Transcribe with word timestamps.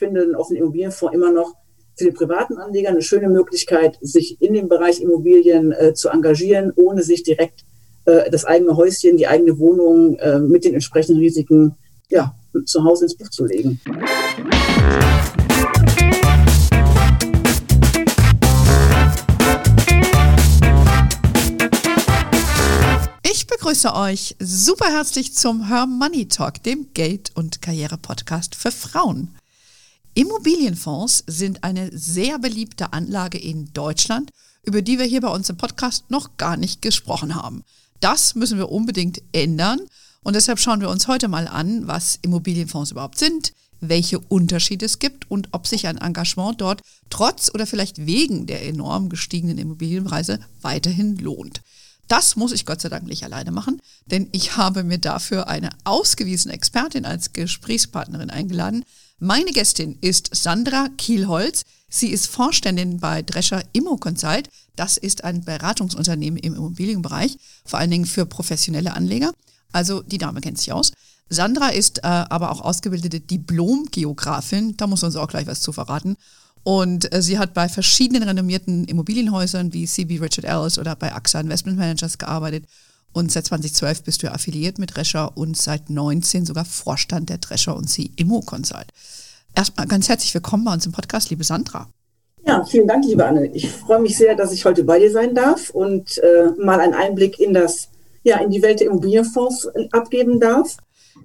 finde 0.00 0.22
einen 0.22 0.34
offenen 0.34 0.62
Immobilienfonds 0.62 1.14
immer 1.14 1.30
noch 1.30 1.54
für 1.94 2.06
den 2.06 2.14
privaten 2.14 2.56
Anleger 2.56 2.88
eine 2.88 3.02
schöne 3.02 3.28
Möglichkeit, 3.28 3.98
sich 4.00 4.40
in 4.40 4.54
dem 4.54 4.68
Bereich 4.68 5.02
Immobilien 5.02 5.72
äh, 5.72 5.92
zu 5.92 6.08
engagieren, 6.08 6.72
ohne 6.74 7.02
sich 7.02 7.22
direkt 7.22 7.60
äh, 8.06 8.30
das 8.30 8.46
eigene 8.46 8.74
Häuschen, 8.76 9.18
die 9.18 9.26
eigene 9.26 9.58
Wohnung 9.58 10.16
äh, 10.16 10.38
mit 10.38 10.64
den 10.64 10.72
entsprechenden 10.72 11.20
Risiken 11.20 11.74
ja, 12.08 12.34
zu 12.64 12.82
Hause 12.82 13.04
ins 13.04 13.14
Buch 13.14 13.28
zu 13.28 13.44
legen. 13.44 13.78
Ich 23.30 23.46
begrüße 23.46 23.94
euch 23.94 24.36
super 24.40 24.86
herzlich 24.86 25.34
zum 25.34 25.68
Her 25.68 25.86
Money 25.86 26.26
Talk, 26.28 26.62
dem 26.62 26.86
Geld- 26.94 27.32
und 27.34 27.60
Karriere-Podcast 27.60 28.54
für 28.54 28.70
Frauen. 28.70 29.34
Immobilienfonds 30.14 31.24
sind 31.26 31.62
eine 31.62 31.96
sehr 31.96 32.38
beliebte 32.38 32.92
Anlage 32.92 33.38
in 33.38 33.72
Deutschland, 33.72 34.30
über 34.64 34.82
die 34.82 34.98
wir 34.98 35.06
hier 35.06 35.20
bei 35.20 35.28
uns 35.28 35.48
im 35.48 35.56
Podcast 35.56 36.10
noch 36.10 36.36
gar 36.36 36.56
nicht 36.56 36.82
gesprochen 36.82 37.34
haben. 37.34 37.62
Das 38.00 38.34
müssen 38.34 38.58
wir 38.58 38.70
unbedingt 38.70 39.22
ändern 39.32 39.80
und 40.22 40.34
deshalb 40.34 40.58
schauen 40.58 40.80
wir 40.80 40.90
uns 40.90 41.06
heute 41.06 41.28
mal 41.28 41.46
an, 41.46 41.86
was 41.86 42.18
Immobilienfonds 42.22 42.90
überhaupt 42.90 43.18
sind, 43.18 43.52
welche 43.80 44.18
Unterschiede 44.18 44.84
es 44.86 44.98
gibt 44.98 45.30
und 45.30 45.48
ob 45.52 45.66
sich 45.66 45.86
ein 45.86 45.98
Engagement 45.98 46.60
dort 46.60 46.82
trotz 47.08 47.50
oder 47.54 47.66
vielleicht 47.66 48.04
wegen 48.04 48.46
der 48.46 48.66
enorm 48.66 49.08
gestiegenen 49.08 49.58
Immobilienpreise 49.58 50.40
weiterhin 50.60 51.16
lohnt. 51.16 51.62
Das 52.08 52.34
muss 52.34 52.52
ich 52.52 52.66
Gott 52.66 52.80
sei 52.80 52.88
Dank 52.88 53.06
nicht 53.06 53.22
alleine 53.22 53.52
machen, 53.52 53.80
denn 54.06 54.28
ich 54.32 54.56
habe 54.56 54.82
mir 54.82 54.98
dafür 54.98 55.48
eine 55.48 55.70
ausgewiesene 55.84 56.52
Expertin 56.52 57.04
als 57.04 57.32
Gesprächspartnerin 57.32 58.30
eingeladen. 58.30 58.84
Meine 59.22 59.50
Gästin 59.52 59.98
ist 60.00 60.34
Sandra 60.34 60.88
Kielholz. 60.96 61.64
Sie 61.90 62.08
ist 62.08 62.26
Vorständin 62.26 63.00
bei 63.00 63.20
Drescher 63.20 63.62
Immo 63.74 63.98
Consult. 63.98 64.48
Das 64.76 64.96
ist 64.96 65.24
ein 65.24 65.44
Beratungsunternehmen 65.44 66.38
im 66.38 66.54
Immobilienbereich, 66.54 67.36
vor 67.66 67.78
allen 67.78 67.90
Dingen 67.90 68.06
für 68.06 68.24
professionelle 68.24 68.94
Anleger. 68.94 69.34
Also 69.72 70.00
die 70.00 70.16
Dame 70.16 70.40
kennt 70.40 70.56
sich 70.56 70.72
aus. 70.72 70.92
Sandra 71.28 71.68
ist 71.68 71.98
äh, 71.98 72.06
aber 72.06 72.50
auch 72.50 72.62
ausgebildete 72.62 73.20
Diplom-Geografin. 73.20 74.78
Da 74.78 74.86
muss 74.86 75.02
uns 75.02 75.16
auch 75.16 75.28
gleich 75.28 75.46
was 75.46 75.60
zu 75.60 75.72
verraten. 75.74 76.16
Und 76.62 77.12
äh, 77.12 77.20
sie 77.20 77.38
hat 77.38 77.52
bei 77.52 77.68
verschiedenen 77.68 78.22
renommierten 78.22 78.86
Immobilienhäusern 78.86 79.74
wie 79.74 79.84
CB 79.84 80.20
Richard 80.20 80.46
Ellis 80.46 80.78
oder 80.78 80.96
bei 80.96 81.14
AXA 81.14 81.40
Investment 81.40 81.76
Managers 81.76 82.16
gearbeitet. 82.16 82.64
Und 83.12 83.32
seit 83.32 83.46
2012 83.46 84.04
bist 84.04 84.22
du 84.22 84.32
affiliiert 84.32 84.78
mit 84.78 84.96
Drescher 84.96 85.36
und 85.36 85.56
seit 85.56 85.90
19 85.90 86.46
sogar 86.46 86.64
Vorstand 86.64 87.28
der 87.28 87.38
Drescher 87.38 87.76
und 87.76 87.90
sie 87.90 88.12
Immo 88.16 88.40
Consult. 88.40 88.86
Erstmal 89.54 89.88
ganz 89.88 90.08
herzlich 90.08 90.32
willkommen 90.32 90.64
bei 90.64 90.72
uns 90.72 90.86
im 90.86 90.92
Podcast, 90.92 91.30
liebe 91.30 91.42
Sandra. 91.42 91.88
Ja, 92.46 92.64
vielen 92.64 92.86
Dank, 92.86 93.04
liebe 93.04 93.24
Anne. 93.24 93.46
Ich 93.52 93.68
freue 93.68 94.00
mich 94.00 94.16
sehr, 94.16 94.36
dass 94.36 94.52
ich 94.52 94.64
heute 94.64 94.84
bei 94.84 94.98
dir 95.00 95.10
sein 95.10 95.34
darf 95.34 95.70
und 95.70 96.18
äh, 96.18 96.50
mal 96.58 96.78
einen 96.78 96.94
Einblick 96.94 97.40
in 97.40 97.52
das, 97.52 97.88
ja, 98.22 98.38
in 98.38 98.50
die 98.50 98.62
Welt 98.62 98.80
der 98.80 98.86
Immobilienfonds 98.86 99.68
abgeben 99.90 100.38
darf. 100.38 100.76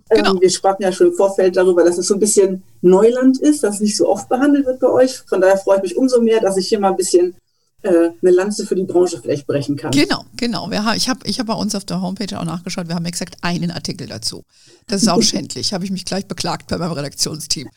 Genau. 0.10 0.34
Ähm, 0.34 0.42
wir 0.42 0.50
sprachen 0.50 0.82
ja 0.82 0.92
schon 0.92 1.08
im 1.08 1.14
Vorfeld 1.14 1.56
darüber, 1.56 1.84
dass 1.84 2.00
es 2.00 2.08
so 2.08 2.16
ein 2.16 2.20
bisschen 2.20 2.64
Neuland 2.82 3.40
ist, 3.40 3.64
das 3.64 3.80
nicht 3.80 3.96
so 3.96 4.10
oft 4.10 4.28
behandelt 4.28 4.66
wird 4.66 4.80
bei 4.80 4.90
euch. 4.90 5.20
Von 5.28 5.40
daher 5.40 5.58
freue 5.58 5.78
ich 5.78 5.84
mich 5.84 5.98
umso 5.98 6.20
mehr, 6.20 6.42
dass 6.42 6.58
ich 6.58 6.68
hier 6.68 6.80
mal 6.80 6.90
ein 6.90 6.98
bisschen 6.98 7.32
äh, 7.32 7.45
eine 7.84 8.32
Lanze 8.32 8.66
für 8.66 8.76
die 8.76 8.84
Branche 8.84 9.20
vielleicht 9.22 9.46
brechen 9.46 9.76
kann. 9.76 9.92
Genau, 9.92 10.26
genau. 10.36 10.72
Wir 10.72 10.84
haben, 10.84 10.98
ich 10.98 11.08
habe 11.08 11.20
ich 11.26 11.40
hab 11.40 11.48
bei 11.48 11.54
uns 11.54 11.76
auf 11.76 11.86
der 11.86 12.02
Homepage 12.02 12.40
auch 12.40 12.46
nachgeschaut, 12.46 12.88
wir 12.88 12.96
haben 12.96 13.06
exakt 13.06 13.38
einen 13.42 13.72
Artikel 13.72 14.08
dazu. 14.08 14.44
Das 14.88 15.02
ist 15.02 15.08
auch 15.08 15.22
schändlich, 15.24 15.74
habe 15.74 15.86
ich 15.86 15.92
mich 15.92 16.06
gleich 16.06 16.28
beklagt 16.28 16.68
bei 16.68 16.78
meinem 16.78 16.94
Redaktionsteam. 16.94 17.70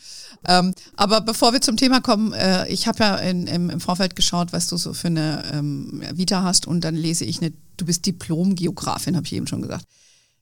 Ähm, 0.47 0.75
aber 0.97 1.21
bevor 1.21 1.53
wir 1.53 1.61
zum 1.61 1.77
Thema 1.77 2.01
kommen, 2.01 2.33
äh, 2.33 2.69
ich 2.69 2.87
habe 2.87 3.01
ja 3.01 3.17
in, 3.17 3.47
im, 3.47 3.71
im, 3.71 3.81
Vorfeld 3.81 4.17
geschaut, 4.17 4.53
was 4.53 4.69
du 4.69 4.77
so 4.77 4.95
für 4.95 5.09
eine 5.09 5.43
ähm, 5.53 6.03
Vita 6.15 6.43
hast 6.43 6.67
und 6.67 6.85
dann 6.85 6.95
lese 6.95 7.25
ich 7.25 7.41
eine, 7.41 7.53
du 7.77 7.85
bist 7.85 8.07
Diplom-Geografin, 8.07 9.17
habe 9.17 9.27
ich 9.27 9.33
eben 9.33 9.47
schon 9.47 9.63
gesagt. 9.63 9.85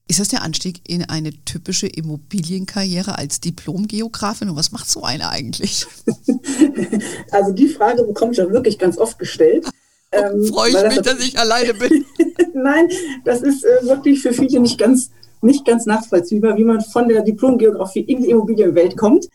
Ist 0.09 0.21
das 0.21 0.29
der 0.29 0.43
Anstieg 0.43 0.89
in 0.89 1.05
eine 1.05 1.33
typische 1.45 1.89
Immobilienkarriere 1.89 3.19
als 3.19 3.41
Diplom-Geografin? 3.41 4.49
Und 4.49 4.57
was 4.57 4.71
macht 4.71 4.89
so 4.89 5.03
eine 5.03 5.31
eigentlich? 5.31 5.87
Also 7.33 7.53
die 7.53 7.69
Frage 7.69 8.05
bekomme 8.05 8.33
ich 8.33 8.41
auch 8.41 8.51
wirklich 8.51 8.79
ganz 8.79 8.99
oft 8.99 9.19
gestellt. 9.19 9.67
Ähm, 10.13 10.45
Freue 10.45 10.71
ich 10.71 10.97
mich, 10.97 11.03
dass 11.03 11.19
ich 11.19 11.37
alleine 11.37 11.75
bin. 11.75 12.05
Nein, 12.55 12.89
das 13.25 13.43
ist 13.43 13.65
äh, 13.65 13.85
wirklich 13.87 14.23
für 14.23 14.33
viele 14.33 14.61
nicht 14.61 14.79
ganz, 14.79 15.11
nicht 15.43 15.67
ganz 15.67 15.85
nachvollziehbar, 15.85 16.57
wie 16.57 16.65
man 16.65 16.81
von 16.81 17.09
der 17.09 17.23
Diplom-Geografie 17.23 18.03
in 18.03 18.23
die 18.23 18.31
Immobilienwelt 18.31 18.97
kommt. 18.97 19.27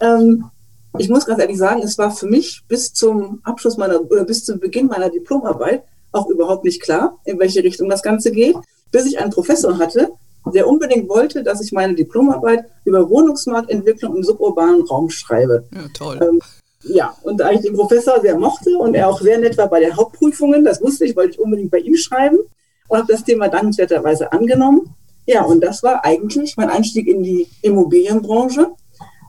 Ähm, 0.00 0.50
ich 0.98 1.08
muss 1.08 1.26
ganz 1.26 1.40
ehrlich 1.40 1.56
sagen, 1.56 1.80
es 1.80 1.96
war 1.96 2.10
für 2.10 2.26
mich 2.26 2.64
bis 2.66 2.92
zum 2.92 3.38
Abschluss 3.44 3.76
meiner 3.76 4.00
oder 4.00 4.24
bis 4.24 4.44
zum 4.44 4.58
Beginn 4.58 4.88
meiner 4.88 5.10
Diplomarbeit 5.10 5.84
auch 6.10 6.28
überhaupt 6.28 6.64
nicht 6.64 6.82
klar, 6.82 7.16
in 7.24 7.38
welche 7.38 7.62
Richtung 7.62 7.88
das 7.88 8.02
Ganze 8.02 8.32
geht 8.32 8.56
bis 8.90 9.06
ich 9.06 9.18
einen 9.18 9.30
Professor 9.30 9.78
hatte, 9.78 10.10
der 10.54 10.68
unbedingt 10.68 11.08
wollte, 11.08 11.42
dass 11.42 11.60
ich 11.60 11.72
meine 11.72 11.94
Diplomarbeit 11.94 12.64
über 12.84 13.08
Wohnungsmarktentwicklung 13.08 14.16
im 14.16 14.22
suburbanen 14.22 14.82
Raum 14.82 15.10
schreibe. 15.10 15.64
Ja, 15.74 15.88
toll. 15.92 16.18
Ähm, 16.22 16.40
ja, 16.82 17.16
und 17.22 17.38
da 17.38 17.50
ich 17.50 17.62
den 17.62 17.74
Professor 17.74 18.20
sehr 18.20 18.38
mochte 18.38 18.76
und 18.78 18.94
er 18.94 19.08
auch 19.08 19.20
sehr 19.20 19.38
nett 19.38 19.58
war 19.58 19.68
bei 19.68 19.80
den 19.80 19.96
Hauptprüfungen, 19.96 20.64
das 20.64 20.80
wusste 20.80 21.04
ich, 21.04 21.16
wollte 21.16 21.32
ich 21.32 21.40
unbedingt 21.40 21.70
bei 21.70 21.78
ihm 21.78 21.96
schreiben 21.96 22.38
und 22.88 22.98
habe 22.98 23.12
das 23.12 23.24
Thema 23.24 23.48
dankenswerterweise 23.48 24.30
angenommen. 24.32 24.94
Ja, 25.26 25.42
und 25.42 25.60
das 25.62 25.82
war 25.82 26.04
eigentlich 26.04 26.56
mein 26.56 26.70
Einstieg 26.70 27.08
in 27.08 27.22
die 27.24 27.48
Immobilienbranche. 27.62 28.70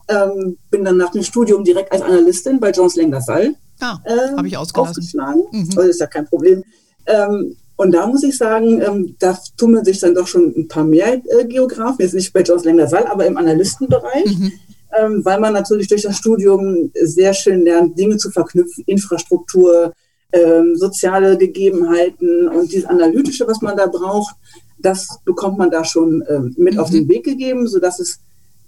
Ähm, 0.08 0.56
bin 0.70 0.84
dann 0.84 0.96
nach 0.96 1.10
dem 1.10 1.22
Studium 1.22 1.64
direkt 1.64 1.92
als 1.92 2.00
Analystin 2.00 2.60
bei 2.60 2.70
Jones 2.70 2.96
Lang 2.96 3.10
LaSalle 3.10 3.54
ah, 3.80 3.98
ähm, 4.06 4.44
ich 4.44 4.56
aufgeschlagen. 4.56 5.42
Mhm. 5.50 5.70
Das 5.74 5.86
ist 5.86 6.00
ja 6.00 6.06
kein 6.06 6.26
Problem. 6.26 6.64
Ähm, 7.06 7.56
und 7.78 7.92
da 7.92 8.08
muss 8.08 8.24
ich 8.24 8.36
sagen, 8.36 8.82
ähm, 8.82 9.14
da 9.20 9.38
tummeln 9.56 9.84
sich 9.84 10.00
dann 10.00 10.12
doch 10.12 10.26
schon 10.26 10.52
ein 10.56 10.66
paar 10.66 10.82
mehr 10.82 11.14
äh, 11.14 11.44
Geografen, 11.44 12.02
jetzt 12.02 12.14
nicht 12.14 12.32
bei 12.32 12.42
Jones 12.42 12.64
Saal, 12.90 13.06
aber 13.06 13.24
im 13.24 13.36
Analystenbereich, 13.36 14.36
mhm. 14.36 14.52
ähm, 14.98 15.24
weil 15.24 15.38
man 15.38 15.52
natürlich 15.52 15.86
durch 15.86 16.02
das 16.02 16.16
Studium 16.16 16.90
sehr 17.00 17.32
schön 17.32 17.62
lernt, 17.62 17.96
Dinge 17.96 18.16
zu 18.16 18.32
verknüpfen, 18.32 18.82
Infrastruktur, 18.84 19.92
ähm, 20.32 20.74
soziale 20.74 21.38
Gegebenheiten 21.38 22.48
und 22.48 22.72
dieses 22.72 22.86
Analytische, 22.86 23.46
was 23.46 23.62
man 23.62 23.76
da 23.76 23.86
braucht, 23.86 24.34
das 24.80 25.20
bekommt 25.24 25.58
man 25.58 25.70
da 25.70 25.84
schon 25.84 26.24
ähm, 26.28 26.56
mit 26.58 26.74
mhm. 26.74 26.80
auf 26.80 26.90
den 26.90 27.08
Weg 27.08 27.22
gegeben, 27.22 27.68
sodass 27.68 28.00
es 28.00 28.18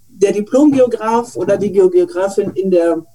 der 0.07 0.31
Diplomgeograf 0.31 1.35
oder 1.35 1.57
die 1.57 1.73
Geografin 1.73 2.51
in 2.51 2.71
der 2.71 3.05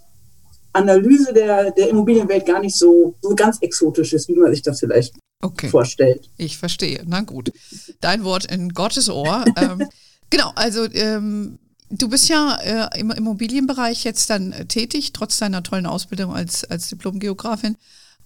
Analyse 0.75 1.33
der, 1.33 1.71
der 1.71 1.89
Immobilienwelt 1.89 2.45
gar 2.45 2.61
nicht 2.61 2.77
so, 2.77 3.15
so 3.23 3.34
ganz 3.34 3.57
exotisch 3.63 4.13
ist, 4.13 4.28
wie 4.28 4.37
man 4.37 4.51
sich 4.51 4.61
das 4.61 4.81
vielleicht 4.81 5.15
okay. 5.43 5.69
vorstellt. 5.69 6.29
Ich 6.37 6.59
verstehe. 6.59 7.03
Na 7.07 7.21
gut. 7.23 7.53
Dein 8.01 8.25
Wort 8.25 8.47
in 8.47 8.71
Gottes 8.71 9.09
Ohr. 9.09 9.45
ähm, 9.57 9.89
genau, 10.31 10.53
also 10.55 10.85
ähm, 10.93 11.59
du 11.91 12.09
bist 12.09 12.29
ja 12.29 12.57
äh, 12.57 13.01
im 13.01 13.11
Immobilienbereich 13.11 14.05
jetzt 14.05 14.31
dann 14.31 14.53
äh, 14.53 14.67
tätig, 14.67 15.13
trotz 15.13 15.39
deiner 15.39 15.63
tollen 15.63 15.87
Ausbildung 15.87 16.35
als, 16.35 16.65
als 16.65 16.89
Diplomgeografin. 16.89 17.77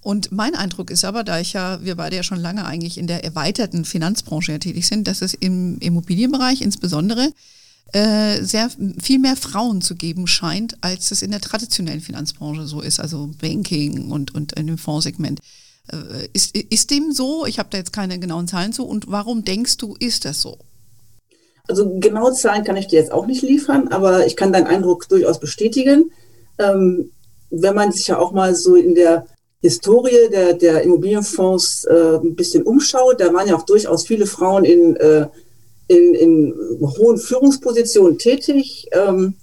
Und 0.03 0.33
mein 0.33 0.55
Eindruck 0.55 0.91
ist 0.91 1.05
aber, 1.05 1.25
da 1.25 1.41
ich 1.41 1.53
ja, 1.53 1.85
wir 1.85 1.95
beide 1.95 2.17
ja 2.17 2.23
schon 2.23 2.41
lange 2.41 2.65
eigentlich 2.65 2.97
in 2.97 3.07
der 3.07 3.23
erweiterten 3.23 3.85
Finanzbranche 3.85 4.53
ja 4.53 4.59
tätig 4.59 4.87
sind, 4.87 5.07
dass 5.07 5.21
es 5.21 5.35
im 5.35 5.79
Immobilienbereich 5.79 6.63
insbesondere 6.63 7.33
äh, 7.93 8.43
sehr 8.43 8.71
viel 9.03 9.19
mehr 9.19 9.37
Frauen 9.37 9.83
zu 9.83 9.97
geben 9.97 10.27
scheint, 10.27 10.77
als 10.81 11.11
es 11.11 11.23
in 11.23 11.33
der 11.33 11.41
traditionellen 11.41 12.01
Finanzbranche 12.01 12.67
so 12.67 12.81
ist, 12.81 12.99
also 12.99 13.31
Banking 13.41 14.11
und, 14.11 14.35
und 14.35 14.53
in 14.53 14.69
dem 14.69 14.79
Fondssegment. 14.79 15.41
Äh, 15.93 16.29
ist, 16.33 16.57
ist 16.57 16.91
dem 16.91 17.13
so? 17.13 17.47
Ich 17.47 17.59
habe 17.59 17.69
da 17.71 17.79
jetzt 17.79 17.93
keine 17.93 18.19
genauen 18.19 18.49
Zahlen 18.49 18.73
zu. 18.73 18.85
Und 18.85 19.11
warum 19.11 19.45
denkst 19.45 19.77
du, 19.77 19.97
ist 19.99 20.25
das 20.25 20.41
so? 20.41 20.59
Also 21.69 21.99
genaue 22.01 22.33
Zahlen 22.33 22.65
kann 22.65 22.77
ich 22.77 22.89
dir 22.89 22.99
jetzt 22.99 23.13
auch 23.13 23.27
nicht 23.27 23.43
liefern, 23.43 23.89
aber 23.89 24.27
ich 24.27 24.37
kann 24.37 24.53
deinen 24.53 24.67
Eindruck 24.67 25.09
durchaus 25.09 25.39
bestätigen. 25.39 26.11
Ähm, 26.59 27.11
wenn 27.51 27.75
man 27.75 27.93
sich 27.93 28.09
ja 28.09 28.19
auch 28.19 28.33
mal 28.33 28.55
so 28.55 28.75
in 28.75 28.95
der 28.95 29.27
Historie 29.61 30.31
der, 30.33 30.55
der 30.55 30.83
Immobilienfonds 30.83 31.85
äh, 31.85 32.17
ein 32.17 32.35
bisschen 32.35 32.63
umschaut, 32.63 33.21
da 33.21 33.33
waren 33.33 33.49
ja 33.49 33.57
auch 33.57 33.67
durchaus 33.67 34.07
viele 34.07 34.27
Frauen 34.27 34.65
in 34.65 34.97
äh, 34.97 35.27
in, 35.91 36.15
in 36.15 36.55
hohen 36.81 37.19
Führungspositionen 37.19 38.17
tätig. 38.17 38.87
Ähm, 38.93 39.35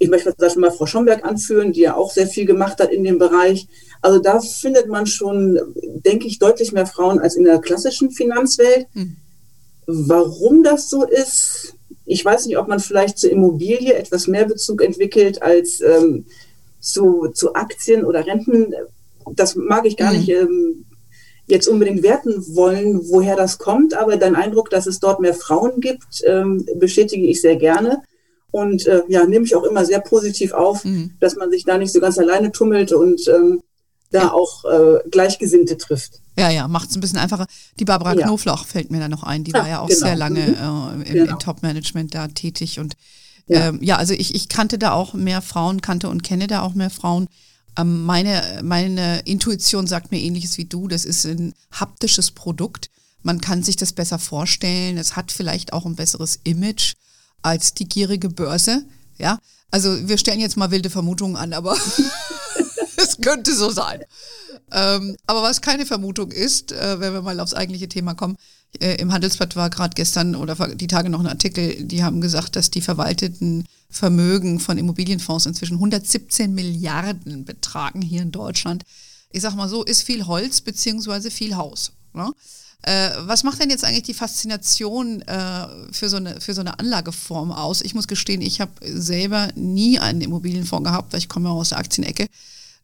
ich 0.00 0.08
möchte 0.08 0.30
zum 0.30 0.38
Beispiel 0.38 0.60
mal 0.60 0.72
Frau 0.72 0.86
Schomberg 0.86 1.24
anführen, 1.24 1.72
die 1.72 1.82
ja 1.82 1.94
auch 1.94 2.10
sehr 2.10 2.26
viel 2.26 2.46
gemacht 2.46 2.80
hat 2.80 2.90
in 2.90 3.04
dem 3.04 3.18
Bereich. 3.18 3.68
Also 4.00 4.18
da 4.18 4.40
findet 4.40 4.88
man 4.88 5.06
schon, 5.06 5.58
denke 6.04 6.26
ich, 6.26 6.38
deutlich 6.38 6.72
mehr 6.72 6.86
Frauen 6.86 7.18
als 7.18 7.36
in 7.36 7.44
der 7.44 7.58
klassischen 7.58 8.10
Finanzwelt. 8.10 8.86
Hm. 8.92 9.16
Warum 9.86 10.62
das 10.62 10.90
so 10.90 11.04
ist, 11.04 11.74
ich 12.04 12.24
weiß 12.24 12.46
nicht, 12.46 12.58
ob 12.58 12.68
man 12.68 12.80
vielleicht 12.80 13.18
zur 13.18 13.30
Immobilie 13.30 13.94
etwas 13.94 14.26
mehr 14.26 14.46
Bezug 14.46 14.82
entwickelt 14.82 15.42
als 15.42 15.80
ähm, 15.80 16.26
zu, 16.80 17.28
zu 17.34 17.54
Aktien 17.54 18.04
oder 18.04 18.26
Renten. 18.26 18.74
Das 19.34 19.56
mag 19.56 19.84
ich 19.86 19.96
gar 19.96 20.12
mhm. 20.12 20.18
nicht 20.18 20.28
ähm, 20.30 20.84
jetzt 21.46 21.68
unbedingt 21.68 22.02
werten 22.02 22.44
wollen, 22.54 23.00
woher 23.10 23.36
das 23.36 23.58
kommt, 23.58 23.94
aber 23.94 24.16
dein 24.16 24.36
Eindruck, 24.36 24.70
dass 24.70 24.86
es 24.86 25.00
dort 25.00 25.20
mehr 25.20 25.34
Frauen 25.34 25.80
gibt, 25.80 26.22
ähm, 26.26 26.64
bestätige 26.76 27.26
ich 27.26 27.40
sehr 27.40 27.56
gerne. 27.56 28.02
Und 28.50 28.86
äh, 28.86 29.02
ja, 29.08 29.26
nehme 29.26 29.44
ich 29.44 29.54
auch 29.54 29.64
immer 29.64 29.84
sehr 29.84 30.00
positiv 30.00 30.52
auf, 30.52 30.84
mhm. 30.84 31.12
dass 31.20 31.36
man 31.36 31.50
sich 31.50 31.64
da 31.64 31.76
nicht 31.76 31.92
so 31.92 32.00
ganz 32.00 32.18
alleine 32.18 32.52
tummelt 32.52 32.92
und 32.92 33.26
ähm, 33.28 33.62
da 34.10 34.30
auch 34.30 34.64
äh, 34.64 34.98
Gleichgesinnte 35.10 35.76
trifft. 35.76 36.20
Ja, 36.36 36.50
ja, 36.50 36.68
macht 36.68 36.90
es 36.90 36.96
ein 36.96 37.00
bisschen 37.00 37.18
einfacher. 37.18 37.46
Die 37.78 37.84
Barbara 37.84 38.14
ja. 38.14 38.26
Knoflauch 38.26 38.64
fällt 38.64 38.90
mir 38.90 39.00
da 39.00 39.08
noch 39.08 39.24
ein. 39.24 39.44
Die 39.44 39.50
ja, 39.50 39.60
war 39.60 39.68
ja 39.68 39.80
auch 39.80 39.88
genau. 39.88 40.00
sehr 40.00 40.16
lange 40.16 40.40
mhm. 40.40 41.02
äh, 41.02 41.08
im, 41.08 41.14
genau. 41.14 41.32
im 41.32 41.38
Top-Management 41.38 42.14
da 42.14 42.28
tätig. 42.28 42.78
Und 42.78 42.94
ja, 43.48 43.68
ähm, 43.68 43.82
ja 43.82 43.96
also 43.96 44.14
ich, 44.14 44.34
ich 44.34 44.48
kannte 44.48 44.78
da 44.78 44.92
auch 44.92 45.14
mehr 45.14 45.42
Frauen, 45.42 45.80
kannte 45.80 46.08
und 46.08 46.22
kenne 46.22 46.46
da 46.46 46.62
auch 46.62 46.74
mehr 46.74 46.90
Frauen. 46.90 47.28
Ähm, 47.76 48.04
meine, 48.04 48.60
meine 48.62 49.20
Intuition 49.20 49.86
sagt 49.86 50.10
mir 50.10 50.20
ähnliches 50.20 50.58
wie 50.58 50.64
du. 50.64 50.88
Das 50.88 51.04
ist 51.04 51.26
ein 51.26 51.54
haptisches 51.72 52.30
Produkt. 52.30 52.90
Man 53.22 53.40
kann 53.40 53.62
sich 53.62 53.76
das 53.76 53.92
besser 53.92 54.18
vorstellen. 54.18 54.96
Es 54.96 55.16
hat 55.16 55.32
vielleicht 55.32 55.72
auch 55.72 55.86
ein 55.86 55.96
besseres 55.96 56.38
Image 56.44 56.94
als 57.42 57.74
die 57.74 57.88
gierige 57.88 58.28
Börse. 58.28 58.84
Ja, 59.18 59.38
also 59.70 60.08
wir 60.08 60.18
stellen 60.18 60.40
jetzt 60.40 60.56
mal 60.56 60.70
wilde 60.70 60.90
Vermutungen 60.90 61.36
an, 61.36 61.52
aber 61.52 61.76
es 62.98 63.18
könnte 63.20 63.54
so 63.54 63.70
sein. 63.70 64.02
Ähm, 64.70 65.16
aber 65.26 65.42
was 65.42 65.60
keine 65.60 65.86
Vermutung 65.86 66.30
ist, 66.30 66.72
äh, 66.72 67.00
wenn 67.00 67.12
wir 67.12 67.22
mal 67.22 67.40
aufs 67.40 67.54
eigentliche 67.54 67.88
Thema 67.88 68.14
kommen, 68.14 68.36
äh, 68.80 68.96
im 68.96 69.12
Handelsblatt 69.12 69.56
war 69.56 69.70
gerade 69.70 69.94
gestern 69.94 70.34
oder 70.34 70.54
die 70.74 70.86
Tage 70.86 71.08
noch 71.08 71.20
ein 71.20 71.26
Artikel, 71.26 71.84
die 71.84 72.04
haben 72.04 72.20
gesagt, 72.20 72.56
dass 72.56 72.70
die 72.70 72.82
verwalteten 72.82 73.66
Vermögen 73.88 74.60
von 74.60 74.76
Immobilienfonds 74.76 75.46
inzwischen 75.46 75.74
117 75.74 76.54
Milliarden 76.54 77.44
betragen 77.44 78.02
hier 78.02 78.22
in 78.22 78.32
Deutschland. 78.32 78.84
Ich 79.30 79.42
sag 79.42 79.54
mal 79.54 79.68
so, 79.68 79.84
ist 79.84 80.02
viel 80.02 80.26
Holz 80.26 80.60
beziehungsweise 80.60 81.30
viel 81.30 81.56
Haus. 81.56 81.92
Ne? 82.12 82.30
Äh, 82.82 83.10
was 83.20 83.42
macht 83.42 83.60
denn 83.60 83.70
jetzt 83.70 83.84
eigentlich 83.84 84.04
die 84.04 84.14
Faszination 84.14 85.22
äh, 85.22 85.66
für, 85.90 86.08
so 86.08 86.16
eine, 86.16 86.40
für 86.40 86.54
so 86.54 86.60
eine 86.60 86.78
Anlageform 86.78 87.50
aus? 87.50 87.80
Ich 87.80 87.94
muss 87.94 88.06
gestehen, 88.06 88.40
ich 88.42 88.60
habe 88.60 88.72
selber 88.82 89.48
nie 89.54 89.98
einen 89.98 90.20
Immobilienfonds 90.20 90.88
gehabt, 90.88 91.12
weil 91.12 91.20
ich 91.20 91.28
komme 91.28 91.50
aus 91.50 91.70
der 91.70 91.78
Aktienecke. 91.78 92.28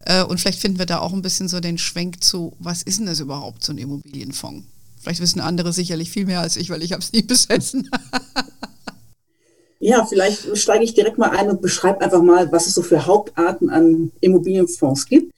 Äh, 0.07 0.25
und 0.25 0.41
vielleicht 0.41 0.61
finden 0.61 0.79
wir 0.79 0.87
da 0.87 0.99
auch 0.99 1.13
ein 1.13 1.23
bisschen 1.23 1.49
so 1.49 1.61
den 1.61 1.79
Schwenk 1.79 2.23
zu, 2.23 2.55
was 2.59 2.83
ist 2.83 2.99
denn 2.99 3.07
das 3.07 3.21
überhaupt, 3.21 3.65
so 3.65 3.73
ein 3.73 3.79
Immobilienfonds? 3.79 4.65
Vielleicht 5.01 5.21
wissen 5.21 5.41
andere 5.41 5.73
sicherlich 5.73 6.11
viel 6.11 6.27
mehr 6.27 6.41
als 6.41 6.57
ich, 6.57 6.71
weil 6.71 6.83
ich 6.83 6.93
habe 6.93 7.03
es 7.03 7.13
nie 7.13 7.23
besessen. 7.27 7.91
ja, 9.81 10.05
vielleicht 10.07 10.57
steige 10.57 10.85
ich 10.85 10.95
direkt 10.95 11.19
mal 11.19 11.31
ein 11.31 11.51
und 11.51 11.61
beschreibe 11.61 12.01
einfach 12.01 12.23
mal, 12.23 12.51
was 12.53 12.67
es 12.67 12.75
so 12.75 12.83
für 12.83 13.07
Hauptarten 13.07 13.71
an 13.71 14.13
Immobilienfonds 14.21 15.07
gibt. 15.07 15.33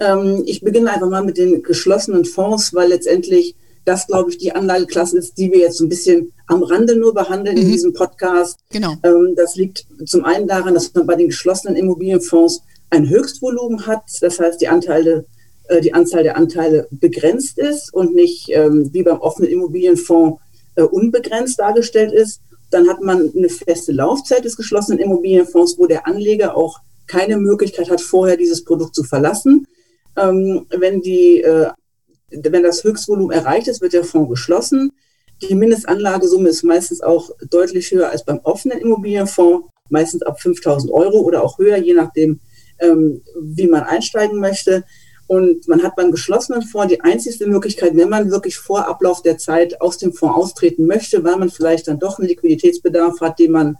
Ähm, 0.00 0.42
ich 0.46 0.60
beginne 0.60 0.92
einfach 0.92 1.08
mal 1.08 1.24
mit 1.24 1.38
den 1.38 1.62
geschlossenen 1.62 2.24
Fonds, 2.24 2.74
weil 2.74 2.90
letztendlich 2.90 3.54
das, 3.86 4.06
glaube 4.06 4.30
ich, 4.30 4.38
die 4.38 4.52
Anlageklasse 4.52 5.16
ist, 5.16 5.38
die 5.38 5.50
wir 5.50 5.60
jetzt 5.60 5.78
so 5.78 5.84
ein 5.84 5.88
bisschen 5.88 6.32
am 6.46 6.62
Rande 6.62 6.96
nur 6.96 7.14
behandeln 7.14 7.56
mhm. 7.56 7.62
in 7.62 7.68
diesem 7.68 7.92
Podcast. 7.94 8.58
Genau. 8.70 8.96
Ähm, 9.02 9.34
das 9.36 9.56
liegt 9.56 9.86
zum 10.04 10.24
einen 10.24 10.46
daran, 10.46 10.74
dass 10.74 10.92
man 10.92 11.06
bei 11.06 11.14
den 11.14 11.28
geschlossenen 11.28 11.76
Immobilienfonds 11.76 12.62
ein 12.90 13.08
Höchstvolumen 13.08 13.86
hat. 13.86 14.02
Das 14.20 14.38
heißt, 14.38 14.60
die 14.60 14.68
Anteile, 14.68 15.26
äh, 15.68 15.80
die 15.80 15.94
Anzahl 15.94 16.22
der 16.22 16.36
Anteile 16.36 16.88
begrenzt 16.90 17.58
ist 17.58 17.92
und 17.92 18.14
nicht 18.14 18.48
ähm, 18.50 18.92
wie 18.92 19.02
beim 19.02 19.20
offenen 19.20 19.50
Immobilienfonds 19.50 20.40
äh, 20.76 20.82
unbegrenzt 20.82 21.58
dargestellt 21.58 22.12
ist. 22.12 22.40
Dann 22.70 22.88
hat 22.88 23.00
man 23.00 23.32
eine 23.36 23.48
feste 23.48 23.92
Laufzeit 23.92 24.44
des 24.44 24.56
geschlossenen 24.56 24.98
Immobilienfonds, 24.98 25.78
wo 25.78 25.86
der 25.86 26.06
Anleger 26.06 26.56
auch 26.56 26.80
keine 27.06 27.36
Möglichkeit 27.36 27.90
hat, 27.90 28.00
vorher 28.00 28.36
dieses 28.36 28.64
Produkt 28.64 28.94
zu 28.94 29.04
verlassen. 29.04 29.66
Ähm, 30.16 30.66
wenn 30.70 31.00
die 31.00 31.42
äh, 31.42 31.70
wenn 32.30 32.62
das 32.62 32.82
Höchstvolumen 32.82 33.30
erreicht 33.30 33.68
ist, 33.68 33.80
wird 33.80 33.92
der 33.92 34.04
Fonds 34.04 34.30
geschlossen. 34.30 34.92
Die 35.42 35.54
Mindestanlagesumme 35.54 36.48
ist 36.48 36.64
meistens 36.64 37.02
auch 37.02 37.30
deutlich 37.50 37.90
höher 37.90 38.10
als 38.10 38.24
beim 38.24 38.40
offenen 38.42 38.78
Immobilienfonds, 38.78 39.68
meistens 39.90 40.22
ab 40.22 40.40
5000 40.40 40.92
Euro 40.92 41.20
oder 41.20 41.44
auch 41.44 41.58
höher, 41.58 41.76
je 41.76 41.94
nachdem, 41.94 42.40
ähm, 42.78 43.22
wie 43.40 43.66
man 43.66 43.82
einsteigen 43.82 44.40
möchte. 44.40 44.84
Und 45.26 45.66
man 45.66 45.82
hat 45.82 45.96
beim 45.96 46.12
geschlossenen 46.12 46.62
Fonds 46.62 46.88
die 46.88 47.00
einzigste 47.00 47.46
Möglichkeit, 47.46 47.96
wenn 47.96 48.08
man 48.08 48.30
wirklich 48.30 48.56
vor 48.56 48.86
Ablauf 48.86 49.22
der 49.22 49.38
Zeit 49.38 49.80
aus 49.80 49.98
dem 49.98 50.12
Fonds 50.12 50.36
austreten 50.36 50.86
möchte, 50.86 51.24
weil 51.24 51.36
man 51.36 51.50
vielleicht 51.50 51.88
dann 51.88 51.98
doch 51.98 52.18
einen 52.18 52.28
Liquiditätsbedarf 52.28 53.20
hat, 53.20 53.38
den 53.38 53.52
man 53.52 53.76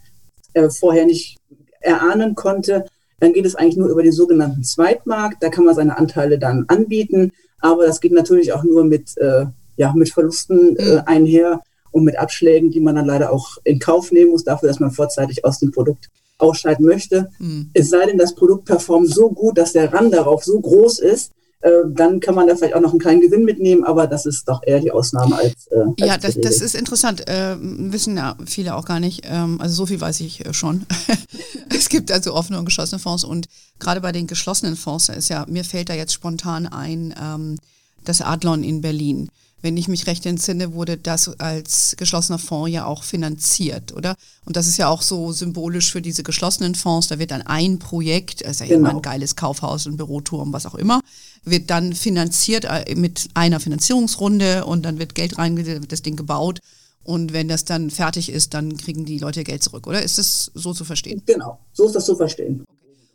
äh, 0.54 0.68
vorher 0.70 1.06
nicht 1.06 1.38
erahnen 1.80 2.34
konnte, 2.34 2.86
dann 3.20 3.32
geht 3.32 3.46
es 3.46 3.54
eigentlich 3.54 3.76
nur 3.76 3.88
über 3.88 4.02
den 4.02 4.12
sogenannten 4.12 4.64
Zweitmarkt. 4.64 5.42
Da 5.42 5.48
kann 5.48 5.64
man 5.64 5.74
seine 5.74 5.96
Anteile 5.96 6.38
dann 6.38 6.64
anbieten 6.66 7.32
aber 7.60 7.86
das 7.86 8.00
geht 8.00 8.12
natürlich 8.12 8.52
auch 8.52 8.64
nur 8.64 8.84
mit, 8.84 9.16
äh, 9.18 9.46
ja, 9.76 9.92
mit 9.94 10.12
Verlusten 10.12 10.76
äh, 10.76 10.94
mhm. 10.94 11.02
einher 11.06 11.62
und 11.90 12.04
mit 12.04 12.18
Abschlägen, 12.18 12.70
die 12.70 12.80
man 12.80 12.96
dann 12.96 13.06
leider 13.06 13.32
auch 13.32 13.56
in 13.64 13.78
Kauf 13.78 14.12
nehmen 14.12 14.30
muss, 14.30 14.44
dafür, 14.44 14.68
dass 14.68 14.80
man 14.80 14.90
vorzeitig 14.90 15.44
aus 15.44 15.58
dem 15.58 15.72
Produkt 15.72 16.08
ausscheiden 16.38 16.86
möchte. 16.86 17.30
Mhm. 17.38 17.70
Es 17.72 17.90
sei 17.90 18.06
denn, 18.06 18.18
das 18.18 18.34
Produkt 18.34 18.66
performt 18.66 19.08
so 19.08 19.30
gut, 19.30 19.58
dass 19.58 19.72
der 19.72 19.92
Rand 19.92 20.12
darauf 20.12 20.44
so 20.44 20.60
groß 20.60 20.98
ist, 20.98 21.32
äh, 21.60 21.70
dann 21.88 22.20
kann 22.20 22.34
man 22.34 22.46
da 22.46 22.54
vielleicht 22.54 22.74
auch 22.74 22.80
noch 22.80 22.90
einen 22.90 23.00
kleinen 23.00 23.20
Gewinn 23.22 23.44
mitnehmen, 23.44 23.82
aber 23.84 24.06
das 24.06 24.26
ist 24.26 24.46
doch 24.46 24.60
eher 24.64 24.78
die 24.80 24.90
Ausnahme 24.90 25.36
als. 25.36 25.66
Äh, 25.70 25.78
als 25.78 25.94
ja, 25.98 26.18
das, 26.18 26.38
das, 26.40 26.60
ist 26.60 26.74
interessant. 26.74 27.28
Äh, 27.28 27.56
wissen 27.58 28.16
ja 28.16 28.36
viele 28.44 28.74
auch 28.76 28.84
gar 28.84 29.00
nicht. 29.00 29.22
Ähm, 29.24 29.60
also 29.60 29.74
so 29.74 29.86
viel 29.86 30.00
weiß 30.00 30.20
ich 30.20 30.44
äh, 30.44 30.52
schon. 30.52 30.84
es 31.70 31.88
gibt 31.88 32.12
also 32.12 32.34
offene 32.34 32.58
und 32.58 32.66
geschlossene 32.66 32.98
Fonds 32.98 33.24
und 33.24 33.48
gerade 33.78 34.00
bei 34.00 34.12
den 34.12 34.26
geschlossenen 34.26 34.76
Fonds 34.76 35.08
ist 35.08 35.28
ja, 35.28 35.46
mir 35.48 35.64
fällt 35.64 35.88
da 35.88 35.94
jetzt 35.94 36.12
spontan 36.12 36.66
ein, 36.66 37.14
ähm, 37.20 37.56
das 38.04 38.20
Adlon 38.20 38.62
in 38.62 38.82
Berlin 38.82 39.30
wenn 39.62 39.76
ich 39.76 39.88
mich 39.88 40.06
recht 40.06 40.26
entsinne, 40.26 40.74
wurde 40.74 40.96
das 40.96 41.28
als 41.40 41.94
geschlossener 41.96 42.38
Fonds 42.38 42.70
ja 42.70 42.84
auch 42.84 43.02
finanziert, 43.02 43.92
oder? 43.94 44.14
Und 44.44 44.56
das 44.56 44.66
ist 44.66 44.76
ja 44.76 44.88
auch 44.88 45.02
so 45.02 45.32
symbolisch 45.32 45.90
für 45.90 46.02
diese 46.02 46.22
geschlossenen 46.22 46.74
Fonds. 46.74 47.08
Da 47.08 47.18
wird 47.18 47.30
dann 47.30 47.42
ein 47.42 47.78
Projekt, 47.78 48.44
also 48.44 48.64
genau. 48.64 48.76
immer 48.76 48.90
ein 48.90 49.02
geiles 49.02 49.34
Kaufhaus, 49.34 49.86
ein 49.86 49.96
Büroturm, 49.96 50.52
was 50.52 50.66
auch 50.66 50.74
immer, 50.74 51.00
wird 51.44 51.70
dann 51.70 51.94
finanziert 51.94 52.66
äh, 52.66 52.94
mit 52.94 53.28
einer 53.34 53.58
Finanzierungsrunde 53.60 54.66
und 54.66 54.84
dann 54.84 54.98
wird 54.98 55.14
Geld 55.14 55.38
reingesetzt, 55.38 55.80
wird 55.80 55.92
das 55.92 56.02
Ding 56.02 56.16
gebaut. 56.16 56.60
Und 57.02 57.32
wenn 57.32 57.48
das 57.48 57.64
dann 57.64 57.90
fertig 57.90 58.30
ist, 58.30 58.52
dann 58.52 58.76
kriegen 58.76 59.04
die 59.04 59.18
Leute 59.18 59.44
Geld 59.44 59.62
zurück, 59.62 59.86
oder? 59.86 60.02
Ist 60.02 60.18
das 60.18 60.50
so 60.54 60.74
zu 60.74 60.84
verstehen? 60.84 61.22
Genau, 61.24 61.60
so 61.72 61.86
ist 61.86 61.94
das 61.94 62.04
zu 62.04 62.16
verstehen. 62.16 62.64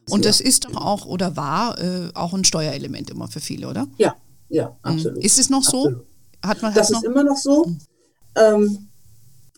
Und 0.10 0.26
das 0.26 0.42
ist 0.42 0.66
doch 0.66 0.76
auch 0.76 1.06
oder 1.06 1.36
war 1.36 1.78
äh, 1.80 2.10
auch 2.14 2.34
ein 2.34 2.44
Steuerelement 2.44 3.10
immer 3.10 3.28
für 3.28 3.42
viele, 3.42 3.68
oder? 3.68 3.88
Ja, 3.98 4.16
ja, 4.50 4.70
mhm. 4.70 4.76
absolut. 4.82 5.24
Ist 5.24 5.40
es 5.40 5.50
noch 5.50 5.60
absolut. 5.60 5.98
so? 5.98 6.11
Hat 6.44 6.62
man 6.62 6.74
das 6.74 6.90
ist 6.92 7.04
immer 7.04 7.24
noch 7.24 7.38
so, 7.38 7.72
ähm, 8.36 8.88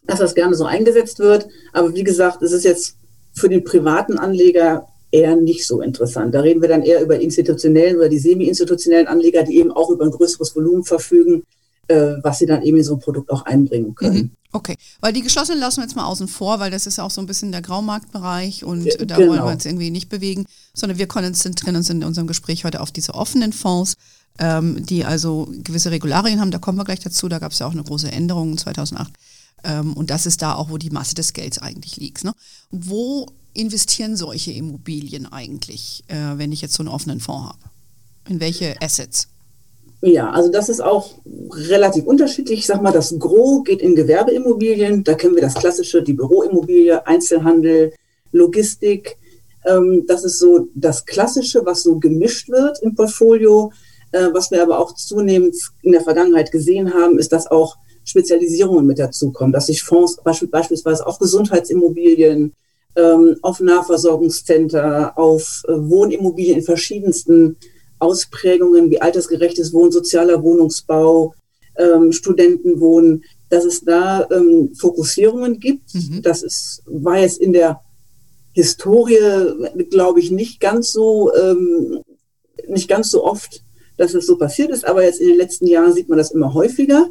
dass 0.05 0.19
das 0.19 0.35
gerne 0.35 0.55
so 0.55 0.65
eingesetzt 0.65 1.19
wird. 1.19 1.47
Aber 1.71 1.93
wie 1.93 2.03
gesagt, 2.03 2.41
es 2.41 2.51
ist 2.51 2.65
jetzt 2.65 2.97
für 3.33 3.49
den 3.49 3.63
privaten 3.63 4.17
Anleger 4.17 4.87
eher 5.11 5.35
nicht 5.35 5.65
so 5.65 5.81
interessant. 5.81 6.33
Da 6.33 6.41
reden 6.41 6.61
wir 6.61 6.69
dann 6.69 6.81
eher 6.81 7.01
über 7.01 7.19
institutionellen 7.19 7.97
oder 7.97 8.09
die 8.09 8.19
semi-institutionellen 8.19 9.07
Anleger, 9.07 9.43
die 9.43 9.57
eben 9.57 9.71
auch 9.71 9.89
über 9.89 10.05
ein 10.05 10.11
größeres 10.11 10.55
Volumen 10.55 10.83
verfügen, 10.83 11.43
äh, 11.87 12.15
was 12.21 12.39
sie 12.39 12.45
dann 12.45 12.63
eben 12.63 12.77
in 12.77 12.83
so 12.83 12.95
ein 12.95 12.99
Produkt 12.99 13.29
auch 13.29 13.43
einbringen 13.45 13.93
können. 13.95 14.17
Mhm. 14.17 14.31
Okay, 14.55 14.75
weil 15.01 15.13
die 15.13 15.21
geschlossenen 15.21 15.59
lassen 15.59 15.77
wir 15.77 15.83
jetzt 15.83 15.95
mal 15.95 16.05
außen 16.05 16.27
vor, 16.27 16.59
weil 16.59 16.69
das 16.69 16.85
ist 16.85 16.99
auch 16.99 17.09
so 17.09 17.21
ein 17.21 17.25
bisschen 17.25 17.51
der 17.51 17.63
Graumarktbereich 17.63 18.63
und 18.63 18.85
ja, 18.85 18.97
da 18.97 19.17
genau. 19.17 19.31
wollen 19.31 19.43
wir 19.45 19.51
uns 19.51 19.65
irgendwie 19.65 19.89
nicht 19.89 20.09
bewegen, 20.09 20.45
sondern 20.75 20.99
wir 20.99 21.07
konzentrieren 21.07 21.75
uns 21.75 21.89
in 21.89 22.03
unserem 22.03 22.27
Gespräch 22.27 22.63
heute 22.63 22.79
auf 22.79 22.91
diese 22.91 23.15
offenen 23.15 23.51
Fonds, 23.51 23.95
ähm, 24.39 24.85
die 24.85 25.05
also 25.05 25.47
gewisse 25.63 25.91
Regularien 25.91 26.39
haben. 26.39 26.51
Da 26.51 26.59
kommen 26.59 26.77
wir 26.77 26.85
gleich 26.85 26.99
dazu. 26.99 27.29
Da 27.29 27.39
gab 27.39 27.51
es 27.51 27.59
ja 27.59 27.67
auch 27.67 27.71
eine 27.71 27.83
große 27.83 28.11
Änderung 28.11 28.57
2008. 28.57 29.11
Ähm, 29.63 29.93
und 29.93 30.09
das 30.09 30.25
ist 30.25 30.41
da 30.41 30.55
auch, 30.55 30.69
wo 30.69 30.77
die 30.77 30.89
Masse 30.89 31.15
des 31.15 31.33
Gelds 31.33 31.59
eigentlich 31.59 31.97
liegt. 31.97 32.23
Ne? 32.23 32.33
Wo 32.71 33.27
investieren 33.53 34.17
solche 34.17 34.51
Immobilien 34.51 35.31
eigentlich, 35.31 36.03
äh, 36.07 36.37
wenn 36.37 36.51
ich 36.51 36.61
jetzt 36.61 36.73
so 36.73 36.83
einen 36.83 36.89
offenen 36.89 37.19
Fonds 37.19 37.49
habe? 37.49 37.59
In 38.27 38.39
welche 38.39 38.81
Assets? 38.81 39.27
Ja, 40.01 40.31
also 40.31 40.51
das 40.51 40.67
ist 40.67 40.81
auch 40.81 41.11
relativ 41.51 42.03
unterschiedlich. 42.03 42.59
Ich 42.59 42.65
sag 42.65 42.81
mal, 42.81 42.91
das 42.91 43.17
Gros 43.19 43.63
geht 43.63 43.81
in 43.81 43.95
Gewerbeimmobilien. 43.95 45.03
Da 45.03 45.13
kennen 45.13 45.35
wir 45.35 45.41
das 45.41 45.53
klassische, 45.53 46.03
die 46.03 46.13
Büroimmobilie, 46.13 47.05
Einzelhandel, 47.07 47.93
Logistik. 48.33 49.17
Ähm, 49.65 50.03
das 50.07 50.25
ist 50.25 50.39
so 50.39 50.67
das 50.75 51.05
Klassische, 51.05 51.65
was 51.65 51.83
so 51.83 51.99
gemischt 51.99 52.49
wird 52.49 52.81
im 52.81 52.95
Portfolio. 52.95 53.71
Äh, 54.13 54.31
was 54.31 54.51
wir 54.51 54.61
aber 54.61 54.79
auch 54.79 54.93
zunehmend 54.93 55.55
in 55.81 55.91
der 55.91 56.01
Vergangenheit 56.01 56.51
gesehen 56.51 56.93
haben, 56.93 57.17
ist, 57.17 57.33
dass 57.33 57.47
auch 57.47 57.77
Spezialisierungen 58.05 58.85
mit 58.85 58.99
dazukommen, 58.99 59.51
dass 59.51 59.65
sich 59.65 59.81
Fonds 59.81 60.17
beispielsweise 60.23 61.07
auf 61.07 61.17
Gesundheitsimmobilien, 61.17 62.53
ähm, 62.95 63.37
auf 63.41 63.59
Nahversorgungscenter, 63.59 65.17
auf 65.17 65.63
äh, 65.67 65.71
Wohnimmobilien 65.71 66.59
in 66.59 66.63
verschiedensten 66.63 67.57
Ausprägungen 67.97 68.91
wie 68.91 69.01
altersgerechtes 69.01 69.73
Wohnen, 69.73 69.91
sozialer 69.91 70.43
Wohnungsbau, 70.43 71.33
ähm, 71.79 72.11
Studentenwohnen, 72.11 73.23
dass 73.49 73.65
es 73.65 73.83
da 73.83 74.27
ähm, 74.29 74.75
Fokussierungen 74.75 75.59
gibt. 75.59 75.95
Mhm. 75.95 76.21
Das 76.21 76.43
ist, 76.43 76.83
war 76.85 77.17
jetzt 77.17 77.39
in 77.39 77.51
der 77.51 77.81
Historie, 78.51 79.17
glaube 79.89 80.19
ich, 80.19 80.29
nicht 80.29 80.59
ganz 80.59 80.91
so, 80.91 81.31
nicht 82.67 82.87
ganz 82.87 83.09
so 83.09 83.23
oft 83.25 83.63
dass 83.97 84.13
es 84.13 84.25
so 84.25 84.37
passiert 84.37 84.71
ist, 84.71 84.85
aber 84.85 85.03
jetzt 85.03 85.21
in 85.21 85.29
den 85.29 85.37
letzten 85.37 85.67
Jahren 85.67 85.93
sieht 85.93 86.09
man 86.09 86.17
das 86.17 86.31
immer 86.31 86.53
häufiger. 86.53 87.09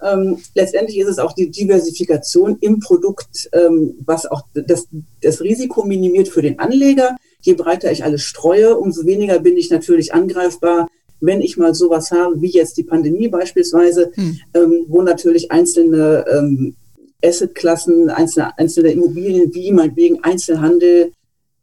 Ähm, 0.00 0.38
letztendlich 0.54 0.98
ist 0.98 1.08
es 1.08 1.18
auch 1.18 1.32
die 1.32 1.50
Diversifikation 1.50 2.58
im 2.60 2.78
Produkt, 2.80 3.48
ähm, 3.52 3.94
was 4.04 4.26
auch 4.26 4.42
das, 4.54 4.86
das 5.22 5.40
Risiko 5.40 5.84
minimiert 5.84 6.28
für 6.28 6.42
den 6.42 6.58
Anleger. 6.58 7.16
Je 7.40 7.54
breiter 7.54 7.90
ich 7.90 8.04
alles 8.04 8.22
streue, 8.22 8.76
umso 8.76 9.06
weniger 9.06 9.40
bin 9.40 9.56
ich 9.56 9.70
natürlich 9.70 10.14
angreifbar, 10.14 10.88
wenn 11.20 11.40
ich 11.40 11.56
mal 11.56 11.74
sowas 11.74 12.12
habe, 12.12 12.40
wie 12.40 12.50
jetzt 12.50 12.76
die 12.76 12.84
Pandemie 12.84 13.28
beispielsweise, 13.28 14.12
hm. 14.14 14.38
ähm, 14.54 14.84
wo 14.88 15.02
natürlich 15.02 15.50
einzelne 15.50 16.24
ähm, 16.30 16.76
Assetklassen, 17.24 18.08
einzelne, 18.10 18.56
einzelne 18.56 18.92
Immobilien, 18.92 19.52
wie 19.52 19.72
meinetwegen 19.72 20.22
Einzelhandel, 20.22 21.12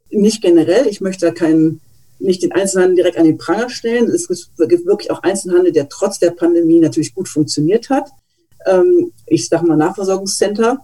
nicht 0.09 0.41
generell, 0.41 0.87
ich 0.87 1.01
möchte 1.01 1.25
da 1.25 1.31
keinen 1.31 1.81
nicht 2.19 2.43
den 2.43 2.51
Einzelhandel 2.51 2.95
direkt 2.95 3.17
an 3.17 3.25
den 3.25 3.37
Pranger 3.37 3.69
stellen. 3.69 4.07
Es 4.09 4.27
gibt 4.27 4.85
wirklich 4.85 5.11
auch 5.11 5.23
Einzelhandel, 5.23 5.71
der 5.71 5.89
trotz 5.89 6.19
der 6.19 6.31
Pandemie 6.31 6.79
natürlich 6.79 7.13
gut 7.13 7.27
funktioniert 7.27 7.89
hat 7.89 8.09
ähm, 8.65 9.11
ich 9.25 9.47
sage 9.47 9.65
mal 9.65 9.77
Nachversorgungscenter. 9.77 10.79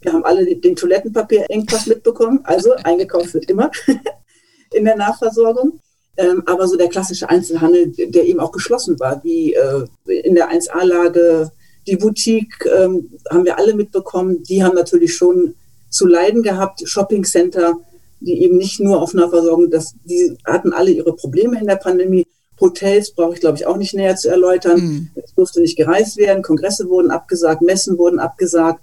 Wir 0.00 0.12
haben 0.12 0.24
alle 0.24 0.44
den 0.56 0.76
Toilettenpapier-Engpass 0.76 1.86
mitbekommen, 1.86 2.40
also 2.44 2.72
eingekauft 2.84 3.34
wird 3.34 3.50
immer 3.50 3.70
in 4.72 4.84
der 4.84 4.96
Nachversorgung. 4.96 5.80
Ähm, 6.16 6.42
aber 6.46 6.66
so 6.66 6.76
der 6.76 6.88
klassische 6.88 7.28
Einzelhandel, 7.28 7.92
der 7.92 8.26
eben 8.26 8.40
auch 8.40 8.50
geschlossen 8.50 8.98
war, 8.98 9.22
wie 9.22 9.54
äh, 9.54 9.84
in 10.06 10.34
der 10.34 10.50
1A-Lage, 10.50 11.52
die 11.86 11.96
Boutique, 11.96 12.66
ähm, 12.66 13.10
haben 13.30 13.44
wir 13.44 13.56
alle 13.56 13.74
mitbekommen. 13.74 14.42
Die 14.42 14.64
haben 14.64 14.74
natürlich 14.74 15.14
schon 15.14 15.54
zu 15.90 16.06
leiden 16.06 16.42
gehabt. 16.42 16.82
Shoppingcenter, 16.84 17.76
die 18.20 18.42
eben 18.42 18.56
nicht 18.56 18.80
nur 18.80 19.00
auf 19.00 19.14
Nahversorgung, 19.14 19.70
das, 19.70 19.94
die 20.04 20.36
hatten 20.44 20.72
alle 20.72 20.90
ihre 20.90 21.14
Probleme 21.14 21.58
in 21.60 21.66
der 21.66 21.76
Pandemie. 21.76 22.26
Hotels 22.60 23.12
brauche 23.12 23.34
ich, 23.34 23.40
glaube 23.40 23.56
ich, 23.56 23.66
auch 23.66 23.76
nicht 23.76 23.94
näher 23.94 24.16
zu 24.16 24.28
erläutern. 24.28 24.80
Mhm. 24.80 25.08
Es 25.14 25.34
durfte 25.34 25.60
nicht 25.60 25.76
gereist 25.76 26.16
werden, 26.16 26.42
Kongresse 26.42 26.88
wurden 26.88 27.10
abgesagt, 27.10 27.62
Messen 27.62 27.98
wurden 27.98 28.18
abgesagt. 28.18 28.80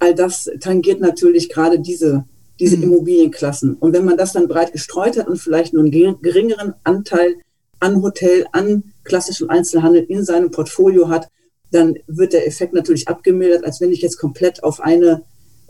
All 0.00 0.14
das 0.14 0.50
tangiert 0.60 1.00
natürlich 1.00 1.48
gerade 1.48 1.78
diese, 1.78 2.24
diese 2.58 2.76
mhm. 2.76 2.84
Immobilienklassen. 2.84 3.74
Und 3.74 3.92
wenn 3.92 4.04
man 4.04 4.16
das 4.16 4.32
dann 4.32 4.48
breit 4.48 4.72
gestreut 4.72 5.16
hat 5.16 5.28
und 5.28 5.38
vielleicht 5.38 5.72
nur 5.72 5.84
einen 5.84 6.20
geringeren 6.20 6.74
Anteil 6.82 7.36
an 7.78 8.02
Hotel, 8.02 8.46
an 8.52 8.92
klassischem 9.04 9.50
Einzelhandel 9.50 10.04
in 10.08 10.24
seinem 10.24 10.50
Portfolio 10.50 11.08
hat, 11.08 11.28
dann 11.70 11.96
wird 12.06 12.32
der 12.32 12.46
Effekt 12.46 12.74
natürlich 12.74 13.08
abgemildert, 13.08 13.64
als 13.64 13.80
wenn 13.80 13.92
ich 13.92 14.02
jetzt 14.02 14.18
komplett 14.18 14.62
auf 14.62 14.80
eine 14.80 15.22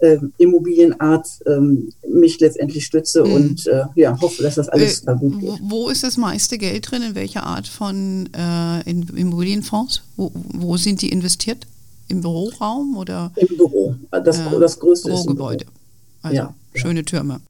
äh, 0.03 0.19
Immobilienart 0.39 1.27
ähm, 1.47 1.93
mich 2.09 2.41
letztendlich 2.41 2.85
stütze 2.85 3.25
mhm. 3.25 3.33
und 3.33 3.67
äh, 3.67 3.85
ja, 3.95 4.21
hoffe, 4.21 4.43
dass 4.43 4.57
das 4.57 4.69
alles 4.69 5.05
äh, 5.07 5.15
gut 5.15 5.41
geht. 5.41 5.61
Wo 5.63 5.89
ist 5.89 6.03
das 6.03 6.17
meiste 6.17 6.59
Geld 6.59 6.91
drin? 6.91 7.03
In 7.03 7.15
welcher 7.15 7.45
Art 7.45 7.69
von 7.69 8.29
äh, 8.35 8.91
Immobilienfonds? 8.91 10.03
Wo, 10.17 10.33
wo 10.35 10.77
sind 10.77 11.03
die 11.03 11.11
investiert? 11.11 11.67
Im 12.09 12.21
Büroraum 12.21 12.97
oder? 12.97 13.31
Im 13.37 13.57
Büro. 13.57 13.95
Das, 14.11 14.39
äh, 14.39 14.61
das 14.61 14.79
größte 14.79 15.09
Bürogebäude. 15.09 15.67
Also 16.21 16.37
ja, 16.37 16.55
schöne 16.75 17.05
Türme. 17.05 17.41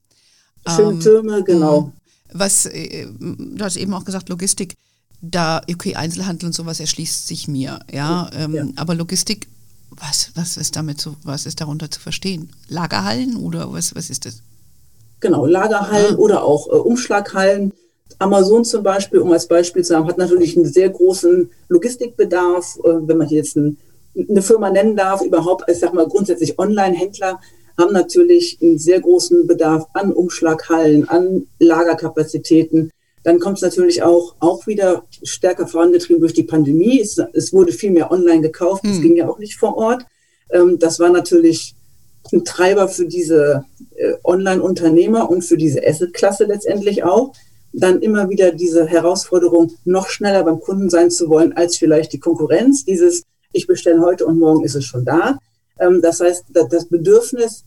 Schöne 0.68 0.92
ähm, 0.92 1.00
Türme, 1.00 1.42
genau. 1.42 1.80
Mhm. 1.80 1.92
Was, 2.34 2.66
äh, 2.66 3.06
du 3.18 3.64
hast 3.64 3.76
eben 3.76 3.92
auch 3.94 4.04
gesagt, 4.04 4.28
Logistik 4.28 4.76
da, 5.22 5.62
okay, 5.70 5.94
Einzelhandel 5.94 6.46
und 6.46 6.52
sowas 6.52 6.80
erschließt 6.80 7.28
sich 7.28 7.46
mir, 7.46 7.80
ja, 7.92 8.28
ähm, 8.34 8.54
ja. 8.54 8.66
aber 8.74 8.94
Logistik 8.94 9.46
was, 9.96 10.30
was 10.34 10.56
ist 10.56 10.76
damit 10.76 11.00
so, 11.00 11.16
was 11.24 11.46
ist 11.46 11.60
darunter 11.60 11.90
zu 11.90 12.00
verstehen? 12.00 12.50
Lagerhallen 12.68 13.36
oder 13.36 13.72
was, 13.72 13.94
was 13.94 14.10
ist 14.10 14.26
das? 14.26 14.42
Genau, 15.20 15.46
Lagerhallen 15.46 16.12
ja. 16.12 16.18
oder 16.18 16.44
auch 16.44 16.68
äh, 16.68 16.76
Umschlaghallen. 16.76 17.72
Amazon 18.18 18.64
zum 18.64 18.82
Beispiel, 18.82 19.20
um 19.20 19.32
als 19.32 19.46
Beispiel 19.46 19.84
zu 19.84 19.96
haben, 19.96 20.06
hat 20.06 20.18
natürlich 20.18 20.56
einen 20.56 20.66
sehr 20.66 20.90
großen 20.90 21.50
Logistikbedarf. 21.68 22.78
Äh, 22.84 23.08
wenn 23.08 23.18
man 23.18 23.28
jetzt 23.28 23.56
ein, 23.56 23.78
eine 24.28 24.42
Firma 24.42 24.70
nennen 24.70 24.96
darf, 24.96 25.22
überhaupt, 25.22 25.64
ich 25.68 25.78
sag 25.78 25.94
mal 25.94 26.06
grundsätzlich 26.06 26.58
Online-Händler 26.58 27.40
haben 27.78 27.92
natürlich 27.92 28.58
einen 28.60 28.78
sehr 28.78 29.00
großen 29.00 29.46
Bedarf 29.46 29.86
an 29.94 30.12
Umschlaghallen, 30.12 31.08
an 31.08 31.46
Lagerkapazitäten. 31.58 32.90
Dann 33.24 33.38
kommt 33.38 33.58
es 33.58 33.62
natürlich 33.62 34.02
auch, 34.02 34.34
auch 34.40 34.66
wieder 34.66 35.04
stärker 35.22 35.66
vorangetrieben 35.66 36.20
durch 36.20 36.34
die 36.34 36.42
Pandemie. 36.42 37.00
Es, 37.00 37.18
es 37.32 37.52
wurde 37.52 37.72
viel 37.72 37.92
mehr 37.92 38.10
online 38.10 38.40
gekauft. 38.40 38.84
Es 38.84 38.96
hm. 38.96 39.02
ging 39.02 39.16
ja 39.16 39.28
auch 39.28 39.38
nicht 39.38 39.56
vor 39.56 39.76
Ort. 39.76 40.04
Ähm, 40.50 40.78
das 40.78 40.98
war 40.98 41.10
natürlich 41.10 41.74
ein 42.32 42.44
Treiber 42.44 42.88
für 42.88 43.06
diese 43.06 43.64
äh, 43.96 44.14
Online-Unternehmer 44.24 45.30
und 45.30 45.42
für 45.42 45.56
diese 45.56 45.86
Asset-Klasse 45.86 46.44
letztendlich 46.44 47.04
auch. 47.04 47.32
Dann 47.72 48.02
immer 48.02 48.28
wieder 48.28 48.52
diese 48.52 48.86
Herausforderung, 48.86 49.72
noch 49.84 50.08
schneller 50.08 50.44
beim 50.44 50.60
Kunden 50.60 50.90
sein 50.90 51.10
zu 51.10 51.28
wollen 51.28 51.54
als 51.54 51.76
vielleicht 51.76 52.12
die 52.12 52.20
Konkurrenz. 52.20 52.84
Dieses, 52.84 53.22
ich 53.52 53.66
bestelle 53.66 54.00
heute 54.00 54.26
und 54.26 54.38
morgen 54.38 54.64
ist 54.64 54.74
es 54.74 54.84
schon 54.84 55.04
da. 55.04 55.38
Ähm, 55.78 56.00
das 56.02 56.20
heißt, 56.20 56.46
das 56.52 56.86
Bedürfnis, 56.86 57.64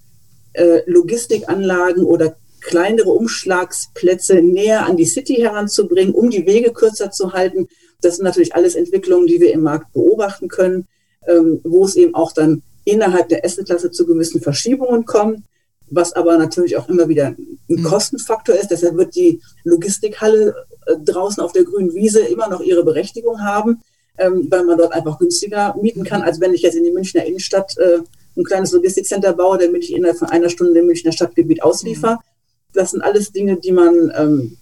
äh, 0.54 0.82
Logistikanlagen 0.86 2.04
oder 2.04 2.36
kleinere 2.66 3.12
Umschlagsplätze 3.12 4.42
näher 4.42 4.88
an 4.88 4.98
die 4.98 5.06
City 5.06 5.36
heranzubringen, 5.36 6.16
um 6.16 6.32
die 6.32 6.48
Wege 6.48 6.74
kürzer 6.74 7.12
zu 7.12 7.34
halten. 7.34 7.68
Das 8.02 8.16
sind 8.16 8.26
natürlich 8.26 8.56
alles 8.56 8.74
Entwicklungen, 8.74 9.28
die 9.28 9.40
wir 9.40 9.54
im 9.54 9.62
Markt 9.62 9.94
beobachten 9.94 10.48
können, 10.48 10.88
ähm, 11.28 11.62
wo 11.64 11.86
es 11.86 11.96
eben 11.96 12.16
auch 12.16 12.32
dann 12.32 12.64
innerhalb 12.84 13.30
der 13.30 13.46
Assetklasse 13.46 13.92
zu 13.92 14.08
gewissen 14.08 14.42
Verschiebungen 14.42 15.06
kommt, 15.06 15.44
was 15.92 16.14
aber 16.14 16.38
natürlich 16.40 16.76
auch 16.76 16.90
immer 16.90 17.08
wieder 17.08 17.28
ein 17.28 17.58
mhm. 17.68 17.84
Kostenfaktor 17.84 18.56
ist. 18.56 18.72
Deshalb 18.72 18.98
wird 18.98 19.16
die 19.16 19.42
Logistikhalle 19.64 20.56
äh, 20.88 20.96
draußen 21.04 21.44
auf 21.44 21.52
der 21.52 21.66
grünen 21.66 21.94
Wiese 21.94 22.22
immer 22.22 22.50
noch 22.50 22.62
ihre 22.62 22.84
Berechtigung 22.84 23.42
haben, 23.42 23.82
ähm, 24.18 24.48
weil 24.50 24.64
man 24.64 24.80
dort 24.80 24.94
einfach 24.94 25.20
günstiger 25.20 25.76
mieten 25.80 26.04
kann, 26.04 26.24
als 26.24 26.42
wenn 26.42 26.54
ich 26.56 26.64
jetzt 26.64 26.76
in 26.76 26.84
die 26.84 26.92
Münchner 26.92 27.26
Innenstadt 27.26 27.78
äh, 27.78 28.00
ein 28.36 28.44
kleines 28.44 28.72
Logistikcenter 28.72 29.34
baue, 29.34 29.60
damit 29.60 29.84
ich 29.84 29.94
innerhalb 29.94 30.18
von 30.18 30.30
einer 30.30 30.50
Stunde 30.50 30.80
im 30.80 30.88
Münchner 30.88 31.12
Stadtgebiet 31.12 31.62
ausliefer. 31.62 32.14
Mhm 32.16 32.35
das 32.76 32.92
sind 32.92 33.02
alles 33.02 33.32
Dinge, 33.32 33.58
die 33.58 33.72
man, 33.72 34.12
ähm, 34.16 34.58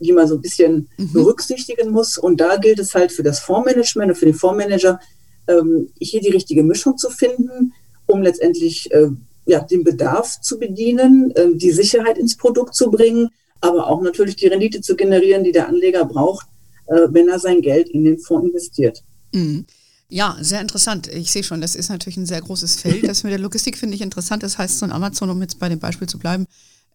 die 0.00 0.12
man 0.12 0.28
so 0.28 0.34
ein 0.36 0.42
bisschen 0.42 0.88
mhm. 0.96 1.12
berücksichtigen 1.12 1.90
muss. 1.90 2.18
Und 2.18 2.40
da 2.40 2.56
gilt 2.56 2.78
es 2.78 2.94
halt 2.94 3.12
für 3.12 3.22
das 3.22 3.40
Fondsmanagement 3.40 4.10
und 4.10 4.16
für 4.16 4.26
den 4.26 4.34
Fondsmanager, 4.34 5.00
ähm, 5.48 5.88
hier 5.98 6.20
die 6.20 6.30
richtige 6.30 6.62
Mischung 6.62 6.96
zu 6.96 7.10
finden, 7.10 7.72
um 8.06 8.22
letztendlich 8.22 8.90
äh, 8.92 9.08
ja, 9.46 9.60
den 9.60 9.84
Bedarf 9.84 10.40
zu 10.40 10.58
bedienen, 10.58 11.30
äh, 11.32 11.54
die 11.54 11.72
Sicherheit 11.72 12.18
ins 12.18 12.36
Produkt 12.36 12.74
zu 12.74 12.90
bringen, 12.90 13.28
aber 13.60 13.86
auch 13.88 14.02
natürlich 14.02 14.36
die 14.36 14.46
Rendite 14.46 14.80
zu 14.80 14.96
generieren, 14.96 15.44
die 15.44 15.52
der 15.52 15.68
Anleger 15.68 16.04
braucht, 16.04 16.46
äh, 16.86 17.08
wenn 17.10 17.28
er 17.28 17.38
sein 17.38 17.60
Geld 17.60 17.88
in 17.88 18.04
den 18.04 18.18
Fonds 18.18 18.48
investiert. 18.48 19.02
Mhm. 19.32 19.66
Ja, 20.08 20.36
sehr 20.40 20.60
interessant. 20.60 21.08
Ich 21.08 21.32
sehe 21.32 21.42
schon, 21.42 21.60
das 21.60 21.74
ist 21.74 21.88
natürlich 21.88 22.16
ein 22.18 22.26
sehr 22.26 22.40
großes 22.40 22.76
Feld. 22.76 23.04
Das 23.08 23.22
mit 23.24 23.32
der 23.32 23.38
Logistik 23.38 23.76
finde 23.76 23.96
ich 23.96 24.02
interessant. 24.02 24.42
Das 24.42 24.58
heißt, 24.58 24.78
so 24.78 24.86
ein 24.86 24.92
Amazon, 24.92 25.30
um 25.30 25.40
jetzt 25.40 25.58
bei 25.58 25.68
dem 25.68 25.78
Beispiel 25.78 26.08
zu 26.08 26.18
bleiben, 26.18 26.46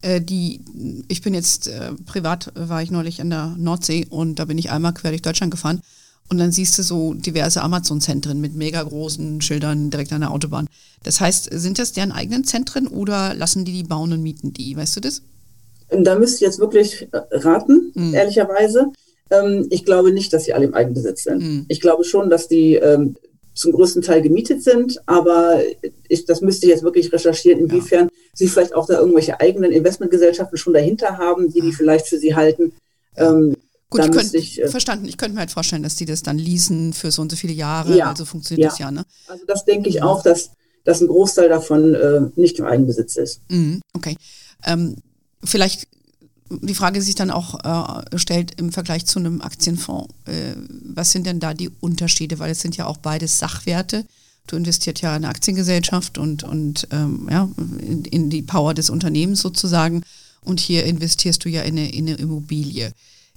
die, 0.01 0.61
ich 1.07 1.21
bin 1.21 1.33
jetzt 1.33 1.67
äh, 1.67 1.93
privat, 2.05 2.51
war 2.55 2.81
ich 2.81 2.91
neulich 2.91 3.19
in 3.19 3.29
der 3.29 3.55
Nordsee 3.57 4.07
und 4.09 4.39
da 4.39 4.45
bin 4.45 4.57
ich 4.57 4.71
einmal 4.71 4.93
quer 4.93 5.11
durch 5.11 5.21
Deutschland 5.21 5.51
gefahren. 5.51 5.81
Und 6.29 6.37
dann 6.37 6.51
siehst 6.51 6.77
du 6.77 6.83
so 6.83 7.15
diverse 7.15 7.61
Amazon-Zentren 7.61 8.39
mit 8.39 8.55
mega 8.55 8.83
großen 8.83 9.41
Schildern 9.41 9.89
direkt 9.89 10.13
an 10.13 10.21
der 10.21 10.31
Autobahn. 10.31 10.67
Das 11.03 11.19
heißt, 11.19 11.49
sind 11.51 11.79
das 11.79 11.91
deren 11.91 12.11
eigenen 12.11 12.43
Zentren 12.43 12.87
oder 12.87 13.33
lassen 13.33 13.65
die 13.65 13.73
die 13.73 13.83
bauen 13.83 14.13
und 14.13 14.21
mieten 14.21 14.53
die? 14.53 14.77
Weißt 14.77 14.95
du 14.95 14.99
das? 14.99 15.23
Da 15.89 16.19
müsste 16.19 16.35
ich 16.35 16.41
jetzt 16.41 16.59
wirklich 16.59 17.07
äh, 17.11 17.19
raten, 17.31 17.91
mhm. 17.95 18.13
ehrlicherweise. 18.13 18.91
Ähm, 19.31 19.67
ich 19.71 19.85
glaube 19.85 20.11
nicht, 20.11 20.31
dass 20.31 20.45
sie 20.45 20.53
alle 20.53 20.65
im 20.65 20.75
Eigenbesitz 20.75 21.23
sind. 21.23 21.41
Mhm. 21.41 21.65
Ich 21.67 21.81
glaube 21.81 22.03
schon, 22.03 22.29
dass 22.29 22.47
die 22.47 22.75
ähm, 22.75 23.15
zum 23.59 23.73
größten 23.73 24.01
Teil 24.01 24.21
gemietet 24.21 24.63
sind, 24.63 25.01
aber 25.05 25.59
ich, 26.07 26.23
das 26.25 26.39
müsste 26.39 26.65
ich 26.65 26.71
jetzt 26.71 26.83
wirklich 26.83 27.11
recherchieren, 27.11 27.59
inwiefern 27.59 28.05
ja. 28.05 28.11
sie 28.33 28.47
vielleicht 28.47 28.73
auch 28.73 28.87
da 28.87 28.99
irgendwelche 28.99 29.39
eigenen 29.41 29.71
Investmentgesellschaften 29.71 30.57
schon 30.57 30.73
dahinter 30.73 31.17
haben, 31.17 31.51
die 31.51 31.59
die 31.59 31.73
vielleicht 31.73 32.07
für 32.07 32.17
sie 32.17 32.35
halten. 32.35 32.71
Ähm, 33.17 33.57
Gut, 33.89 34.05
ich 34.05 34.11
könnte, 34.11 34.37
ich, 34.37 34.61
äh, 34.61 34.67
verstanden. 34.69 35.07
Ich 35.07 35.17
könnte 35.17 35.33
mir 35.33 35.41
halt 35.41 35.51
vorstellen, 35.51 35.83
dass 35.83 35.95
die 35.95 36.05
das 36.05 36.23
dann 36.23 36.37
leasen 36.37 36.93
für 36.93 37.11
so 37.11 37.21
und 37.21 37.31
so 37.31 37.35
viele 37.35 37.53
Jahre. 37.53 37.97
Ja, 37.97 38.09
also 38.09 38.23
funktioniert 38.23 38.63
ja. 38.63 38.69
das 38.69 38.79
ja, 38.79 38.91
ne? 38.91 39.03
Also 39.27 39.45
das 39.45 39.65
denke 39.65 39.89
ich 39.89 40.03
auch, 40.03 40.23
dass, 40.23 40.51
dass 40.85 41.01
ein 41.01 41.07
Großteil 41.07 41.49
davon 41.49 41.95
äh, 41.95 42.21
nicht 42.35 42.59
im 42.59 42.65
Eigenbesitz 42.65 43.17
ist. 43.17 43.41
Mhm, 43.49 43.81
okay. 43.93 44.15
Ähm, 44.65 44.95
vielleicht 45.43 45.87
die 46.49 46.75
Frage, 46.75 47.01
sich 47.01 47.15
dann 47.15 47.31
auch 47.31 47.63
äh, 47.63 48.17
stellt 48.17 48.59
im 48.59 48.71
Vergleich 48.71 49.05
zu 49.05 49.19
einem 49.19 49.41
Aktienfonds, 49.41 50.13
äh, 50.25 50.55
was 50.83 51.11
sind 51.11 51.25
denn 51.25 51.39
da 51.39 51.53
die 51.53 51.69
Unterschiede? 51.79 52.39
Weil 52.39 52.51
es 52.51 52.61
sind 52.61 52.75
ja 52.75 52.87
auch 52.87 52.97
beides 52.97 53.37
Sachwerte. 53.39 54.05
Du 54.47 54.55
investiert 54.55 55.01
ja 55.01 55.11
in 55.15 55.23
eine 55.23 55.29
Aktiengesellschaft 55.29 56.17
und, 56.17 56.43
und 56.43 56.87
ähm, 56.91 57.27
ja, 57.29 57.47
in, 57.57 58.03
in, 58.05 58.29
die 58.31 58.41
Power 58.41 58.73
des 58.73 58.89
Unternehmens 58.89 59.41
sozusagen. 59.41 60.03
Und 60.43 60.59
hier 60.59 60.85
investierst 60.85 61.45
du 61.45 61.49
ja 61.49 61.61
in 61.61 61.77
eine, 61.77 61.91
in 61.91 62.07
eine 62.07 62.17
Immobilie. 62.17 62.93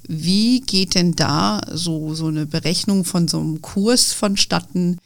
Wie 0.09 0.61
geht 0.61 0.95
denn 0.95 1.15
da 1.15 1.61
so, 1.71 2.15
so 2.15 2.27
eine 2.27 2.47
Berechnung 2.47 3.05
von 3.05 3.29
so 3.29 3.41
einem 3.41 3.61
Kurs 3.61 4.13
vonstatten? 4.13 4.99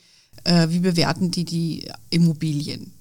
Äh, 0.45 0.69
wie 0.71 0.79
bewerten 0.79 1.33
die 1.33 1.45
die 1.45 1.89
Immobilien? 2.11 2.93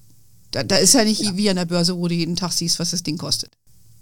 Da, 0.50 0.64
da 0.64 0.78
ist 0.78 0.94
ja 0.94 1.04
nicht 1.04 1.22
ja. 1.22 1.38
wie 1.38 1.50
an 1.50 1.58
der 1.58 1.66
Börse, 1.66 1.96
wo 1.96 2.08
du 2.08 2.16
jeden 2.16 2.36
Tag 2.36 2.54
siehst, 2.54 2.80
was 2.80 2.92
das 2.92 3.04
Ding 3.04 3.18
kostet. 3.18 3.52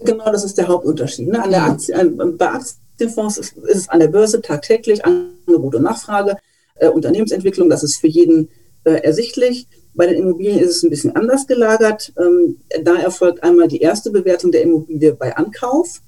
Genau, 0.03 0.25
das 0.25 0.43
ist 0.43 0.57
der 0.57 0.67
Hauptunterschied. 0.67 1.27
Ne? 1.27 1.43
An 1.43 1.51
der 1.51 1.63
Aktie, 1.63 1.95
an, 1.95 2.37
bei 2.37 2.47
Aktienfonds 2.47 3.37
ist, 3.37 3.57
ist, 3.57 3.75
es 3.75 3.89
an 3.89 3.99
der 3.99 4.07
Börse 4.07 4.41
tagtäglich 4.41 5.03
Angebot 5.05 5.75
und 5.75 5.83
Nachfrage, 5.83 6.37
äh, 6.75 6.89
Unternehmensentwicklung. 6.89 7.69
Das 7.69 7.83
ist 7.83 7.97
für 7.97 8.07
jeden 8.07 8.49
äh, 8.83 9.01
ersichtlich. 9.01 9.67
Bei 9.95 10.07
den 10.07 10.17
Immobilien 10.17 10.59
ist 10.59 10.77
es 10.77 10.83
ein 10.83 10.89
bisschen 10.89 11.15
anders 11.15 11.47
gelagert. 11.47 12.13
Ähm, 12.17 12.57
da 12.83 12.95
erfolgt 12.95 13.43
einmal 13.43 13.67
die 13.67 13.81
erste 13.81 14.11
Bewertung 14.11 14.51
der 14.51 14.63
Immobilie 14.63 15.13
bei 15.13 15.35
Ankauf. 15.35 16.01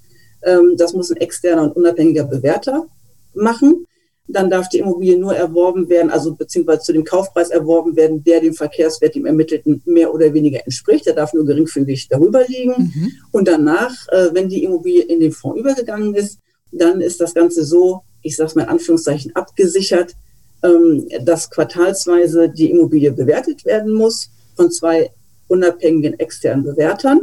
Ähm, 0.43 0.75
das 0.77 0.93
muss 0.93 1.11
ein 1.11 1.17
externer 1.17 1.63
und 1.63 1.75
unabhängiger 1.75 2.23
Bewerter 2.25 2.87
machen. 3.33 3.85
Dann 4.27 4.49
darf 4.49 4.69
die 4.69 4.79
Immobilie 4.79 5.17
nur 5.17 5.35
erworben 5.35 5.87
werden, 5.87 6.09
also 6.09 6.33
beziehungsweise 6.33 6.81
zu 6.81 6.93
dem 6.93 7.03
Kaufpreis 7.03 7.51
erworben 7.51 7.95
werden, 7.95 8.23
der 8.23 8.41
dem 8.41 8.53
Verkehrswert, 8.53 9.15
dem 9.15 9.25
ermittelten, 9.25 9.81
mehr 9.85 10.13
oder 10.13 10.33
weniger 10.33 10.63
entspricht. 10.63 11.05
Der 11.05 11.13
darf 11.13 11.33
nur 11.33 11.45
geringfügig 11.45 12.07
darüber 12.09 12.43
liegen. 12.47 12.91
Mhm. 12.93 13.11
Und 13.31 13.47
danach, 13.47 13.93
äh, 14.09 14.29
wenn 14.33 14.49
die 14.49 14.63
Immobilie 14.63 15.03
in 15.03 15.19
den 15.19 15.31
Fonds 15.31 15.59
übergegangen 15.59 16.15
ist, 16.15 16.39
dann 16.71 17.01
ist 17.01 17.21
das 17.21 17.33
Ganze 17.33 17.63
so, 17.63 18.01
ich 18.21 18.35
sage 18.35 18.49
es 18.49 18.55
mal 18.55 18.63
in 18.63 18.69
Anführungszeichen, 18.69 19.35
abgesichert, 19.35 20.15
ähm, 20.63 21.07
dass 21.23 21.49
quartalsweise 21.49 22.49
die 22.49 22.71
Immobilie 22.71 23.11
bewertet 23.11 23.65
werden 23.65 23.93
muss 23.93 24.29
von 24.55 24.71
zwei 24.71 25.11
unabhängigen 25.47 26.19
externen 26.19 26.63
Bewertern. 26.63 27.21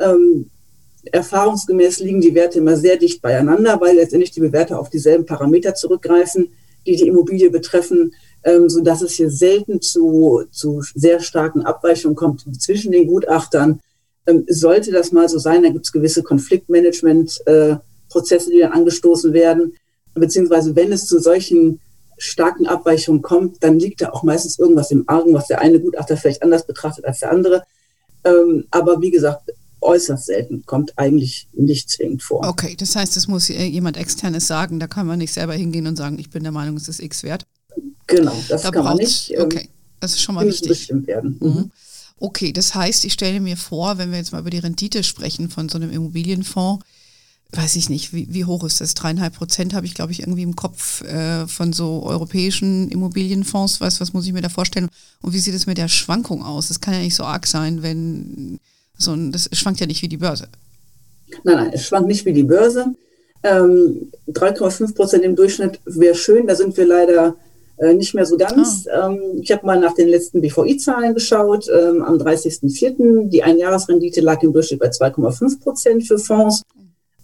Ähm, 0.00 0.50
erfahrungsgemäß 1.12 2.00
liegen 2.00 2.20
die 2.20 2.34
Werte 2.34 2.58
immer 2.58 2.76
sehr 2.76 2.96
dicht 2.96 3.22
beieinander, 3.22 3.80
weil 3.80 3.96
letztendlich 3.96 4.32
die 4.32 4.40
Bewerter 4.40 4.78
auf 4.78 4.90
dieselben 4.90 5.24
Parameter 5.26 5.74
zurückgreifen, 5.74 6.50
die 6.86 6.96
die 6.96 7.08
Immobilie 7.08 7.50
betreffen, 7.50 8.14
ähm, 8.44 8.68
so 8.68 8.80
dass 8.80 9.02
es 9.02 9.12
hier 9.12 9.30
selten 9.30 9.80
zu, 9.82 10.44
zu 10.50 10.82
sehr 10.94 11.20
starken 11.20 11.62
Abweichungen 11.62 12.16
kommt 12.16 12.44
zwischen 12.60 12.92
den 12.92 13.06
Gutachtern. 13.06 13.80
Ähm, 14.26 14.44
sollte 14.48 14.92
das 14.92 15.12
mal 15.12 15.28
so 15.28 15.38
sein, 15.38 15.62
dann 15.62 15.72
gibt 15.72 15.86
es 15.86 15.92
gewisse 15.92 16.22
Konfliktmanagement-Prozesse, 16.22 18.50
äh, 18.50 18.52
die 18.52 18.60
dann 18.60 18.72
angestoßen 18.72 19.32
werden, 19.32 19.74
beziehungsweise 20.14 20.76
wenn 20.76 20.92
es 20.92 21.06
zu 21.06 21.18
solchen 21.18 21.80
starken 22.18 22.66
Abweichungen 22.66 23.22
kommt, 23.22 23.62
dann 23.62 23.78
liegt 23.78 24.00
da 24.00 24.08
auch 24.10 24.22
meistens 24.22 24.58
irgendwas 24.58 24.90
im 24.90 25.04
Argen, 25.06 25.34
was 25.34 25.48
der 25.48 25.60
eine 25.60 25.78
Gutachter 25.80 26.16
vielleicht 26.16 26.42
anders 26.42 26.66
betrachtet 26.66 27.04
als 27.04 27.20
der 27.20 27.30
andere. 27.30 27.64
Ähm, 28.24 28.64
aber 28.70 29.02
wie 29.02 29.10
gesagt, 29.10 29.52
äußerst 29.86 30.26
selten, 30.26 30.64
kommt 30.66 30.98
eigentlich 30.98 31.48
nicht 31.52 31.88
zwingend 31.90 32.22
vor. 32.22 32.46
Okay, 32.46 32.74
das 32.76 32.96
heißt, 32.96 33.16
es 33.16 33.28
muss 33.28 33.48
jemand 33.48 33.96
externes 33.96 34.46
sagen, 34.46 34.80
da 34.80 34.86
kann 34.86 35.06
man 35.06 35.18
nicht 35.18 35.32
selber 35.32 35.54
hingehen 35.54 35.86
und 35.86 35.96
sagen, 35.96 36.18
ich 36.18 36.30
bin 36.30 36.42
der 36.42 36.52
Meinung, 36.52 36.76
es 36.76 36.88
ist 36.88 37.00
X 37.00 37.22
wert. 37.22 37.46
Genau, 38.06 38.36
das 38.48 38.62
da 38.62 38.70
kann 38.70 38.84
man 38.84 38.96
nicht. 38.96 39.32
Ähm, 39.32 39.42
okay, 39.42 39.68
das 40.00 40.12
ist 40.12 40.22
schon 40.22 40.34
mal 40.34 40.46
wichtig. 40.46 40.68
Bestimmt 40.68 41.06
werden. 41.06 41.36
Mhm. 41.40 41.48
mhm. 41.48 41.70
Okay, 42.18 42.50
das 42.50 42.74
heißt, 42.74 43.04
ich 43.04 43.12
stelle 43.12 43.40
mir 43.40 43.58
vor, 43.58 43.98
wenn 43.98 44.10
wir 44.10 44.16
jetzt 44.16 44.32
mal 44.32 44.40
über 44.40 44.48
die 44.48 44.58
Rendite 44.58 45.04
sprechen 45.04 45.50
von 45.50 45.68
so 45.68 45.76
einem 45.76 45.90
Immobilienfonds, 45.90 46.82
weiß 47.52 47.76
ich 47.76 47.90
nicht, 47.90 48.14
wie, 48.14 48.32
wie 48.32 48.46
hoch 48.46 48.64
ist 48.64 48.80
das? 48.80 48.94
Dreieinhalb 48.94 49.34
Prozent 49.34 49.74
habe 49.74 49.84
ich, 49.84 49.94
glaube 49.94 50.12
ich, 50.12 50.20
irgendwie 50.20 50.42
im 50.42 50.56
Kopf 50.56 51.02
äh, 51.02 51.46
von 51.46 51.74
so 51.74 52.02
europäischen 52.04 52.88
Immobilienfonds. 52.88 53.82
Was, 53.82 54.00
was 54.00 54.14
muss 54.14 54.26
ich 54.26 54.32
mir 54.32 54.40
da 54.40 54.48
vorstellen? 54.48 54.88
Und 55.20 55.34
wie 55.34 55.38
sieht 55.38 55.54
es 55.54 55.66
mit 55.66 55.76
der 55.76 55.88
Schwankung 55.88 56.42
aus? 56.42 56.68
Das 56.68 56.80
kann 56.80 56.94
ja 56.94 57.00
nicht 57.00 57.14
so 57.14 57.24
arg 57.24 57.46
sein, 57.46 57.82
wenn 57.82 58.60
so 58.98 59.14
das 59.16 59.48
schwankt 59.52 59.80
ja 59.80 59.86
nicht 59.86 60.02
wie 60.02 60.08
die 60.08 60.16
Börse. 60.16 60.48
Nein, 61.44 61.56
nein, 61.56 61.70
es 61.72 61.86
schwankt 61.86 62.08
nicht 62.08 62.24
wie 62.24 62.32
die 62.32 62.44
Börse. 62.44 62.94
Ähm, 63.42 64.10
3,5 64.28 64.94
Prozent 64.94 65.24
im 65.24 65.36
Durchschnitt 65.36 65.80
wäre 65.84 66.14
schön, 66.14 66.46
da 66.46 66.54
sind 66.54 66.76
wir 66.76 66.86
leider 66.86 67.36
äh, 67.78 67.94
nicht 67.94 68.14
mehr 68.14 68.26
so 68.26 68.36
ganz. 68.36 68.86
Ah. 68.88 69.10
Ähm, 69.10 69.40
ich 69.42 69.52
habe 69.52 69.66
mal 69.66 69.78
nach 69.78 69.94
den 69.94 70.08
letzten 70.08 70.40
BVI-Zahlen 70.40 71.14
geschaut. 71.14 71.68
Ähm, 71.68 72.02
am 72.02 72.16
30.04. 72.16 73.28
die 73.28 73.42
Einjahresrendite 73.42 74.20
lag 74.20 74.42
im 74.42 74.52
Durchschnitt 74.52 74.80
bei 74.80 74.88
2,5 74.88 75.60
Prozent 75.60 76.06
für 76.06 76.18
Fonds 76.18 76.62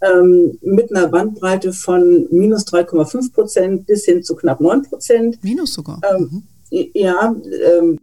ähm, 0.02 0.58
mit 0.60 0.94
einer 0.94 1.08
Bandbreite 1.08 1.72
von 1.72 2.26
minus 2.30 2.66
3,5 2.66 3.32
Prozent 3.32 3.86
bis 3.86 4.04
hin 4.04 4.22
zu 4.22 4.34
knapp 4.34 4.60
9 4.60 4.82
Prozent. 4.82 5.38
Minus 5.42 5.74
sogar. 5.74 6.00
Ähm, 6.10 6.42
mhm. 6.70 6.88
Ja, 6.94 7.34
ähm, 7.78 7.98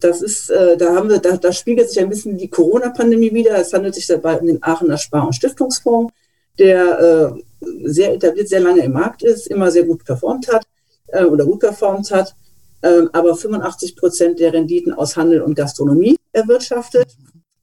das 0.00 0.22
ist, 0.22 0.50
äh, 0.50 0.76
da 0.76 0.94
haben 0.94 1.08
wir, 1.08 1.18
da, 1.18 1.36
da 1.36 1.52
spiegelt 1.52 1.88
sich 1.88 2.00
ein 2.00 2.08
bisschen 2.08 2.36
die 2.36 2.48
Corona-Pandemie 2.48 3.32
wieder. 3.32 3.56
Es 3.58 3.72
handelt 3.72 3.94
sich 3.94 4.06
dabei 4.06 4.38
um 4.38 4.46
den 4.46 4.62
Aachener 4.62 4.98
Spar- 4.98 5.26
und 5.26 5.34
Stiftungsfonds, 5.34 6.12
der 6.58 7.34
äh, 7.34 7.68
sehr 7.84 8.14
etabliert, 8.14 8.48
sehr 8.48 8.60
lange 8.60 8.84
im 8.84 8.92
Markt 8.92 9.22
ist, 9.22 9.46
immer 9.46 9.70
sehr 9.70 9.84
gut 9.84 10.04
performt 10.04 10.48
hat 10.52 10.66
äh, 11.08 11.24
oder 11.24 11.44
gut 11.44 11.60
performt 11.60 12.10
hat, 12.10 12.34
äh, 12.82 13.02
aber 13.12 13.36
85 13.36 13.96
Prozent 13.96 14.38
der 14.38 14.52
Renditen 14.52 14.92
aus 14.92 15.16
Handel 15.16 15.42
und 15.42 15.54
Gastronomie 15.54 16.16
erwirtschaftet. 16.32 17.08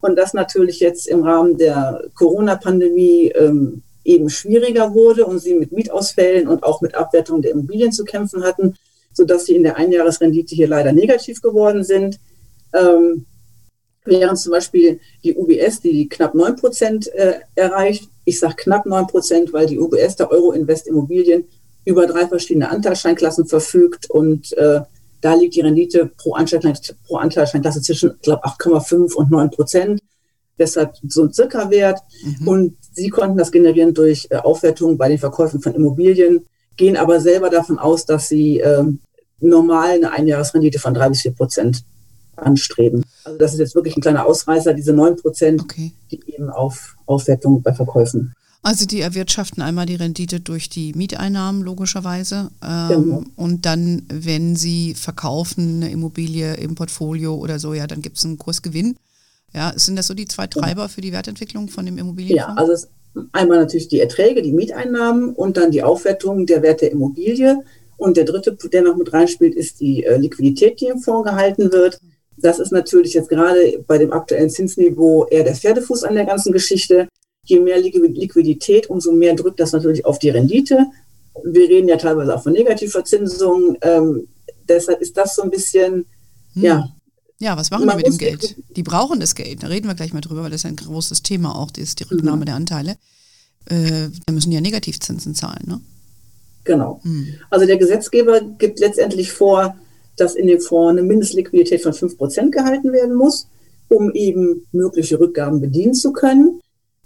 Und 0.02 0.16
das 0.16 0.34
natürlich 0.34 0.80
jetzt 0.80 1.08
im 1.08 1.24
Rahmen 1.24 1.58
der 1.58 2.06
Corona-Pandemie 2.16 3.32
ähm, 3.36 3.84
eben 4.04 4.30
schwieriger 4.30 4.94
wurde 4.94 5.26
und 5.26 5.40
sie 5.40 5.54
mit 5.54 5.72
Mietausfällen 5.72 6.48
und 6.48 6.64
auch 6.64 6.82
mit 6.82 6.96
Abwertung 6.96 7.42
der 7.42 7.52
Immobilien 7.52 7.92
zu 7.92 8.04
kämpfen 8.04 8.44
hatten, 8.44 8.76
sodass 9.14 9.46
sie 9.46 9.56
in 9.56 9.64
der 9.64 9.78
Einjahresrendite 9.78 10.56
hier 10.56 10.68
leider 10.68 10.92
negativ 10.92 11.42
geworden 11.42 11.84
sind. 11.84 12.20
Ähm, 12.74 13.26
während 14.06 14.40
zum 14.40 14.52
Beispiel 14.52 15.00
die 15.24 15.36
UBS, 15.36 15.82
die 15.82 16.10
knapp 16.10 16.34
9 16.34 16.56
Prozent 16.56 17.08
äh, 17.14 17.40
erreicht, 17.56 18.10
ich 18.26 18.40
sage 18.40 18.56
knapp 18.58 18.86
9 18.86 19.08
Prozent, 19.08 19.54
weil 19.54 19.68
die 19.68 19.80
UBS, 19.80 20.16
der 20.16 20.32
Euro-Invest 20.32 20.88
Immobilien, 20.88 21.46
über 21.86 22.06
drei 22.06 22.28
verschiedene 22.28 22.70
Anteilsscheinklassen 22.70 23.48
verfügt 23.48 24.10
und 24.10 24.54
äh, 24.54 24.82
da 25.22 25.36
liegt 25.36 25.56
die 25.56 25.62
Rendite 25.62 26.12
pro, 26.18 26.34
Anteilsscheinklasse, 26.34 27.80
pro 27.80 27.84
zwischen, 27.84 28.12
ich 28.16 28.22
glaube, 28.22 28.44
8,5 28.44 29.14
und 29.14 29.32
9 29.32 29.52
Prozent. 29.52 30.02
Deshalb 30.58 30.96
so 31.08 31.24
ein 31.24 31.34
Circa-Wert. 31.34 32.00
Mhm. 32.40 32.48
Und 32.48 32.78
sie 32.92 33.10
konnten 33.10 33.38
das 33.38 33.52
generieren 33.52 33.94
durch 33.94 34.28
äh, 34.32 34.38
Aufwertungen 34.38 34.98
bei 34.98 35.10
den 35.10 35.20
Verkäufen 35.20 35.62
von 35.62 35.74
Immobilien, 35.74 36.46
gehen 36.76 36.98
aber 36.98 37.20
selber 37.20 37.50
davon 37.50 37.80
aus, 37.80 38.06
dass 38.06 38.30
sie 38.30 38.60
äh, 38.60 38.84
normal 39.40 39.92
eine 39.92 40.12
Einjahresrendite 40.12 40.80
von 40.80 40.94
3 40.94 41.10
bis 41.10 41.22
4 41.22 41.32
Prozent 41.34 41.84
anstreben. 42.36 43.06
Also 43.24 43.38
das 43.38 43.54
ist 43.54 43.60
jetzt 43.60 43.76
wirklich 43.76 43.96
ein 43.98 44.02
kleiner 44.02 44.26
Ausreißer, 44.26 44.74
diese 44.74 44.94
9 44.94 45.18
Prozent, 45.18 45.62
okay. 45.62 45.92
die 46.12 46.22
eben 46.28 46.50
auf 46.50 46.96
Aufwertung 47.06 47.62
bei 47.62 47.74
Verkäufen 47.74 48.34
also 48.64 48.86
die 48.86 49.02
erwirtschaften 49.02 49.64
einmal 49.64 49.86
die 49.86 49.96
Rendite 49.96 50.40
durch 50.40 50.70
die 50.70 50.94
Mieteinnahmen 50.94 51.62
logischerweise 51.62 52.52
ähm, 52.64 52.90
genau. 52.90 53.24
und 53.36 53.66
dann, 53.66 54.04
wenn 54.08 54.56
sie 54.56 54.94
verkaufen 54.94 55.78
eine 55.78 55.92
Immobilie 55.92 56.54
im 56.56 56.76
Portfolio 56.76 57.36
oder 57.36 57.60
so, 57.60 57.74
ja, 57.74 57.88
dann 57.88 58.02
gibt 58.02 58.18
es 58.18 58.26
einen 58.26 58.38
Kursgewinn. 58.38 58.98
Ja, 59.54 59.74
sind 59.76 59.96
das 59.96 60.08
so 60.08 60.14
die 60.14 60.28
zwei 60.28 60.48
Treiber 60.48 60.90
für 60.90 61.02
die 61.02 61.12
Wertentwicklung 61.12 61.68
von 61.68 61.86
dem 61.86 61.98
Immobilienfonds? 61.98 62.56
Ja, 62.56 62.56
also 62.56 62.88
einmal 63.34 63.58
natürlich 63.58 63.90
die 63.90 64.00
Erträge, 64.00 64.42
die 64.42 64.54
Mieteinnahmen 64.54 65.34
und 65.34 65.58
dann 65.58 65.72
die 65.72 65.84
Aufwertung 65.84 66.46
der 66.46 66.62
Wert 66.62 66.82
der 66.82 66.92
Immobilie. 66.92 67.64
Und 67.98 68.16
der 68.18 68.24
dritte, 68.24 68.58
der 68.72 68.82
noch 68.82 68.96
mit 68.96 69.12
reinspielt, 69.12 69.54
ist 69.54 69.80
die 69.80 70.06
äh, 70.06 70.18
Liquidität, 70.18 70.80
die 70.80 70.86
im 70.86 71.00
Fonds 71.00 71.30
gehalten 71.30 71.72
wird. 71.72 72.00
Das 72.42 72.60
ist 72.60 72.72
natürlich 72.72 73.14
jetzt 73.14 73.30
gerade 73.30 73.84
bei 73.88 73.98
dem 73.98 74.12
aktuellen 74.12 74.50
Zinsniveau 74.50 75.28
eher 75.28 75.44
der 75.44 75.56
Pferdefuß 75.56 76.04
an 76.04 76.16
der 76.16 76.26
ganzen 76.26 76.52
Geschichte 76.52 77.08
je 77.44 77.60
mehr 77.60 77.80
Liquidität, 77.80 78.90
umso 78.90 79.12
mehr 79.12 79.36
drückt 79.36 79.60
das 79.60 79.72
natürlich 79.72 80.06
auf 80.06 80.20
die 80.20 80.30
Rendite. 80.30 80.88
Wir 81.44 81.70
reden 81.70 81.88
ja 81.88 81.98
teilweise 81.98 82.36
auch 82.36 82.44
von 82.44 82.54
Negativverzinsung. 82.54 83.78
Ähm, 83.82 84.28
deshalb 84.68 85.02
ist 85.02 85.18
das 85.18 85.36
so 85.36 85.44
ein 85.44 85.50
bisschen, 85.50 86.06
hm. 86.54 86.64
ja. 86.64 86.90
Ja, 87.40 87.58
was 87.58 87.72
machen 87.72 87.90
die 87.90 87.96
mit 87.96 88.06
dem 88.06 88.20
Geld? 88.20 88.56
Die 88.76 88.84
brauchen 88.84 89.20
das 89.20 89.34
Geld. 89.34 89.64
Da 89.64 89.68
reden 89.68 89.88
wir 89.88 89.96
gleich 89.96 90.14
mal 90.14 90.22
drüber, 90.22 90.44
weil 90.44 90.52
das 90.52 90.62
ist 90.62 90.68
ein 90.70 90.76
großes 90.76 91.24
Thema 91.24 91.56
auch, 91.56 91.72
das 91.72 91.86
ist 91.86 92.00
die 92.00 92.04
Rücknahme 92.04 92.42
mhm. 92.42 92.46
der 92.46 92.56
Anteile. 92.56 92.92
Äh, 93.66 94.10
da 94.28 94.32
müssen 94.32 94.52
die 94.52 94.56
ja 94.56 94.62
Negativzinsen 94.62 95.34
zahlen, 95.34 95.64
ne? 95.66 95.82
Genau. 96.66 97.02
Mhm. 97.04 97.34
Also 97.50 97.66
der 97.66 97.78
Gesetzgeber 97.78 98.42
gibt 98.42 98.80
letztendlich 98.80 99.32
vor, 99.32 99.76
dass 100.22 100.36
in 100.36 100.48
dem 100.48 100.62
Fonds 100.62 100.92
eine 100.92 101.04
Mindestliquidität 101.04 101.82
von 101.82 101.94
5% 101.94 102.52
gehalten 102.52 102.94
werden 102.94 103.16
muss, 103.16 103.48
um 103.90 104.12
eben 104.14 104.68
mögliche 104.72 105.20
Rückgaben 105.20 105.60
bedienen 105.60 105.94
zu 105.94 106.14
können 106.14 106.62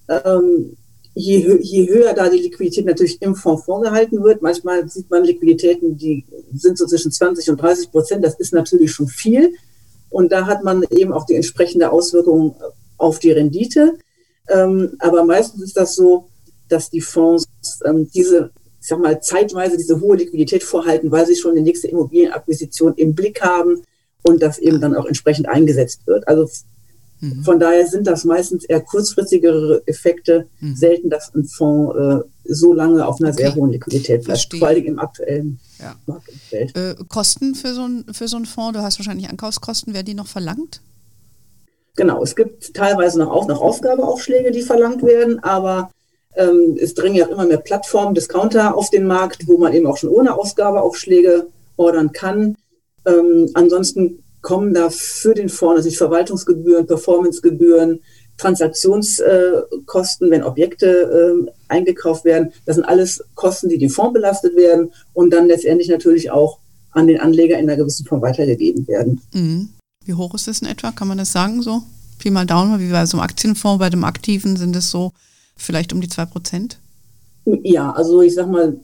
ähm, 0.07 0.77
je, 1.13 1.59
je 1.61 1.87
höher 1.87 2.13
da 2.13 2.29
die 2.29 2.39
Liquidität 2.39 2.85
natürlich 2.85 3.21
im 3.21 3.35
Fonds 3.35 3.65
vorgehalten 3.65 4.23
wird, 4.23 4.41
manchmal 4.41 4.87
sieht 4.89 5.09
man 5.09 5.23
Liquiditäten, 5.23 5.97
die 5.97 6.25
sind 6.53 6.77
so 6.77 6.85
zwischen 6.85 7.11
20 7.11 7.49
und 7.49 7.61
30 7.61 7.91
Prozent, 7.91 8.23
das 8.23 8.35
ist 8.39 8.53
natürlich 8.53 8.91
schon 8.91 9.07
viel. 9.07 9.53
Und 10.09 10.31
da 10.31 10.45
hat 10.45 10.63
man 10.63 10.83
eben 10.91 11.13
auch 11.13 11.25
die 11.25 11.35
entsprechende 11.35 11.91
Auswirkung 11.91 12.55
auf 12.97 13.19
die 13.19 13.31
Rendite. 13.31 13.97
Ähm, 14.47 14.95
aber 14.99 15.23
meistens 15.23 15.63
ist 15.63 15.77
das 15.77 15.95
so, 15.95 16.29
dass 16.69 16.89
die 16.89 17.01
Fonds 17.01 17.47
ähm, 17.85 18.09
diese, 18.13 18.51
ich 18.85 18.89
sag 18.89 18.99
mal, 18.99 19.19
zeitweise 19.19 19.77
diese 19.77 19.99
hohe 19.99 20.15
Liquidität 20.15 20.63
vorhalten, 20.63 21.09
weil 21.09 21.25
sie 21.25 21.35
schon 21.35 21.55
die 21.55 21.61
nächste 21.61 21.87
Immobilienakquisition 21.87 22.93
im 22.97 23.15
Blick 23.15 23.41
haben 23.41 23.81
und 24.21 24.43
das 24.43 24.59
eben 24.59 24.79
dann 24.79 24.95
auch 24.95 25.07
entsprechend 25.07 25.49
eingesetzt 25.49 26.05
wird. 26.05 26.27
Also 26.27 26.47
Mhm. 27.21 27.43
Von 27.43 27.59
daher 27.59 27.87
sind 27.87 28.07
das 28.07 28.25
meistens 28.25 28.65
eher 28.65 28.81
kurzfristigere 28.81 29.81
Effekte, 29.85 30.47
mhm. 30.59 30.75
selten, 30.75 31.09
dass 31.09 31.33
ein 31.33 31.45
Fonds 31.45 31.97
äh, 31.97 32.29
so 32.43 32.73
lange 32.73 33.07
auf 33.07 33.19
einer 33.19 33.29
okay. 33.29 33.43
sehr 33.43 33.55
hohen 33.55 33.71
Liquidität 33.71 34.25
bleibt, 34.25 34.53
vor 34.53 34.67
allem 34.67 34.83
im 34.83 34.99
aktuellen 34.99 35.59
ja. 35.79 35.95
Marktumfeld. 36.05 36.75
Äh, 36.75 36.95
Kosten 37.07 37.55
für 37.55 37.73
so, 37.73 37.87
ein, 37.87 38.05
für 38.11 38.27
so 38.27 38.35
einen 38.35 38.45
Fonds, 38.45 38.77
du 38.77 38.83
hast 38.83 38.99
wahrscheinlich 38.99 39.29
Ankaufskosten, 39.29 39.93
werden 39.93 40.05
die 40.05 40.13
noch 40.13 40.27
verlangt? 40.27 40.81
Genau, 41.95 42.21
es 42.21 42.35
gibt 42.35 42.73
teilweise 42.73 43.19
noch, 43.19 43.31
auch 43.31 43.47
noch 43.47 43.61
Aufgabeaufschläge, 43.61 44.51
die 44.51 44.61
verlangt 44.61 45.01
werden, 45.01 45.39
aber 45.39 45.89
ähm, 46.37 46.77
es 46.79 46.93
dringen 46.93 47.15
ja 47.15 47.27
immer 47.27 47.45
mehr 47.45 47.57
Plattformen, 47.57 48.15
Discounter 48.15 48.75
auf 48.75 48.89
den 48.89 49.07
Markt, 49.07 49.47
wo 49.47 49.57
man 49.57 49.73
eben 49.73 49.87
auch 49.87 49.97
schon 49.97 50.09
ohne 50.09 50.37
Ausgabeaufschläge 50.37 51.47
ordern 51.77 52.11
kann. 52.11 52.55
Ähm, 53.05 53.49
ansonsten 53.53 54.23
kommen 54.41 54.73
da 54.73 54.89
für 54.89 55.33
den 55.33 55.49
Fonds 55.49 55.77
natürlich 55.77 55.97
Verwaltungsgebühren, 55.97 56.85
Performancegebühren, 56.85 58.01
Transaktionskosten, 58.37 60.29
wenn 60.29 60.43
Objekte 60.43 60.87
äh, 60.87 61.51
eingekauft 61.67 62.25
werden. 62.25 62.51
Das 62.65 62.75
sind 62.75 62.85
alles 62.85 63.23
Kosten, 63.33 63.69
die 63.69 63.77
dem 63.77 63.89
Fonds 63.89 64.13
belastet 64.13 64.55
werden 64.55 64.91
und 65.13 65.31
dann 65.31 65.47
letztendlich 65.47 65.89
natürlich 65.89 66.31
auch 66.31 66.59
an 66.91 67.07
den 67.07 67.19
Anleger 67.19 67.57
in 67.57 67.69
einer 67.69 67.77
gewissen 67.77 68.05
Form 68.05 68.21
weitergegeben 68.21 68.87
werden. 68.87 69.21
Mhm. 69.33 69.69
Wie 70.05 70.13
hoch 70.13 70.35
ist 70.35 70.47
das 70.47 70.59
in 70.59 70.67
etwa? 70.67 70.91
Kann 70.91 71.07
man 71.07 71.17
das 71.17 71.31
sagen 71.31 71.61
so? 71.61 71.81
Pi 72.19 72.29
mal 72.29 72.45
Daumen, 72.45 72.79
wie 72.79 72.91
bei 72.91 73.05
so 73.05 73.17
einem 73.17 73.23
Aktienfonds, 73.23 73.79
bei 73.79 73.89
dem 73.89 74.03
Aktiven 74.03 74.55
sind 74.55 74.75
es 74.75 74.91
so 74.91 75.11
vielleicht 75.57 75.93
um 75.93 76.01
die 76.01 76.09
2 76.09 76.25
Prozent? 76.25 76.79
Ja, 77.45 77.91
also 77.91 78.21
ich 78.21 78.33
sag 78.33 78.47
mal, 78.47 78.79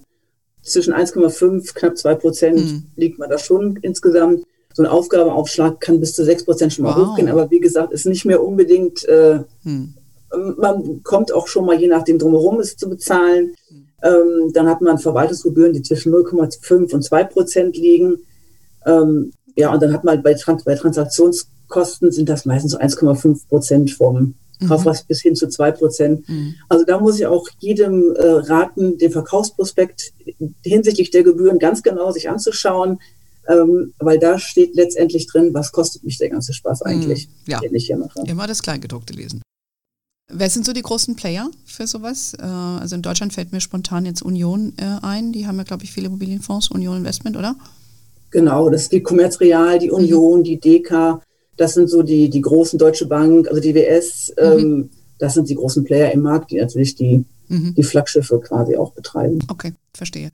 zwischen 0.61 0.93
1,5, 0.93 1.73
knapp 1.73 1.97
2 1.97 2.15
Prozent 2.15 2.59
mhm. 2.59 2.83
liegt 2.95 3.19
man 3.19 3.29
da 3.29 3.37
schon 3.37 3.77
insgesamt 3.77 4.43
so 4.73 4.83
ein 4.83 4.89
Aufgabeaufschlag 4.89 5.79
kann 5.81 5.99
bis 5.99 6.13
zu 6.13 6.23
6 6.23 6.45
Prozent 6.45 6.73
schon 6.73 6.85
mal 6.85 6.95
wow. 6.95 7.09
hochgehen, 7.09 7.29
aber 7.29 7.49
wie 7.51 7.59
gesagt, 7.59 7.91
ist 7.91 8.05
nicht 8.05 8.25
mehr 8.25 8.43
unbedingt, 8.43 9.03
äh, 9.05 9.39
hm. 9.63 9.93
man 10.57 11.03
kommt 11.03 11.33
auch 11.33 11.47
schon 11.47 11.65
mal 11.65 11.79
je 11.79 11.87
nachdem 11.87 12.19
drumherum 12.19 12.59
ist 12.61 12.79
zu 12.79 12.89
bezahlen. 12.89 13.53
Hm. 13.67 13.87
Ähm, 14.03 14.53
dann 14.53 14.67
hat 14.67 14.81
man 14.81 14.97
Verwaltungsgebühren, 14.97 15.73
die 15.73 15.83
zwischen 15.83 16.13
0,5 16.13 16.93
und 16.93 17.03
2 17.03 17.23
Prozent 17.25 17.77
liegen. 17.77 18.19
Ähm, 18.85 19.31
ja, 19.55 19.71
und 19.73 19.83
dann 19.83 19.93
hat 19.93 20.03
man 20.03 20.23
bei, 20.23 20.33
Trans 20.33 20.63
bei 20.63 20.75
Transaktionskosten 20.75 22.11
sind 22.11 22.29
das 22.29 22.45
meistens 22.45 22.71
so 22.71 22.79
1,5 22.79 23.47
Prozent 23.47 23.91
vom 23.91 24.35
mhm. 24.61 24.67
Kaufpreis 24.67 25.03
bis 25.03 25.21
hin 25.21 25.35
zu 25.35 25.49
2 25.49 25.71
Prozent. 25.71 26.29
Mhm. 26.29 26.55
Also 26.69 26.85
da 26.85 26.99
muss 26.99 27.19
ich 27.19 27.25
auch 27.25 27.47
jedem 27.59 28.15
äh, 28.15 28.25
raten, 28.25 28.97
den 28.97 29.11
Verkaufsprospekt 29.11 30.13
hinsichtlich 30.63 31.11
der 31.11 31.23
Gebühren 31.23 31.59
ganz 31.59 31.83
genau 31.83 32.11
sich 32.11 32.29
anzuschauen 32.29 32.99
ähm, 33.47 33.93
weil 33.99 34.19
da 34.19 34.39
steht 34.39 34.75
letztendlich 34.75 35.27
drin, 35.27 35.53
was 35.53 35.71
kostet 35.71 36.03
mich 36.03 36.17
der 36.17 36.29
ganze 36.29 36.53
Spaß 36.53 36.81
hm, 36.81 36.87
eigentlich, 36.87 37.29
ja. 37.47 37.59
den 37.59 37.73
ich 37.75 37.87
hier 37.87 37.97
mache. 37.97 38.21
Immer 38.25 38.47
das 38.47 38.61
Kleingedruckte 38.61 39.13
lesen. 39.13 39.41
Wer 40.33 40.49
sind 40.49 40.65
so 40.65 40.71
die 40.71 40.81
großen 40.81 41.15
Player 41.15 41.49
für 41.65 41.87
sowas? 41.87 42.33
Äh, 42.39 42.43
also 42.43 42.95
in 42.95 43.01
Deutschland 43.01 43.33
fällt 43.33 43.51
mir 43.51 43.59
spontan 43.59 44.05
jetzt 44.05 44.21
Union 44.21 44.73
äh, 44.77 45.05
ein. 45.05 45.33
Die 45.33 45.47
haben 45.47 45.57
ja, 45.57 45.63
glaube 45.63 45.83
ich, 45.83 45.91
viele 45.91 46.07
Immobilienfonds, 46.07 46.71
Union 46.71 46.97
Investment, 46.97 47.35
oder? 47.35 47.55
Genau, 48.29 48.69
das 48.69 48.83
ist 48.83 48.93
die 48.93 49.03
Commerzreal, 49.03 49.79
die 49.79 49.91
Union, 49.91 50.39
mhm. 50.39 50.43
die 50.43 50.59
DK. 50.59 51.21
Das 51.57 51.73
sind 51.73 51.89
so 51.89 52.01
die, 52.01 52.29
die 52.29 52.41
großen 52.41 52.79
Deutsche 52.79 53.05
Bank, 53.05 53.47
also 53.47 53.61
die 53.61 53.75
WS. 53.75 54.33
Mhm. 54.37 54.43
Ähm, 54.43 54.89
das 55.19 55.35
sind 55.35 55.49
die 55.49 55.55
großen 55.55 55.83
Player 55.83 56.11
im 56.11 56.21
Markt, 56.21 56.51
die 56.51 56.57
natürlich 56.57 56.95
die, 56.95 57.23
mhm. 57.47 57.75
die 57.75 57.83
Flaggschiffe 57.83 58.39
quasi 58.39 58.75
auch 58.75 58.93
betreiben. 58.93 59.39
Okay, 59.47 59.73
verstehe. 59.93 60.31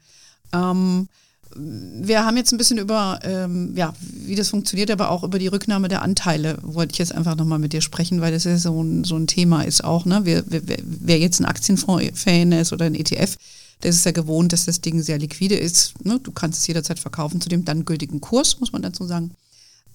Ähm, 0.53 1.10
wir 1.56 2.25
haben 2.25 2.38
jetzt 2.38 2.51
ein 2.51 2.58
bisschen 2.58 2.77
über, 2.77 3.19
ähm, 3.23 3.73
ja, 3.75 3.93
wie 3.99 4.36
das 4.36 4.49
funktioniert, 4.49 4.91
aber 4.91 5.10
auch 5.10 5.23
über 5.23 5.39
die 5.39 5.47
Rücknahme 5.47 5.88
der 5.88 6.01
Anteile 6.01 6.58
wollte 6.62 6.93
ich 6.93 6.99
jetzt 6.99 7.13
einfach 7.13 7.36
nochmal 7.36 7.60
mit 7.60 7.73
dir 7.73 7.82
sprechen, 7.82 8.21
weil 8.21 8.32
das 8.32 8.43
ja 8.43 8.58
so 8.58 8.82
ein, 8.82 9.03
so 9.03 9.15
ein 9.15 9.27
Thema 9.27 9.63
ist 9.63 9.84
auch. 9.84 10.06
Ne? 10.06 10.21
Wer, 10.23 10.43
wer, 10.47 10.62
wer 10.84 11.19
jetzt 11.19 11.39
ein 11.39 11.45
Aktienfonds-Fan 11.45 12.51
ist 12.51 12.73
oder 12.73 12.86
ein 12.86 12.95
ETF, 12.95 13.38
der 13.84 13.89
ist 13.89 14.06
ja 14.06 14.12
gewohnt, 14.12 14.53
dass 14.53 14.65
das 14.65 14.82
Ding 14.82 15.01
sehr 15.01 15.17
liquide 15.17 15.56
ist. 15.56 15.93
Ne? 16.06 16.19
Du 16.21 16.32
kannst 16.32 16.60
es 16.60 16.67
jederzeit 16.67 16.99
verkaufen 16.99 17.41
zu 17.41 17.49
dem 17.49 17.65
dann 17.65 17.86
gültigen 17.86 18.21
Kurs, 18.21 18.60
muss 18.60 18.71
man 18.71 18.82
dazu 18.82 19.06
sagen. 19.06 19.32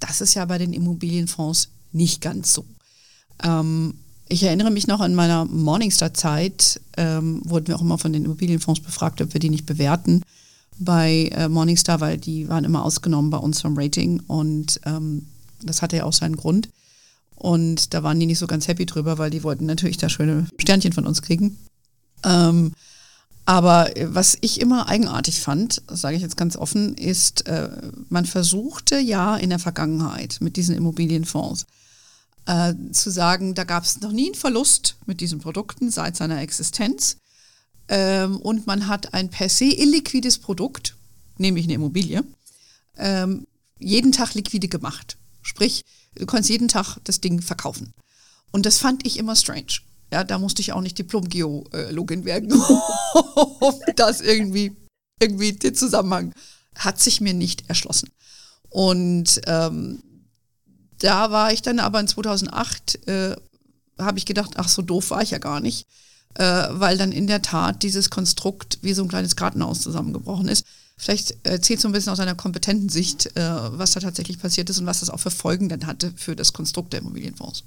Das 0.03 0.21
ist 0.21 0.35
ja 0.35 0.45
bei 0.45 0.59
den 0.59 0.73
Immobilienfonds 0.73 1.69
nicht 1.93 2.21
ganz 2.21 2.53
so. 2.53 2.65
Ähm, 3.43 3.95
ich 4.29 4.43
erinnere 4.43 4.71
mich 4.71 4.89
noch 4.89 5.01
an 5.01 5.15
meiner 5.15 5.45
Morningstar-Zeit, 5.45 6.81
ähm, 6.97 7.41
wurden 7.45 7.69
wir 7.69 7.77
auch 7.77 7.83
immer 7.83 7.99
von 7.99 8.13
den 8.13 8.25
Immobilienfonds 8.25 8.81
befragt, 8.81 9.21
ob 9.21 9.33
wir 9.33 9.41
die 9.41 9.51
nicht 9.51 9.67
bewerten 9.67 10.23
bei 10.79 11.31
äh, 11.33 11.49
Morningstar, 11.49 12.01
weil 12.01 12.19
die 12.19 12.49
waren 12.49 12.65
immer 12.65 12.85
ausgenommen 12.85 13.31
bei 13.31 13.39
uns 13.39 13.61
vom 13.61 13.79
Rating 13.79 14.21
und 14.27 14.81
ähm, 14.87 15.27
das 15.63 15.83
hatte 15.83 15.99
ja 15.99 16.05
auch 16.05 16.13
seinen 16.13 16.37
Grund. 16.37 16.69
Und 17.37 17.95
da 17.95 18.03
waren 18.03 18.19
die 18.19 18.27
nicht 18.27 18.39
so 18.39 18.47
ganz 18.47 18.67
happy 18.67 18.87
drüber, 18.87 19.19
weil 19.19 19.31
die 19.31 19.45
wollten 19.45 19.67
natürlich 19.67 19.99
da 19.99 20.09
schöne 20.09 20.47
Sternchen 20.59 20.93
von 20.93 21.07
uns 21.07 21.23
kriegen. 21.23 21.59
Ähm, 22.25 22.73
aber 23.45 23.97
äh, 23.97 24.15
was 24.15 24.39
ich 24.41 24.61
immer 24.61 24.89
eigenartig 24.89 25.41
fand, 25.41 25.83
sage 25.89 26.17
ich 26.17 26.23
jetzt 26.23 26.37
ganz 26.37 26.57
offen, 26.57 26.95
ist, 26.95 27.47
äh, 27.49 27.71
man 28.09 28.25
versuchte 28.25 28.99
ja 28.99 29.37
in 29.37 29.51
der 29.51 29.59
Vergangenheit 29.59 30.39
mit 30.41 30.57
diesen 30.57 30.77
Immobilienfonds 30.77 31.67
äh, 32.47 32.75
zu 32.93 33.11
sagen, 33.11 33.55
da 33.55 33.65
gab 33.65 33.85
es 33.85 34.01
noch 34.01 34.13
nie 34.13 34.27
einen 34.27 34.35
Verlust 34.35 34.97
mit 35.07 35.21
diesen 35.21 35.41
Produkten 35.41 35.91
seit 35.91 36.17
seiner 36.17 36.41
Existenz 36.41 37.17
ähm, 37.89 38.37
und 38.37 38.67
man 38.67 38.87
hat 38.87 39.15
ein 39.15 39.29
per 39.29 39.49
se 39.49 39.67
illiquides 39.67 40.39
Produkt, 40.39 40.97
nämlich 41.39 41.65
eine 41.65 41.75
Immobilie, 41.75 42.25
ähm, 42.97 43.47
jeden 43.79 44.13
Tag 44.13 44.35
liquide 44.35 44.69
gemacht. 44.69 45.17
Sprich, 45.43 45.83
du 46.15 46.27
kannst 46.27 46.49
jeden 46.49 46.69
Tag 46.69 46.99
das 47.05 47.21
Ding 47.21 47.43
verkaufen. 47.43 47.93
Und 48.53 48.67
das 48.67 48.79
fand 48.79 49.05
ich 49.07 49.19
immer 49.19 49.35
strange. 49.35 49.81
Ja, 50.13 50.25
da 50.25 50.39
musste 50.39 50.61
ich 50.61 50.73
auch 50.73 50.81
nicht 50.81 50.99
Diplom-Geologin 50.99 52.25
werden, 52.25 52.53
um 53.61 53.75
das 53.97 54.21
irgendwie, 54.21 54.77
irgendwie 55.21 55.53
den 55.53 55.75
Zusammenhang 55.75 56.35
hat 56.77 57.01
sich 57.01 57.21
mir 57.21 57.35
nicht 57.35 57.69
erschlossen. 57.69 58.11
Und 58.69 59.41
ähm, 59.47 60.03
da 60.99 61.31
war 61.31 61.53
ich 61.53 61.63
dann 61.63 61.79
aber 61.79 61.99
in 61.99 62.09
2008, 62.09 63.09
äh, 63.09 63.37
habe 63.99 64.19
ich 64.19 64.27
gedacht, 64.27 64.53
ach 64.57 64.69
so 64.69 64.83
doof 64.83 65.11
war 65.11 65.23
ich 65.23 65.31
ja 65.31 65.39
gar 65.39 65.61
nicht 65.61 65.87
äh, 66.35 66.69
weil 66.71 66.97
dann 66.97 67.13
in 67.13 67.27
der 67.27 67.43
Tat 67.43 67.83
dieses 67.83 68.11
Konstrukt 68.11 68.79
wie 68.83 68.95
so 68.95 69.03
ein 69.03 69.09
kleines 69.09 69.37
Gartenhaus 69.37 69.81
zusammengebrochen 69.81 70.49
ist. 70.49 70.65
Vielleicht 70.97 71.35
erzählt 71.43 71.81
so 71.81 71.89
ein 71.89 71.93
bisschen 71.93 72.13
aus 72.13 72.21
einer 72.21 72.35
kompetenten 72.35 72.89
Sicht, 72.89 73.37
äh, 73.37 73.41
was 73.79 73.93
da 73.93 74.01
tatsächlich 74.01 74.39
passiert 74.39 74.71
ist 74.71 74.79
und 74.79 74.87
was 74.87 75.01
das 75.01 75.11
auch 75.11 75.21
für 75.21 75.31
Folgen 75.31 75.69
dann 75.69 75.87
hatte 75.87 76.13
für 76.17 76.37
das 76.37 76.53
Konstrukt 76.53 76.93
der 76.93 77.01
Immobilienfonds. 77.01 77.65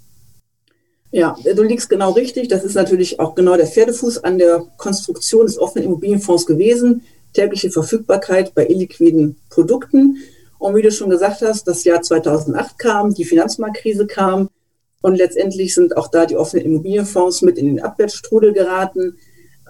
Ja, 1.16 1.34
du 1.56 1.64
liegst 1.64 1.90
genau 1.90 2.12
richtig. 2.12 2.50
Das 2.50 2.66
ist 2.66 2.76
natürlich 2.76 3.22
auch 3.22 3.36
genau 3.36 3.56
der 3.56 3.68
Pferdefuß 3.68 4.26
an 4.26 4.38
der 4.38 4.66
Konstruktion 4.76 5.46
des 5.46 5.58
offenen 5.58 5.86
Immobilienfonds 5.86 6.46
gewesen. 6.46 7.04
Tägliche 7.32 7.72
Verfügbarkeit 7.72 8.54
bei 8.54 8.68
illiquiden 8.68 9.38
Produkten. 9.50 10.18
Und 10.60 10.76
wie 10.76 10.82
du 10.82 10.92
schon 10.92 11.10
gesagt 11.10 11.42
hast, 11.42 11.70
das 11.70 11.86
Jahr 11.86 12.02
2008 12.02 12.78
kam, 12.78 13.14
die 13.14 13.24
Finanzmarktkrise 13.24 14.08
kam. 14.08 14.50
Und 15.02 15.16
letztendlich 15.16 15.74
sind 15.74 15.96
auch 15.96 16.10
da 16.10 16.26
die 16.26 16.36
offenen 16.36 16.66
Immobilienfonds 16.66 17.44
mit 17.44 17.58
in 17.58 17.68
den 17.68 17.82
Abwärtsstrudel 17.82 18.52
geraten. 18.52 19.16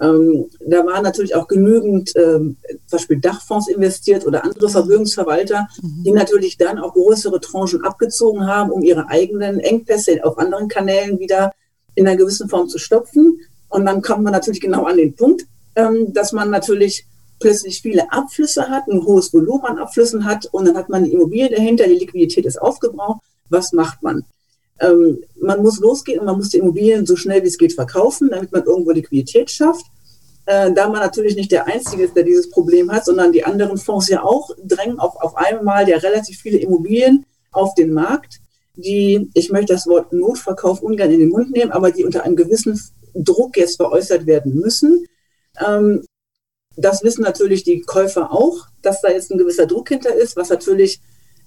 Ähm, 0.01 0.49
da 0.59 0.85
waren 0.85 1.03
natürlich 1.03 1.35
auch 1.35 1.47
genügend 1.47 2.11
ähm, 2.15 2.57
zum 2.85 2.97
Beispiel 2.97 3.19
Dachfonds 3.19 3.69
investiert 3.69 4.25
oder 4.25 4.43
andere 4.43 4.69
Vermögensverwalter, 4.69 5.67
mhm. 5.81 6.03
die 6.03 6.11
natürlich 6.11 6.57
dann 6.57 6.79
auch 6.79 6.93
größere 6.93 7.39
Tranchen 7.39 7.83
abgezogen 7.83 8.45
haben, 8.45 8.71
um 8.71 8.83
ihre 8.83 9.07
eigenen 9.09 9.59
Engpässe 9.59 10.23
auf 10.23 10.37
anderen 10.37 10.67
Kanälen 10.67 11.19
wieder 11.19 11.53
in 11.95 12.07
einer 12.07 12.17
gewissen 12.17 12.49
Form 12.49 12.67
zu 12.67 12.77
stopfen. 12.77 13.39
Und 13.69 13.85
dann 13.85 14.01
kommt 14.01 14.23
man 14.23 14.33
natürlich 14.33 14.61
genau 14.61 14.83
an 14.83 14.97
den 14.97 15.15
Punkt, 15.15 15.45
ähm, 15.75 16.13
dass 16.13 16.33
man 16.33 16.49
natürlich 16.49 17.05
plötzlich 17.39 17.81
viele 17.81 18.11
Abflüsse 18.11 18.69
hat, 18.69 18.87
ein 18.87 19.03
hohes 19.05 19.33
Volumen 19.33 19.65
an 19.65 19.77
Abflüssen 19.77 20.25
hat 20.25 20.47
und 20.51 20.65
dann 20.65 20.77
hat 20.77 20.89
man 20.89 21.03
die 21.03 21.13
Immobilie 21.13 21.49
dahinter, 21.49 21.87
die 21.87 21.95
Liquidität 21.95 22.45
ist 22.45 22.61
aufgebraucht. 22.61 23.21
Was 23.49 23.73
macht 23.73 24.01
man? 24.01 24.23
Ähm, 24.79 25.23
man 25.39 25.61
muss 25.61 25.79
losgehen 25.79 26.19
und 26.19 26.25
man 26.25 26.37
muss 26.37 26.49
die 26.49 26.57
Immobilien 26.57 27.05
so 27.05 27.15
schnell 27.15 27.43
wie 27.43 27.47
es 27.47 27.57
geht 27.57 27.73
verkaufen, 27.73 28.29
damit 28.29 28.51
man 28.51 28.63
irgendwo 28.63 28.91
Liquidität 28.91 29.49
schafft. 29.49 29.85
Äh, 30.45 30.73
da 30.73 30.89
man 30.89 30.99
natürlich 30.99 31.35
nicht 31.35 31.51
der 31.51 31.67
Einzige 31.67 32.03
ist, 32.03 32.15
der 32.15 32.23
dieses 32.23 32.49
Problem 32.49 32.91
hat, 32.91 33.05
sondern 33.05 33.31
die 33.31 33.43
anderen 33.43 33.77
Fonds 33.77 34.09
ja 34.09 34.23
auch 34.23 34.49
drängen 34.63 34.99
auf, 34.99 35.15
auf 35.21 35.35
einmal 35.35 35.87
ja 35.89 35.97
relativ 35.97 36.39
viele 36.39 36.57
Immobilien 36.57 37.25
auf 37.51 37.73
den 37.73 37.93
Markt, 37.93 38.39
die, 38.75 39.29
ich 39.33 39.49
möchte 39.49 39.73
das 39.73 39.87
Wort 39.87 40.11
Notverkauf 40.11 40.81
ungern 40.81 41.11
in 41.11 41.19
den 41.19 41.29
Mund 41.29 41.51
nehmen, 41.51 41.71
aber 41.71 41.91
die 41.91 42.03
unter 42.03 42.23
einem 42.23 42.35
gewissen 42.35 42.79
Druck 43.13 43.57
jetzt 43.57 43.77
veräußert 43.77 44.25
werden 44.25 44.55
müssen. 44.55 45.07
Ähm, 45.65 46.03
das 46.75 47.03
wissen 47.03 47.21
natürlich 47.21 47.63
die 47.63 47.81
Käufer 47.81 48.31
auch, 48.31 48.67
dass 48.81 49.01
da 49.01 49.09
jetzt 49.09 49.31
ein 49.31 49.37
gewisser 49.37 49.65
Druck 49.65 49.89
hinter 49.89 50.13
ist, 50.13 50.35
was 50.35 50.49
natürlich 50.49 50.99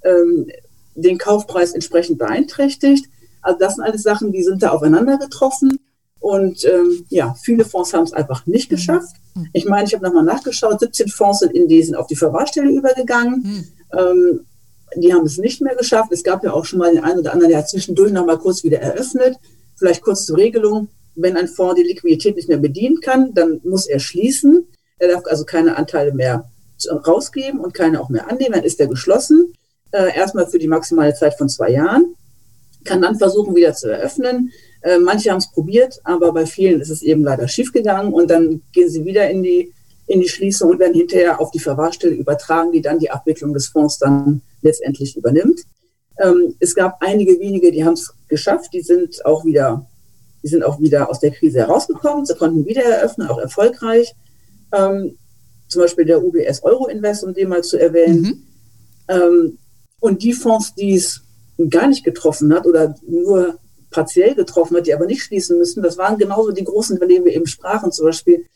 ähm, 0.03 0.51
den 0.95 1.19
Kaufpreis 1.19 1.73
entsprechend 1.73 2.19
beeinträchtigt. 2.19 3.07
Also 3.43 3.59
das 3.59 3.77
sind 3.77 3.85
alles 3.85 4.03
Sachen, 4.03 4.33
die 4.33 4.43
sind 4.43 4.63
da 4.63 4.71
aufeinander 4.71 5.19
getroffen. 5.19 5.79
Und 6.21 6.65
ähm, 6.65 7.05
ja, 7.09 7.35
viele 7.43 7.65
Fonds 7.65 7.95
haben 7.95 8.05
es 8.05 8.13
einfach 8.13 8.47
nicht 8.47 8.71
mhm. 8.71 8.75
geschafft. 8.77 9.17
Mhm. 9.35 9.49
Ich 9.53 9.67
meine, 9.67 9.87
ich 9.87 9.95
habe 9.95 10.05
nochmal 10.05 10.25
nachgeschaut, 10.25 10.81
17 10.81 11.09
Fonds 11.09 11.41
sind 11.41 11.55
in 11.55 11.69
diesen 11.69 11.95
auf 11.95 12.07
die 12.07 12.17
Verwahrstelle 12.17 12.71
übergegangen. 12.71 13.43
Mhm. 13.43 13.99
Ähm, 13.99 14.41
die 14.97 15.13
haben 15.13 15.27
es 15.27 15.39
nicht 15.39 15.61
mehr 15.61 15.77
geschafft. 15.77 16.13
Es 16.13 16.25
gab 16.25 16.43
ja 16.43 16.53
auch 16.53 16.65
schon 16.65 16.79
mal 16.79 16.93
den 16.93 17.05
einen 17.05 17.21
oder 17.21 17.33
anderen, 17.33 17.51
der 17.51 17.59
hat 17.59 17.69
zwischendurch 17.69 18.13
nochmal 18.13 18.39
kurz 18.39 18.65
wieder 18.65 18.81
eröffnet. 18.81 19.37
Vielleicht 19.77 20.03
kurz 20.03 20.27
zur 20.27 20.39
Regelung. 20.39 20.89
Wenn 21.15 21.37
ein 21.37 21.49
Fonds 21.49 21.81
die 21.81 21.87
Liquidität 21.87 22.37
nicht 22.37 22.49
mehr 22.49 22.59
bedienen 22.59 23.01
kann, 23.01 23.35
dann 23.35 23.61
muss 23.65 23.87
er 23.87 24.01
schließen. 24.01 24.67
Er 24.99 25.09
darf 25.09 25.25
also 25.27 25.45
keine 25.45 25.77
Anteile 25.77 26.13
mehr 26.13 26.49
rausgeben 27.07 27.61
und 27.61 27.75
keine 27.75 28.01
auch 28.01 28.09
mehr 28.09 28.31
annehmen. 28.31 28.55
Dann 28.55 28.65
ist 28.65 28.81
er 28.81 28.87
geschlossen. 28.87 29.53
Äh, 29.91 30.17
erstmal 30.17 30.47
für 30.47 30.59
die 30.59 30.69
maximale 30.69 31.15
Zeit 31.15 31.37
von 31.37 31.49
zwei 31.49 31.71
Jahren 31.71 32.15
kann 32.85 33.03
dann 33.03 33.19
versuchen, 33.19 33.55
wieder 33.55 33.75
zu 33.75 33.91
eröffnen. 33.91 34.53
Äh, 34.83 34.99
manche 34.99 35.31
haben 35.31 35.39
es 35.39 35.51
probiert, 35.51 36.01
aber 36.05 36.33
bei 36.33 36.47
vielen 36.47 36.81
ist 36.81 36.91
es 36.91 37.03
eben 37.03 37.25
leider 37.25 37.49
schiefgegangen 37.49 38.13
und 38.13 38.31
dann 38.31 38.63
gehen 38.73 38.89
sie 38.89 39.05
wieder 39.05 39.29
in 39.29 39.43
die, 39.43 39.73
in 40.07 40.21
die 40.21 40.29
Schließung 40.29 40.71
und 40.71 40.79
werden 40.79 40.95
hinterher 40.95 41.41
auf 41.41 41.51
die 41.51 41.59
Verwahrstelle 41.59 42.15
übertragen, 42.15 42.73
die 42.73 42.81
dann 42.81 42.99
die 42.99 43.11
Abwicklung 43.11 43.53
des 43.53 43.69
Fonds 43.69 43.99
dann 43.99 44.43
letztendlich 44.63 45.17
übernimmt. 45.17 45.61
Ähm, 46.21 46.55
es 46.61 46.75
gab 46.75 46.99
einige 47.01 47.39
wenige, 47.41 47.71
die 47.71 47.85
haben 47.85 47.95
es 47.95 48.13
geschafft, 48.29 48.73
die 48.73 48.83
sind 48.83 49.25
auch 49.25 49.45
wieder, 49.45 49.87
die 50.43 50.49
sind 50.49 50.63
auch 50.63 50.81
wieder 50.81 51.11
aus 51.11 51.21
der 51.21 51.31
Krise 51.33 51.59
herausgekommen, 51.59 52.25
sie 52.25 52.35
konnten 52.35 52.65
wieder 52.67 52.83
eröffnen, 52.83 53.29
auch 53.29 53.39
erfolgreich. 53.39 54.15
Ähm, 54.73 55.17
zum 55.69 55.83
Beispiel 55.83 56.07
der 56.07 56.23
UBS 56.23 56.63
Euro 56.63 56.87
Invest, 56.87 57.25
um 57.25 57.35
den 57.35 57.49
mal 57.49 57.63
zu 57.63 57.79
erwähnen. 57.79 58.23
Mhm. 58.23 58.43
Ähm, 59.09 59.59
und 60.01 60.23
die 60.23 60.33
Fonds, 60.33 60.75
die 60.75 60.95
es 60.95 61.23
gar 61.69 61.89
nicht 61.89 62.05
getroffen 62.05 62.55
hat 62.55 62.67
oder 62.67 62.95
nur 63.07 63.59
partiell 63.91 64.35
getroffen 64.35 64.77
hat, 64.77 64.87
die 64.87 64.95
aber 64.95 65.07
nicht 65.07 65.23
schließen 65.23 65.59
müssen, 65.59 65.83
das 65.83 65.99
waren 65.99 66.19
genauso 66.19 66.53
die 66.53 66.65
großen, 66.65 66.99
von 66.99 67.09
denen 67.09 67.25
wir 67.25 67.35
eben 67.35 67.47
sprachen, 67.47 67.91
zum 67.91 68.07
Beispiel 68.07 68.47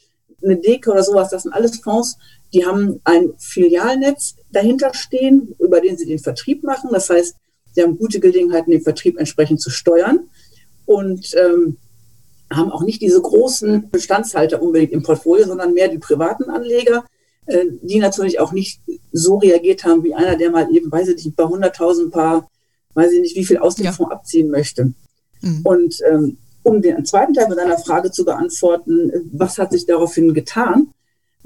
eine 0.45 0.57
Deke 0.57 0.91
oder 0.91 1.03
sowas, 1.03 1.31
das 1.31 1.43
sind 1.45 1.53
alles 1.53 1.79
Fonds, 1.79 2.17
die 2.53 2.67
haben 2.67 3.01
ein 3.05 3.33
Filialnetz 3.39 4.35
dahinter 4.51 4.93
stehen, 4.95 5.55
über 5.59 5.81
den 5.81 5.97
sie 5.97 6.07
den 6.07 6.19
Vertrieb 6.19 6.63
machen. 6.65 6.91
Das 6.93 7.09
heißt, 7.09 7.37
sie 7.73 7.83
haben 7.83 7.97
gute 7.97 8.21
Gelegenheiten, 8.21 8.71
den 8.71 8.83
Vertrieb 8.83 9.19
entsprechend 9.19 9.61
zu 9.61 9.71
steuern 9.71 10.29
und 10.85 11.35
ähm, 11.35 11.79
haben 12.53 12.71
auch 12.71 12.83
nicht 12.83 13.01
diese 13.01 13.21
großen 13.21 13.91
Bestandshalter 13.91 14.61
unbedingt 14.61 14.93
im 14.93 15.03
Portfolio, 15.03 15.47
sondern 15.47 15.73
mehr 15.73 15.89
die 15.89 15.99
privaten 15.99 16.51
Anleger, 16.51 17.05
äh, 17.47 17.65
die 17.81 17.99
natürlich 17.99 18.41
auch 18.41 18.53
nicht 18.53 18.81
so 19.13 19.39
reagiert 19.39 19.85
haben 19.85 20.05
wie 20.05 20.15
einer, 20.15 20.37
der 20.37 20.51
mal 20.51 20.69
eben, 20.75 20.93
weiß 20.93 21.09
ich 21.09 21.25
nicht, 21.25 21.37
paar 21.37 21.49
hunderttausend, 21.49 22.13
paar, 22.13 22.51
weiß 22.95 23.13
ich 23.13 23.21
nicht, 23.21 23.37
wie 23.37 23.45
viel 23.45 23.59
aus 23.59 23.77
dem 23.77 23.87
ja. 23.87 23.93
Fonds 23.93 24.13
abziehen 24.13 24.51
möchte. 24.51 24.93
Mhm. 25.41 25.61
Und 25.65 25.97
ähm, 26.11 26.39
um 26.63 26.81
den 26.81 27.05
zweiten 27.05 27.35
Teil 27.35 27.49
mit 27.49 27.59
deiner 27.59 27.79
Frage 27.79 28.11
zu 28.11 28.25
beantworten, 28.25 29.11
was 29.33 29.59
hat 29.59 29.73
sich 29.73 29.87
daraufhin 29.87 30.33
getan? 30.33 30.89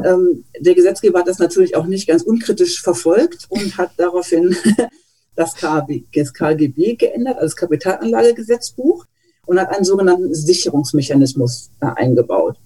Ähm, 0.04 0.44
der 0.60 0.74
Gesetzgeber 0.74 1.20
hat 1.20 1.28
das 1.28 1.38
natürlich 1.38 1.74
auch 1.74 1.86
nicht 1.86 2.06
ganz 2.06 2.22
unkritisch 2.22 2.82
verfolgt 2.82 3.46
und 3.48 3.78
hat 3.78 3.92
daraufhin 3.96 4.54
das, 5.36 5.54
KB, 5.54 6.04
das 6.14 6.34
KGB 6.34 6.96
geändert, 6.96 7.36
also 7.36 7.46
das 7.46 7.56
Kapitalanlagegesetzbuch, 7.56 9.06
und 9.46 9.60
hat 9.60 9.74
einen 9.74 9.84
sogenannten 9.84 10.34
Sicherungsmechanismus 10.34 11.70
da 11.80 11.92
eingebaut. 11.92 12.56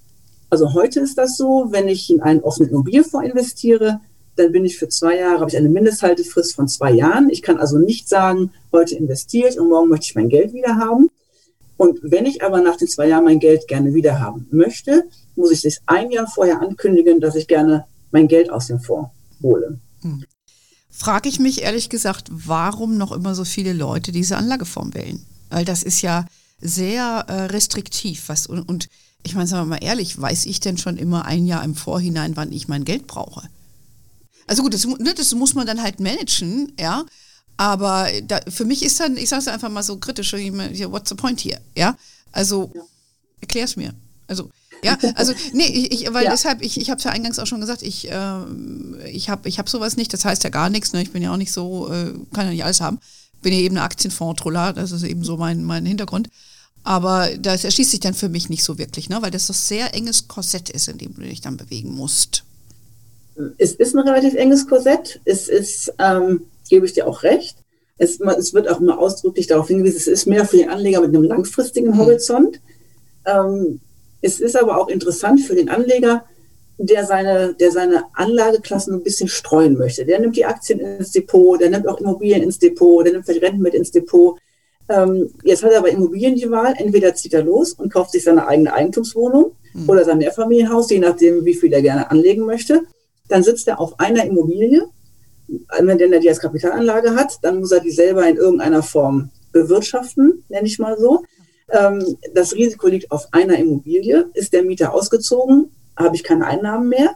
Also 0.48 0.72
heute 0.72 1.00
ist 1.00 1.18
das 1.18 1.36
so, 1.36 1.68
wenn 1.70 1.86
ich 1.86 2.10
in 2.10 2.22
einen 2.22 2.40
offenen 2.40 2.70
Immobilienfonds 2.70 3.28
investiere, 3.28 4.00
dann 4.36 4.52
bin 4.52 4.64
ich 4.64 4.78
für 4.78 4.88
zwei 4.88 5.18
Jahre, 5.18 5.40
habe 5.40 5.50
ich 5.50 5.56
eine 5.56 5.68
Mindesthaltefrist 5.68 6.54
von 6.54 6.68
zwei 6.68 6.92
Jahren. 6.92 7.30
Ich 7.30 7.42
kann 7.42 7.58
also 7.58 7.78
nicht 7.78 8.08
sagen, 8.08 8.52
heute 8.72 8.94
investiere 8.94 9.48
ich 9.48 9.58
und 9.58 9.68
morgen 9.68 9.88
möchte 9.88 10.06
ich 10.06 10.14
mein 10.14 10.28
Geld 10.28 10.52
wieder 10.52 10.76
haben. 10.76 11.10
Und 11.76 11.98
wenn 12.02 12.26
ich 12.26 12.42
aber 12.42 12.60
nach 12.60 12.76
den 12.76 12.88
zwei 12.88 13.08
Jahren 13.08 13.24
mein 13.24 13.40
Geld 13.40 13.66
gerne 13.66 13.94
wieder 13.94 14.20
haben 14.20 14.46
möchte, 14.50 15.04
muss 15.34 15.50
ich 15.50 15.62
das 15.62 15.78
ein 15.86 16.10
Jahr 16.10 16.26
vorher 16.26 16.60
ankündigen, 16.60 17.20
dass 17.20 17.34
ich 17.34 17.48
gerne 17.48 17.86
mein 18.10 18.28
Geld 18.28 18.50
aus 18.50 18.66
dem 18.66 18.80
Fonds 18.80 19.10
hole. 19.42 19.78
Hm. 20.02 20.24
Frage 20.90 21.28
ich 21.28 21.40
mich 21.40 21.62
ehrlich 21.62 21.88
gesagt, 21.88 22.28
warum 22.30 22.98
noch 22.98 23.12
immer 23.12 23.34
so 23.34 23.44
viele 23.44 23.72
Leute 23.72 24.12
diese 24.12 24.36
Anlageform 24.36 24.92
wählen? 24.92 25.24
Weil 25.48 25.64
das 25.64 25.82
ist 25.82 26.02
ja 26.02 26.26
sehr 26.60 27.24
äh, 27.28 27.32
restriktiv. 27.44 28.24
Was, 28.28 28.46
und, 28.46 28.68
und 28.68 28.88
ich 29.22 29.34
meine, 29.34 29.46
sagen 29.46 29.68
wir 29.68 29.76
mal 29.76 29.84
ehrlich, 29.84 30.20
weiß 30.20 30.46
ich 30.46 30.60
denn 30.60 30.76
schon 30.76 30.98
immer 30.98 31.24
ein 31.24 31.46
Jahr 31.46 31.64
im 31.64 31.74
Vorhinein, 31.74 32.36
wann 32.36 32.52
ich 32.52 32.68
mein 32.68 32.84
Geld 32.84 33.06
brauche? 33.06 33.48
Also 34.50 34.64
gut, 34.64 34.74
das, 34.74 34.84
ne, 34.84 35.14
das 35.14 35.32
muss 35.32 35.54
man 35.54 35.64
dann 35.64 35.80
halt 35.80 36.00
managen, 36.00 36.72
ja. 36.76 37.06
Aber 37.56 38.08
da, 38.24 38.40
für 38.48 38.64
mich 38.64 38.82
ist 38.82 38.98
dann, 38.98 39.16
ich 39.16 39.28
sage 39.28 39.42
es 39.42 39.48
einfach 39.48 39.68
mal 39.68 39.84
so 39.84 39.96
kritisch, 39.96 40.32
what's 40.32 41.08
the 41.08 41.14
point 41.14 41.38
here? 41.40 41.60
Ja, 41.76 41.96
also 42.32 42.72
ja. 42.74 42.82
erklär's 43.42 43.76
mir. 43.76 43.94
Also 44.26 44.50
ja, 44.82 44.98
also 45.14 45.34
nee, 45.52 45.66
ich, 45.66 46.02
ich 46.02 46.12
weil 46.12 46.24
ja. 46.24 46.32
deshalb, 46.32 46.62
ich, 46.62 46.80
ich 46.80 46.90
habe 46.90 46.98
es 46.98 47.04
ja 47.04 47.12
eingangs 47.12 47.38
auch 47.38 47.46
schon 47.46 47.60
gesagt, 47.60 47.82
ich, 47.82 48.10
äh, 48.10 49.08
ich 49.08 49.30
habe 49.30 49.48
ich 49.48 49.60
hab 49.60 49.68
sowas 49.68 49.96
nicht, 49.96 50.12
das 50.12 50.24
heißt 50.24 50.42
ja 50.42 50.50
gar 50.50 50.68
nichts, 50.68 50.92
ne? 50.92 51.00
ich 51.00 51.12
bin 51.12 51.22
ja 51.22 51.32
auch 51.32 51.36
nicht 51.36 51.52
so, 51.52 51.88
äh, 51.88 52.12
kann 52.34 52.46
ja 52.46 52.50
nicht 52.50 52.64
alles 52.64 52.80
haben. 52.80 52.98
Bin 53.42 53.52
ja 53.52 53.60
eben 53.60 53.76
eine 53.76 53.84
Aktienfonds-Troller, 53.84 54.72
das 54.72 54.90
ist 54.90 55.04
eben 55.04 55.22
so 55.22 55.36
mein, 55.36 55.62
mein 55.62 55.86
Hintergrund. 55.86 56.28
Aber 56.82 57.28
das 57.36 57.62
erschließt 57.62 57.92
sich 57.92 58.00
dann 58.00 58.14
für 58.14 58.28
mich 58.28 58.48
nicht 58.48 58.64
so 58.64 58.78
wirklich, 58.78 59.08
ne? 59.10 59.22
weil 59.22 59.30
das 59.30 59.46
das 59.46 59.68
sehr 59.68 59.94
enges 59.94 60.26
Korsett 60.26 60.70
ist, 60.70 60.88
in 60.88 60.98
dem 60.98 61.14
du 61.14 61.20
dich 61.20 61.40
dann 61.40 61.56
bewegen 61.56 61.94
musst. 61.94 62.42
Es 63.58 63.72
ist 63.72 63.94
ein 63.94 64.06
relativ 64.06 64.34
enges 64.34 64.66
Korsett. 64.66 65.20
Es 65.24 65.48
ist 65.48 65.92
ähm, 65.98 66.46
gebe 66.70 66.86
ich 66.86 66.94
dir 66.94 67.06
auch 67.06 67.22
recht. 67.22 67.58
Es, 67.98 68.18
es, 68.18 68.54
wird 68.54 68.66
auch 68.70 68.80
immer 68.80 68.98
ausdrücklich 68.98 69.46
darauf 69.46 69.68
hingewiesen, 69.68 69.98
es 69.98 70.06
ist 70.06 70.26
mehr 70.26 70.46
für 70.46 70.56
den 70.56 70.70
Anleger 70.70 71.02
mit 71.02 71.14
einem 71.14 71.24
langfristigen 71.24 71.88
mhm. 71.88 71.98
Horizont. 71.98 72.60
Ähm, 73.26 73.80
es 74.22 74.40
ist 74.40 74.56
aber 74.56 74.78
auch 74.78 74.88
interessant 74.88 75.42
für 75.42 75.54
den 75.54 75.68
Anleger, 75.68 76.24
der 76.78 77.04
seine, 77.04 77.54
der 77.60 77.72
seine 77.72 78.04
Anlageklassen 78.14 78.94
ein 78.94 79.02
bisschen 79.02 79.28
streuen 79.28 79.76
möchte. 79.76 80.06
Der 80.06 80.18
nimmt 80.18 80.36
die 80.36 80.46
Aktien 80.46 80.80
ins 80.80 81.12
Depot, 81.12 81.60
der 81.60 81.68
nimmt 81.68 81.86
auch 81.86 82.00
Immobilien 82.00 82.42
ins 82.42 82.58
Depot, 82.58 83.04
der 83.04 83.12
nimmt 83.12 83.26
vielleicht 83.26 83.42
Renten 83.42 83.60
mit 83.60 83.74
ins 83.74 83.90
Depot. 83.90 84.38
Ähm, 84.88 85.30
jetzt 85.44 85.62
hat 85.62 85.72
er 85.72 85.82
bei 85.82 85.90
Immobilien 85.90 86.36
die 86.36 86.50
Wahl, 86.50 86.74
entweder 86.78 87.14
zieht 87.14 87.34
er 87.34 87.42
los 87.42 87.74
und 87.74 87.92
kauft 87.92 88.12
sich 88.12 88.24
seine 88.24 88.48
eigene 88.48 88.72
Eigentumswohnung 88.72 89.52
mhm. 89.74 89.90
oder 89.90 90.06
sein 90.06 90.18
Mehrfamilienhaus, 90.18 90.88
je 90.88 91.00
nachdem, 91.00 91.44
wie 91.44 91.54
viel 91.54 91.72
er 91.72 91.82
gerne 91.82 92.10
anlegen 92.10 92.46
möchte. 92.46 92.82
Dann 93.30 93.42
sitzt 93.42 93.66
er 93.68 93.80
auf 93.80 93.98
einer 93.98 94.24
Immobilie 94.24 94.86
wenn 95.80 95.98
der 95.98 96.20
die 96.20 96.28
als 96.28 96.40
Kapitalanlage 96.40 97.14
hat, 97.14 97.38
dann 97.42 97.60
muss 97.60 97.72
er 97.72 97.80
die 97.80 97.90
selber 97.90 98.26
in 98.28 98.36
irgendeiner 98.36 98.82
Form 98.82 99.30
bewirtschaften, 99.52 100.44
nenne 100.48 100.66
ich 100.66 100.78
mal 100.78 100.96
so. 100.98 101.24
Ähm, 101.70 102.16
das 102.34 102.54
Risiko 102.54 102.88
liegt 102.88 103.10
auf 103.10 103.28
einer 103.32 103.58
Immobilie. 103.58 104.30
Ist 104.34 104.52
der 104.52 104.62
Mieter 104.62 104.94
ausgezogen, 104.94 105.70
habe 105.96 106.16
ich 106.16 106.22
keine 106.22 106.46
Einnahmen 106.46 106.88
mehr. 106.88 107.14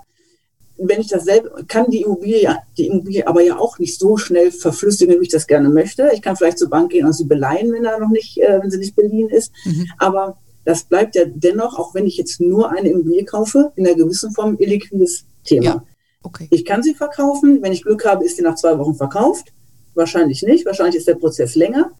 Wenn 0.77 1.01
ich 1.01 1.09
das 1.09 1.25
selber, 1.25 1.63
kann 1.69 1.91
die 1.91 2.03
Immobilie, 2.03 2.57
die 2.77 2.89
Immobilie 2.89 3.27
aber 3.29 3.43
ja 3.43 3.59
auch 3.59 3.79
nicht 3.79 3.99
so 3.99 4.17
schnell 4.17 4.51
verflüssigen, 4.51 5.21
wie 5.21 5.25
ich 5.25 5.33
das 5.33 5.47
gerne 5.47 5.69
möchte. 5.69 6.11
Ich 6.13 6.23
kann 6.23 6.37
vielleicht 6.37 6.59
zur 6.59 6.71
Bank 6.71 6.91
gehen 6.91 7.07
und 7.07 7.13
sie 7.13 7.27
beleihen, 7.27 7.73
wenn 7.73 7.85
er 7.85 8.01
noch 8.01 8.11
nicht, 8.11 8.39
äh, 8.39 8.59
wenn 8.61 8.71
sie 8.71 8.79
nicht 8.79 8.97
beliehen 8.97 9.29
ist. 9.29 9.53
Mhm. 9.65 9.87
Aber 9.99 10.39
das 10.65 10.85
bleibt 10.85 11.15
ja 11.15 11.25
dennoch, 11.27 11.79
auch 11.79 11.95
wenn 11.95 12.07
ich 12.07 12.17
jetzt 12.17 12.41
nur 12.41 12.71
eine 12.71 12.89
Immobilie 12.89 13.25
kaufe, 13.25 13.73
in 13.77 13.87
einer 13.87 13.95
gewissen 13.95 14.33
Form 14.33 14.57
illiquides 14.59 15.25
Thema. 15.45 15.65
Ja. 15.65 15.85
Okay. 16.25 16.49
Ich 16.51 16.65
kann 16.65 16.83
sie 16.83 16.95
verkaufen. 16.95 17.63
Wenn 17.63 17.73
ich 17.73 17.83
Glück 17.83 18.05
habe, 18.05 18.25
ist 18.25 18.37
sie 18.37 18.43
nach 18.43 18.57
zwei 18.57 18.77
Wochen 18.79 18.95
verkauft. 18.95 19.53
Wahrscheinlich 19.95 20.43
nicht. 20.43 20.67
Wahrscheinlich 20.67 20.97
ist 20.97 21.07
der 21.07 21.15
Prozess 21.15 21.55
länger. 21.55 21.93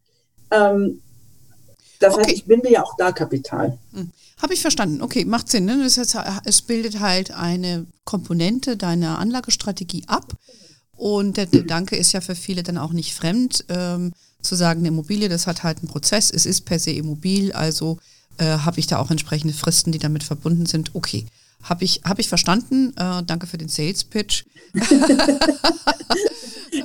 Ähm, 0.51 1.01
das 2.01 2.15
okay. 2.15 2.25
heißt, 2.25 2.35
ich 2.35 2.45
binde 2.45 2.73
ja 2.73 2.83
auch 2.83 2.97
da 2.97 3.13
Kapital. 3.13 3.79
Hm. 3.93 4.11
Habe 4.43 4.55
ich 4.55 4.63
verstanden. 4.63 5.03
Okay, 5.03 5.25
macht 5.25 5.49
Sinn. 5.49 5.67
Ne? 5.67 5.79
Das 5.83 5.99
heißt, 5.99 6.17
es 6.45 6.63
bildet 6.63 7.01
halt 7.01 7.31
eine 7.31 7.87
Komponente 8.05 8.77
deiner 8.77 9.19
Anlagestrategie 9.19 10.05
ab. 10.07 10.33
Und 10.97 11.37
der 11.37 11.47
Gedanke 11.47 11.97
ist 11.97 12.13
ja 12.13 12.21
für 12.21 12.35
viele 12.35 12.63
dann 12.63 12.79
auch 12.79 12.93
nicht 12.93 13.15
fremd, 13.15 13.65
ähm, 13.69 14.13
zu 14.41 14.55
sagen, 14.55 14.81
eine 14.81 14.89
Immobilie, 14.89 15.29
das 15.29 15.47
hat 15.47 15.63
halt 15.63 15.79
einen 15.79 15.89
Prozess, 15.89 16.31
es 16.31 16.47
ist 16.47 16.63
per 16.63 16.79
se 16.79 16.93
immobil, 16.93 17.53
also 17.53 17.99
äh, 18.39 18.45
habe 18.45 18.79
ich 18.79 18.87
da 18.87 18.99
auch 18.99 19.11
entsprechende 19.11 19.55
Fristen, 19.55 19.91
die 19.91 19.99
damit 19.99 20.23
verbunden 20.23 20.67
sind. 20.67 20.95
Okay. 20.95 21.27
Habe 21.65 21.85
ich, 21.85 22.03
hab 22.05 22.19
ich 22.19 22.29
verstanden. 22.29 22.93
Äh, 22.97 23.23
danke 23.25 23.47
für 23.47 23.59
den 23.59 23.69
Sales 23.69 24.05
Pitch. 24.05 24.45
ich 24.75 24.83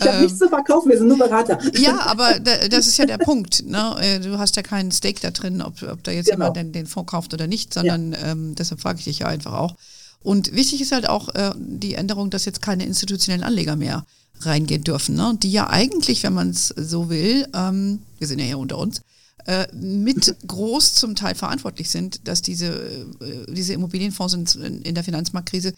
habe 0.01 0.21
nichts 0.21 0.39
zu 0.39 0.47
verkaufen, 0.47 0.89
wir 0.89 0.97
sind 0.97 1.07
nur 1.07 1.17
Berater. 1.17 1.59
ja, 1.77 1.99
aber 2.05 2.39
das 2.39 2.87
ist 2.87 2.97
ja 2.97 3.05
der 3.05 3.17
Punkt. 3.17 3.65
Ne? 3.65 3.95
Äh, 3.99 4.19
du 4.19 4.37
hast 4.37 4.55
ja 4.55 4.61
keinen 4.63 4.91
Stake 4.91 5.19
da 5.21 5.31
drin, 5.31 5.61
ob, 5.61 5.81
ob 5.83 6.03
da 6.03 6.11
jetzt 6.11 6.27
genau. 6.27 6.45
jemand 6.45 6.57
den, 6.57 6.71
den 6.71 6.87
Fonds 6.87 7.11
kauft 7.11 7.33
oder 7.33 7.47
nicht, 7.47 7.73
sondern 7.73 8.13
ja. 8.13 8.31
ähm, 8.31 8.55
deshalb 8.55 8.81
frage 8.81 8.99
ich 8.99 9.05
dich 9.05 9.19
ja 9.19 9.27
einfach 9.27 9.53
auch. 9.53 9.75
Und 10.21 10.53
wichtig 10.53 10.81
ist 10.81 10.91
halt 10.91 11.07
auch 11.07 11.29
äh, 11.35 11.51
die 11.57 11.95
Änderung, 11.95 12.29
dass 12.29 12.45
jetzt 12.45 12.61
keine 12.61 12.85
institutionellen 12.85 13.43
Anleger 13.43 13.75
mehr 13.75 14.05
reingehen 14.41 14.83
dürfen, 14.83 15.15
ne? 15.15 15.37
die 15.41 15.51
ja 15.51 15.69
eigentlich, 15.69 16.23
wenn 16.23 16.33
man 16.33 16.49
es 16.51 16.69
so 16.69 17.09
will, 17.09 17.47
ähm, 17.53 17.99
wir 18.17 18.27
sind 18.27 18.39
ja 18.39 18.45
hier 18.45 18.57
unter 18.57 18.77
uns, 18.77 19.01
äh, 19.45 19.67
mit 19.73 20.36
groß 20.47 20.93
zum 20.95 21.15
Teil 21.15 21.36
verantwortlich 21.36 21.89
sind, 21.89 22.28
dass 22.28 22.41
diese, 22.41 22.67
äh, 22.67 23.52
diese 23.52 23.73
Immobilienfonds 23.73 24.34
in, 24.34 24.82
in 24.82 24.95
der 24.95 25.04
Finanzmarktkrise 25.04 25.73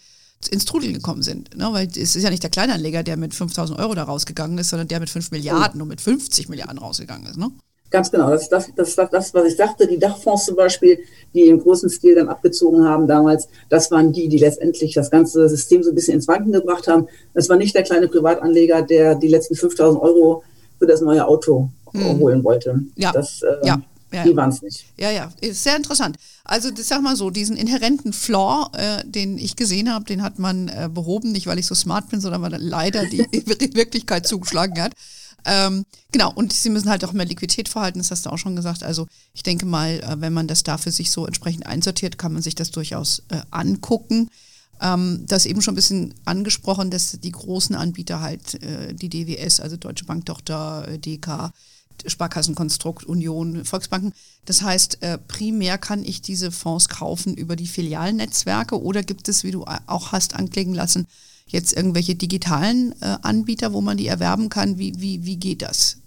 ins 0.50 0.64
Trudeln 0.64 0.92
gekommen 0.92 1.22
sind. 1.22 1.56
Ne? 1.56 1.68
Weil 1.72 1.88
es 1.88 2.16
ist 2.16 2.22
ja 2.22 2.30
nicht 2.30 2.42
der 2.42 2.50
Kleinanleger, 2.50 3.02
der 3.02 3.16
mit 3.16 3.34
5000 3.34 3.78
Euro 3.78 3.94
da 3.94 4.04
rausgegangen 4.04 4.58
ist, 4.58 4.70
sondern 4.70 4.88
der 4.88 5.00
mit 5.00 5.10
5 5.10 5.30
Milliarden 5.30 5.80
und 5.80 5.88
mit 5.88 6.00
50 6.00 6.48
Milliarden 6.48 6.78
rausgegangen 6.78 7.26
ist. 7.26 7.36
Ne? 7.36 7.50
Ganz 7.90 8.10
genau. 8.10 8.30
Das 8.30 8.42
ist 8.42 8.48
das, 8.48 8.68
das, 8.74 8.96
das, 8.96 9.10
das, 9.10 9.34
was 9.34 9.46
ich 9.46 9.56
sagte. 9.56 9.86
Die 9.86 9.98
Dachfonds 9.98 10.46
zum 10.46 10.56
Beispiel, 10.56 10.98
die 11.34 11.42
im 11.42 11.60
großen 11.60 11.90
Stil 11.90 12.14
dann 12.14 12.28
abgezogen 12.28 12.84
haben 12.84 13.06
damals, 13.06 13.48
das 13.68 13.90
waren 13.90 14.12
die, 14.12 14.28
die 14.28 14.38
letztendlich 14.38 14.94
das 14.94 15.10
ganze 15.10 15.48
System 15.48 15.82
so 15.82 15.90
ein 15.90 15.94
bisschen 15.94 16.14
ins 16.14 16.26
Wanken 16.26 16.52
gebracht 16.52 16.88
haben. 16.88 17.06
Das 17.34 17.48
war 17.48 17.56
nicht 17.56 17.74
der 17.74 17.82
kleine 17.82 18.08
Privatanleger, 18.08 18.82
der 18.82 19.14
die 19.14 19.28
letzten 19.28 19.54
5000 19.54 20.02
Euro 20.02 20.42
für 20.78 20.86
das 20.86 21.02
neue 21.02 21.26
Auto 21.26 21.68
hm. 21.92 22.18
holen 22.18 22.44
wollte. 22.44 22.82
Ja. 22.96 23.12
Das, 23.12 23.42
äh, 23.42 23.66
ja. 23.66 23.82
Ja, 24.12 24.24
die 24.24 24.36
waren 24.36 24.50
es 24.50 24.60
nicht. 24.60 24.84
Ja, 24.98 25.10
ja, 25.10 25.32
ist 25.40 25.62
sehr 25.62 25.74
interessant. 25.74 26.18
Also 26.44 26.70
das 26.70 26.88
sag 26.88 27.00
mal 27.00 27.16
so, 27.16 27.30
diesen 27.30 27.56
inhärenten 27.56 28.12
Flaw, 28.12 28.68
äh, 28.76 29.02
den 29.06 29.38
ich 29.38 29.56
gesehen 29.56 29.90
habe, 29.90 30.04
den 30.04 30.22
hat 30.22 30.38
man 30.38 30.68
äh, 30.68 30.90
behoben, 30.92 31.32
nicht 31.32 31.46
weil 31.46 31.58
ich 31.58 31.64
so 31.64 31.74
smart 31.74 32.10
bin, 32.10 32.20
sondern 32.20 32.42
weil 32.42 32.54
leider 32.58 33.06
die 33.06 33.20
Wirklichkeit 33.74 34.26
zugeschlagen 34.26 34.82
hat. 34.82 34.92
Ähm, 35.44 35.84
genau, 36.12 36.32
und 36.32 36.52
sie 36.52 36.70
müssen 36.70 36.88
halt 36.88 37.04
auch 37.04 37.12
mehr 37.12 37.26
Liquidität 37.26 37.68
verhalten, 37.68 37.98
das 37.98 38.10
hast 38.10 38.26
du 38.26 38.30
auch 38.30 38.38
schon 38.38 38.54
gesagt. 38.54 38.82
Also 38.82 39.08
ich 39.32 39.42
denke 39.42 39.66
mal, 39.66 40.00
äh, 40.00 40.20
wenn 40.20 40.32
man 40.32 40.46
das 40.46 40.62
da 40.62 40.78
für 40.78 40.90
sich 40.90 41.10
so 41.10 41.26
entsprechend 41.26 41.66
einsortiert, 41.66 42.18
kann 42.18 42.32
man 42.32 42.42
sich 42.42 42.54
das 42.54 42.70
durchaus 42.70 43.22
äh, 43.30 43.40
angucken. 43.50 44.30
Ähm, 44.80 45.24
das 45.26 45.46
eben 45.46 45.62
schon 45.62 45.72
ein 45.72 45.76
bisschen 45.76 46.14
angesprochen, 46.24 46.90
dass 46.90 47.18
die 47.20 47.32
großen 47.32 47.74
Anbieter 47.74 48.20
halt, 48.20 48.62
äh, 48.62 48.94
die 48.94 49.08
DWS, 49.08 49.60
also 49.60 49.76
Deutsche 49.76 50.04
Bank 50.04 50.26
Tochter, 50.26 50.86
äh, 50.88 50.98
DK, 50.98 51.52
Sparkassenkonstrukt, 52.06 53.04
Union, 53.04 53.64
Volksbanken. 53.64 54.12
Das 54.44 54.62
heißt, 54.62 54.98
äh, 55.02 55.18
primär 55.18 55.78
kann 55.78 56.04
ich 56.04 56.22
diese 56.22 56.50
Fonds 56.50 56.88
kaufen 56.88 57.34
über 57.34 57.56
die 57.56 57.66
Filialnetzwerke 57.66 58.80
oder 58.80 59.02
gibt 59.02 59.28
es, 59.28 59.44
wie 59.44 59.50
du 59.50 59.64
auch 59.86 60.12
hast 60.12 60.34
anklicken 60.34 60.74
lassen, 60.74 61.06
jetzt 61.46 61.76
irgendwelche 61.76 62.14
digitalen 62.14 62.94
äh, 63.00 63.16
Anbieter, 63.22 63.72
wo 63.72 63.80
man 63.80 63.96
die 63.96 64.06
erwerben 64.06 64.48
kann? 64.48 64.78
Wie, 64.78 64.94
wie, 64.98 65.24
wie 65.24 65.36
geht 65.36 65.62
das? 65.62 65.98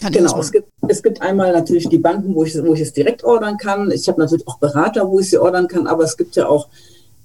Kann 0.00 0.12
genau, 0.12 0.38
es 0.38 0.52
gibt, 0.52 0.68
es 0.88 1.02
gibt 1.02 1.22
einmal 1.22 1.52
natürlich 1.52 1.88
die 1.88 1.98
Banken, 1.98 2.34
wo 2.34 2.44
ich, 2.44 2.54
wo 2.62 2.74
ich 2.74 2.80
es 2.80 2.92
direkt 2.92 3.24
ordern 3.24 3.56
kann. 3.56 3.90
Ich 3.90 4.08
habe 4.08 4.20
natürlich 4.20 4.46
auch 4.46 4.58
Berater, 4.58 5.08
wo 5.08 5.20
ich 5.20 5.30
sie 5.30 5.38
ordern 5.38 5.68
kann, 5.68 5.86
aber 5.86 6.04
es 6.04 6.16
gibt 6.16 6.36
ja 6.36 6.48
auch 6.48 6.68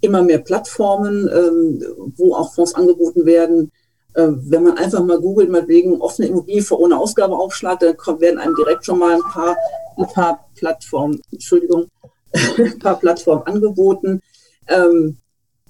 immer 0.02 0.22
mehr 0.24 0.40
Plattformen, 0.40 1.28
ähm, 1.28 1.84
wo 2.16 2.36
auch 2.36 2.54
Fonds 2.54 2.76
angeboten 2.76 3.26
werden. 3.26 3.72
Ähm, 4.20 4.42
wenn 4.46 4.64
man 4.64 4.78
einfach 4.78 5.04
mal 5.04 5.20
googelt, 5.20 5.50
mal 5.50 5.68
wegen 5.68 6.02
offene 6.02 6.28
Immobilie 6.28 6.62
für 6.62 6.80
ohne 6.80 6.98
Ausgabeaufschlag, 6.98 7.80
dann 7.80 7.96
kommt, 7.96 8.20
werden 8.20 8.40
einem 8.40 8.56
direkt 8.56 8.86
schon 8.86 9.00
mal 9.00 9.16
ein 9.16 9.22
paar, 9.22 9.56
ein 9.98 10.08
paar 10.08 10.46
Plattformen, 10.56 11.22
Entschuldigung, 11.32 11.86
ein 12.58 12.80
paar 12.80 13.00
Plattformen 13.00 13.44
angeboten, 13.44 14.22
ähm, 14.68 15.18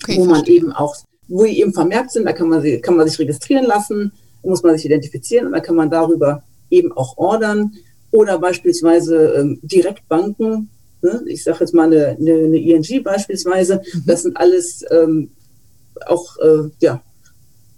okay, 0.01 0.17
wo 0.17 0.25
man 0.25 0.35
verstehe. 0.35 0.55
eben 0.55 0.71
auch, 0.71 0.95
wo 1.27 1.43
die 1.43 1.59
eben 1.59 1.73
vermerkt 1.73 2.12
sind, 2.12 2.25
da 2.25 2.33
kann 2.33 2.49
man, 2.49 2.62
sie, 2.62 2.81
kann 2.81 2.95
man 2.95 3.07
sich 3.07 3.19
registrieren 3.19 3.65
lassen, 3.65 4.12
muss 4.41 4.63
man 4.63 4.75
sich 4.75 4.85
identifizieren 4.85 5.45
und 5.47 5.51
dann 5.51 5.62
kann 5.62 5.75
man 5.75 5.91
darüber 5.91 6.41
eben 6.71 6.91
auch 6.93 7.17
ordern 7.17 7.73
oder 8.12 8.39
beispielsweise 8.39 9.33
ähm, 9.38 9.59
Direktbanken. 9.62 10.69
Ne? 11.01 11.23
Ich 11.27 11.43
sage 11.43 11.59
jetzt 11.59 11.73
mal 11.73 11.83
eine, 11.83 12.17
eine, 12.19 12.33
eine 12.33 12.57
ING 12.57 13.03
beispielsweise. 13.03 13.81
Mhm. 13.93 14.03
Das 14.07 14.23
sind 14.23 14.38
alles 14.38 14.83
ähm, 14.89 15.29
auch 16.07 16.38
äh, 16.39 16.69
ja, 16.79 17.03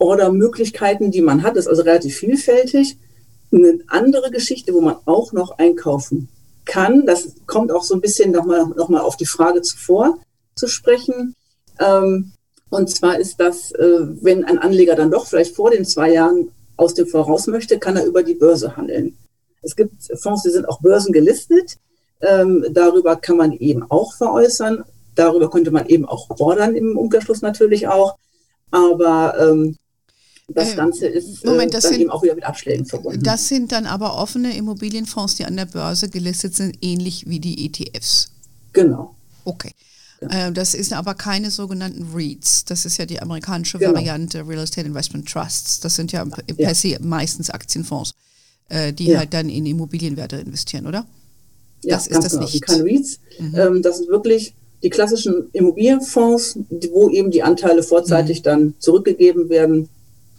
Ordermöglichkeiten, 0.01 1.11
die 1.11 1.21
man 1.21 1.43
hat. 1.43 1.57
Ist 1.57 1.67
also 1.67 1.83
relativ 1.83 2.17
vielfältig. 2.17 2.97
Eine 3.51 3.79
andere 3.87 4.31
Geschichte, 4.31 4.73
wo 4.73 4.81
man 4.81 4.95
auch 5.05 5.33
noch 5.33 5.57
einkaufen 5.57 6.29
kann, 6.65 7.05
das 7.05 7.33
kommt 7.47 7.71
auch 7.71 7.83
so 7.83 7.95
ein 7.95 8.01
bisschen 8.01 8.31
nochmal 8.31 8.65
noch 8.67 8.89
mal 8.89 9.01
auf 9.01 9.17
die 9.17 9.25
Frage 9.25 9.61
zuvor 9.61 10.17
zu 10.55 10.67
sprechen. 10.67 11.35
Ähm, 11.79 12.31
und 12.69 12.89
zwar 12.89 13.19
ist 13.19 13.39
das, 13.39 13.71
äh, 13.73 13.99
wenn 14.21 14.45
ein 14.45 14.57
Anleger 14.57 14.95
dann 14.95 15.11
doch 15.11 15.27
vielleicht 15.27 15.55
vor 15.55 15.71
den 15.71 15.85
zwei 15.85 16.13
Jahren 16.13 16.51
aus 16.77 16.93
dem 16.93 17.07
Voraus 17.07 17.47
möchte, 17.47 17.79
kann 17.79 17.97
er 17.97 18.05
über 18.05 18.23
die 18.23 18.35
Börse 18.35 18.77
handeln. 18.77 19.17
Es 19.61 19.75
gibt 19.75 19.93
Fonds, 20.21 20.43
die 20.43 20.49
sind 20.49 20.67
auch 20.67 20.81
börsengelistet. 20.81 21.77
Ähm, 22.21 22.65
darüber 22.71 23.15
kann 23.15 23.37
man 23.37 23.51
eben 23.53 23.83
auch 23.89 24.13
veräußern. 24.13 24.83
Darüber 25.15 25.49
könnte 25.49 25.71
man 25.71 25.87
eben 25.87 26.05
auch 26.05 26.29
ordern 26.39 26.75
im 26.75 26.97
Umkehrschluss 26.97 27.41
natürlich 27.41 27.87
auch. 27.87 28.17
Aber 28.71 29.35
ähm, 29.39 29.75
das 30.53 30.73
äh, 30.73 30.75
Ganze 30.75 31.07
ist 31.07 31.45
Moment, 31.45 31.73
das 31.73 31.85
äh, 31.85 31.87
dann 31.87 31.93
sind, 31.93 32.01
eben 32.01 32.11
auch 32.11 32.23
wieder 32.23 32.35
mit 32.35 32.43
Abschlägen 32.43 32.85
verbunden. 32.85 33.23
Das 33.23 33.47
sind 33.47 33.71
dann 33.71 33.85
aber 33.85 34.17
offene 34.17 34.55
Immobilienfonds, 34.55 35.35
die 35.35 35.45
an 35.45 35.55
der 35.55 35.65
Börse 35.65 36.09
gelistet 36.09 36.55
sind, 36.55 36.77
ähnlich 36.81 37.27
wie 37.27 37.39
die 37.39 37.65
ETFs. 37.65 38.31
Genau. 38.73 39.15
Okay. 39.45 39.73
Äh, 40.21 40.51
das 40.51 40.73
ist 40.73 40.93
aber 40.93 41.15
keine 41.15 41.51
sogenannten 41.51 42.13
REITs. 42.13 42.65
Das 42.65 42.85
ist 42.85 42.97
ja 42.97 43.05
die 43.05 43.21
amerikanische 43.21 43.79
genau. 43.79 43.95
Variante 43.95 44.47
Real 44.47 44.63
Estate 44.63 44.87
Investment 44.87 45.27
Trusts. 45.27 45.79
Das 45.79 45.95
sind 45.95 46.11
ja, 46.11 46.23
ja. 46.23 46.55
per 46.55 46.75
se 46.75 46.97
meistens 47.01 47.49
Aktienfonds, 47.49 48.13
die 48.93 49.07
ja. 49.07 49.19
halt 49.19 49.33
dann 49.33 49.49
in 49.49 49.65
Immobilienwerte 49.65 50.37
investieren, 50.37 50.87
oder? 50.87 51.05
Ja, 51.83 51.95
das 51.95 52.07
ist 52.07 52.23
das 52.23 52.31
genau. 52.31 52.43
nicht. 52.43 52.61
Keine 52.61 52.83
REITs. 52.83 53.19
Mhm. 53.39 53.55
Ähm, 53.55 53.81
das 53.81 53.97
sind 53.97 54.09
wirklich 54.09 54.53
die 54.83 54.89
klassischen 54.89 55.49
Immobilienfonds, 55.53 56.57
wo 56.91 57.09
eben 57.09 57.31
die 57.31 57.43
Anteile 57.43 57.83
vorzeitig 57.83 58.39
mhm. 58.39 58.43
dann 58.43 58.73
zurückgegeben 58.79 59.49
werden 59.49 59.89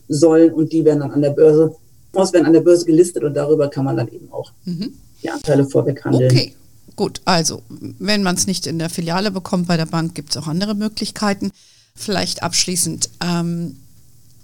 sollen 0.09 0.53
und 0.53 0.73
die 0.73 0.85
werden 0.85 1.01
dann 1.01 1.13
an 1.13 1.23
der 1.23 1.31
Börse, 1.31 1.75
Fonds 2.13 2.33
werden 2.33 2.47
an 2.47 2.53
der 2.53 2.61
Börse 2.61 2.85
gelistet 2.85 3.25
und 3.25 3.35
darüber 3.35 3.69
kann 3.69 3.85
man 3.85 3.97
dann 3.97 4.09
eben 4.09 4.31
auch 4.33 4.53
mhm. 4.65 4.93
die 5.23 5.31
Anteile 5.31 5.65
vorweg 5.65 6.05
handeln. 6.05 6.31
Okay. 6.31 6.55
Gut, 6.95 7.23
also 7.25 7.63
wenn 7.69 8.23
man 8.23 8.37
es 8.37 8.47
nicht 8.47 8.67
in 8.67 8.79
der 8.79 8.91
Filiale 8.91 9.31
bekommt 9.31 9.67
bei 9.67 9.77
der 9.77 9.87
Bank, 9.87 10.15
gibt 10.15 10.31
es 10.31 10.37
auch 10.37 10.47
andere 10.47 10.75
Möglichkeiten. 10.75 11.51
Vielleicht 11.95 12.43
abschließend, 12.43 13.09
ähm, 13.25 13.77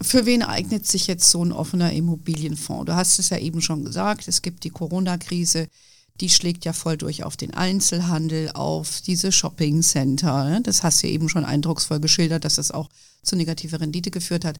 für 0.00 0.26
wen 0.26 0.42
eignet 0.42 0.86
sich 0.86 1.06
jetzt 1.08 1.30
so 1.30 1.44
ein 1.44 1.52
offener 1.52 1.92
Immobilienfonds? 1.92 2.86
Du 2.86 2.94
hast 2.94 3.18
es 3.18 3.30
ja 3.30 3.38
eben 3.38 3.60
schon 3.60 3.84
gesagt, 3.84 4.28
es 4.28 4.42
gibt 4.42 4.64
die 4.64 4.70
Corona-Krise, 4.70 5.68
die 6.20 6.30
schlägt 6.30 6.64
ja 6.64 6.72
voll 6.72 6.96
durch 6.96 7.24
auf 7.24 7.36
den 7.36 7.54
Einzelhandel, 7.54 8.50
auf 8.54 9.02
diese 9.02 9.30
Shopping-Center. 9.30 10.44
Ne? 10.48 10.60
Das 10.62 10.82
hast 10.82 11.02
du 11.02 11.06
ja 11.06 11.12
eben 11.12 11.28
schon 11.28 11.44
eindrucksvoll 11.44 12.00
geschildert, 12.00 12.44
dass 12.44 12.56
das 12.56 12.70
auch 12.70 12.88
zu 13.22 13.36
negativer 13.36 13.80
Rendite 13.80 14.10
geführt 14.10 14.44
hat. 14.44 14.58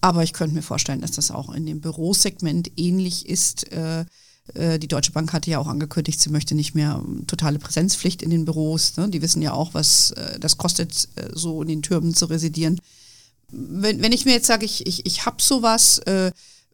Aber 0.00 0.22
ich 0.22 0.32
könnte 0.32 0.54
mir 0.54 0.62
vorstellen, 0.62 1.00
dass 1.00 1.12
das 1.12 1.30
auch 1.30 1.52
in 1.52 1.66
dem 1.66 1.80
Bürosegment 1.80 2.70
ähnlich 2.76 3.28
ist. 3.28 3.70
Äh, 3.72 4.06
äh, 4.54 4.78
die 4.78 4.88
Deutsche 4.88 5.12
Bank 5.12 5.32
hatte 5.32 5.50
ja 5.50 5.58
auch 5.58 5.66
angekündigt, 5.66 6.20
sie 6.20 6.30
möchte 6.30 6.54
nicht 6.54 6.74
mehr 6.74 7.02
ähm, 7.04 7.26
totale 7.26 7.58
Präsenzpflicht 7.58 8.22
in 8.22 8.30
den 8.30 8.44
Büros. 8.44 8.96
Ne? 8.96 9.08
Die 9.08 9.22
wissen 9.22 9.42
ja 9.42 9.52
auch, 9.52 9.74
was 9.74 10.12
äh, 10.12 10.38
das 10.38 10.56
kostet, 10.56 11.08
so 11.34 11.62
in 11.62 11.68
den 11.68 11.82
Türmen 11.82 12.14
zu 12.14 12.26
residieren. 12.26 12.80
Wenn, 13.50 14.02
wenn 14.02 14.12
ich 14.12 14.24
mir 14.24 14.32
jetzt 14.32 14.46
sage, 14.46 14.64
ich, 14.64 14.86
ich, 14.86 15.04
ich 15.04 15.26
habe 15.26 15.42
sowas, 15.42 16.00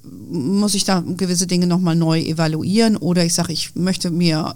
muss 0.02 0.74
ich 0.74 0.84
da 0.84 1.00
gewisse 1.00 1.46
Dinge 1.46 1.66
nochmal 1.66 1.96
neu 1.96 2.20
evaluieren 2.20 2.98
oder 2.98 3.24
ich 3.24 3.32
sage, 3.32 3.54
ich 3.54 3.74
möchte 3.74 4.10
mir, 4.10 4.54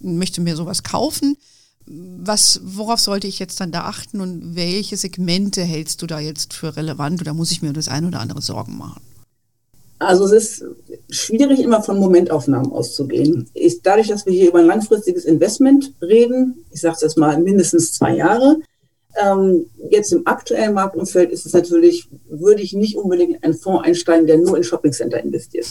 möchte 0.00 0.40
mir 0.40 0.56
sowas 0.56 0.82
kaufen. 0.82 1.36
Was, 1.90 2.60
worauf 2.64 3.00
sollte 3.00 3.26
ich 3.26 3.38
jetzt 3.38 3.60
dann 3.60 3.72
da 3.72 3.82
achten 3.82 4.20
und 4.20 4.54
welche 4.54 4.96
Segmente 4.96 5.62
hältst 5.62 6.02
du 6.02 6.06
da 6.06 6.20
jetzt 6.20 6.52
für 6.52 6.76
relevant 6.76 7.20
oder 7.20 7.34
muss 7.34 7.50
ich 7.50 7.62
mir 7.62 7.72
das 7.72 7.88
ein 7.88 8.04
oder 8.04 8.20
andere 8.20 8.42
Sorgen 8.42 8.76
machen? 8.76 9.00
Also 9.98 10.26
es 10.26 10.32
ist 10.32 10.64
schwierig, 11.10 11.60
immer 11.60 11.82
von 11.82 11.98
Momentaufnahmen 11.98 12.70
auszugehen. 12.70 13.48
Ich, 13.54 13.82
dadurch, 13.82 14.08
dass 14.08 14.26
wir 14.26 14.32
hier 14.32 14.48
über 14.48 14.60
ein 14.60 14.66
langfristiges 14.66 15.24
Investment 15.24 15.92
reden, 16.00 16.64
ich 16.70 16.80
sage 16.80 16.94
es 16.94 17.00
jetzt 17.00 17.18
mal 17.18 17.40
mindestens 17.40 17.94
zwei 17.94 18.14
Jahre, 18.14 18.58
ähm, 19.20 19.66
jetzt 19.90 20.12
im 20.12 20.26
aktuellen 20.26 20.74
Marktumfeld 20.74 21.32
ist 21.32 21.46
es 21.46 21.52
natürlich, 21.52 22.08
würde 22.28 22.62
ich 22.62 22.74
nicht 22.74 22.96
unbedingt 22.96 23.36
in 23.36 23.42
einen 23.42 23.54
Fonds 23.54 23.84
einsteigen, 23.84 24.26
der 24.26 24.38
nur 24.38 24.56
in 24.56 24.62
Shoppingcenter 24.62 25.22
investiert. 25.22 25.66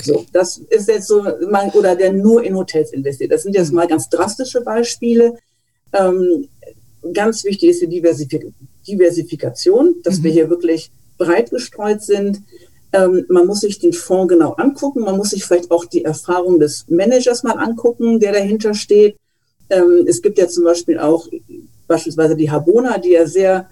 So, 0.00 0.26
das 0.32 0.58
ist 0.58 0.88
jetzt 0.88 1.08
so, 1.08 1.24
mein, 1.50 1.70
oder 1.70 1.94
der 1.96 2.12
nur 2.12 2.42
in 2.42 2.56
Hotels 2.56 2.92
investiert. 2.92 3.32
Das 3.32 3.42
sind 3.42 3.54
jetzt 3.54 3.72
mal 3.72 3.86
ganz 3.86 4.08
drastische 4.08 4.60
Beispiele. 4.62 5.34
Ähm, 5.92 6.48
ganz 7.12 7.44
wichtig 7.44 7.70
ist 7.70 7.82
die 7.82 7.88
Diversifik 7.88 8.52
Diversifikation, 8.86 9.96
dass 10.02 10.18
mhm. 10.18 10.24
wir 10.24 10.32
hier 10.32 10.50
wirklich 10.50 10.90
breit 11.16 11.50
gestreut 11.50 12.02
sind. 12.02 12.42
Ähm, 12.92 13.24
man 13.28 13.46
muss 13.46 13.60
sich 13.60 13.78
den 13.78 13.92
Fonds 13.92 14.32
genau 14.32 14.52
angucken. 14.52 15.00
Man 15.00 15.16
muss 15.16 15.30
sich 15.30 15.44
vielleicht 15.44 15.70
auch 15.70 15.84
die 15.84 16.04
Erfahrung 16.04 16.58
des 16.58 16.84
Managers 16.88 17.44
mal 17.44 17.58
angucken, 17.58 18.18
der 18.18 18.32
dahinter 18.32 18.74
steht. 18.74 19.16
Ähm, 19.70 20.04
es 20.06 20.20
gibt 20.20 20.38
ja 20.38 20.48
zum 20.48 20.64
Beispiel 20.64 20.98
auch 20.98 21.28
beispielsweise 21.86 22.36
die 22.36 22.50
Habona, 22.50 22.98
die 22.98 23.10
ja 23.10 23.26
sehr 23.26 23.70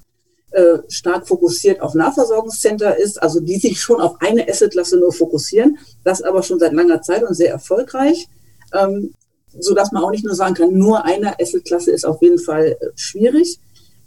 äh, 0.51 0.79
stark 0.89 1.29
fokussiert 1.29 1.81
auf 1.81 1.95
Nahversorgungscenter 1.95 2.97
ist, 2.97 3.23
also 3.23 3.41
die 3.41 3.57
sich 3.57 3.81
schon 3.81 4.01
auf 4.01 4.17
eine 4.21 4.49
Assetklasse 4.49 4.99
nur 4.99 5.13
fokussieren, 5.13 5.79
das 6.05 6.23
aber 6.23 6.43
schon 6.43 6.59
seit 6.59 6.73
langer 6.73 7.03
Zeit 7.03 7.23
und 7.23 7.35
sehr 7.35 7.51
erfolgreich, 7.51 8.29
ähm, 8.75 9.15
so 9.59 9.75
dass 9.75 9.93
man 9.93 10.03
auch 10.03 10.11
nicht 10.11 10.25
nur 10.25 10.35
sagen 10.35 10.55
kann, 10.55 10.77
nur 10.77 11.05
eine 11.05 11.39
Assetklasse 11.41 11.91
ist 11.91 12.05
auf 12.05 12.21
jeden 12.23 12.39
Fall 12.39 12.77
äh, 12.81 12.87
schwierig. 12.95 13.59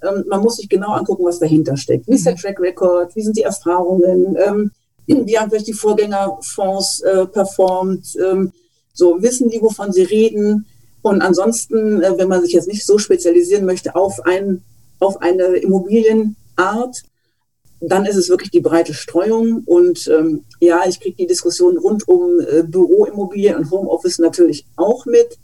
Ähm, 0.01 0.25
man 0.27 0.41
muss 0.41 0.57
sich 0.57 0.69
genau 0.69 0.93
angucken, 0.93 1.25
was 1.25 1.39
dahinter 1.39 1.77
steckt. 1.77 2.07
Wie 2.07 2.15
ist 2.15 2.25
der 2.25 2.33
mhm. 2.33 2.37
Track 2.37 2.59
Record? 2.59 3.15
Wie 3.15 3.21
sind 3.23 3.37
die 3.37 3.43
Erfahrungen? 3.43 4.37
Ähm, 4.37 4.71
wie 5.05 5.37
haben 5.37 5.49
vielleicht 5.49 5.67
die 5.67 5.73
Vorgängerfonds 5.73 7.01
äh, 7.01 7.25
performt, 7.25 8.15
ähm, 8.17 8.51
so 8.93 9.21
wissen 9.21 9.49
die, 9.49 9.61
wovon 9.61 9.91
sie 9.91 10.03
reden. 10.03 10.65
Und 11.01 11.21
ansonsten, 11.21 12.01
äh, 12.01 12.17
wenn 12.17 12.29
man 12.29 12.41
sich 12.41 12.53
jetzt 12.53 12.67
nicht 12.67 12.85
so 12.85 12.97
spezialisieren 12.97 13.65
möchte 13.65 13.95
auf, 13.95 14.21
ein, 14.25 14.63
auf 15.03 15.21
eine 15.21 15.43
Immobilienart, 15.57 17.03
dann 17.79 18.05
ist 18.05 18.15
es 18.15 18.29
wirklich 18.29 18.51
die 18.51 18.61
breite 18.61 18.93
Streuung. 18.93 19.63
Und 19.65 20.07
ähm, 20.07 20.45
ja, 20.59 20.81
ich 20.87 20.99
kriege 20.99 21.17
die 21.17 21.27
Diskussion 21.27 21.77
rund 21.77 22.07
um 22.07 22.39
äh, 22.39 22.63
Büroimmobilien 22.63 23.57
und 23.57 23.71
Homeoffice 23.71 24.19
natürlich 24.19 24.65
auch 24.75 25.05
mit. 25.05 25.37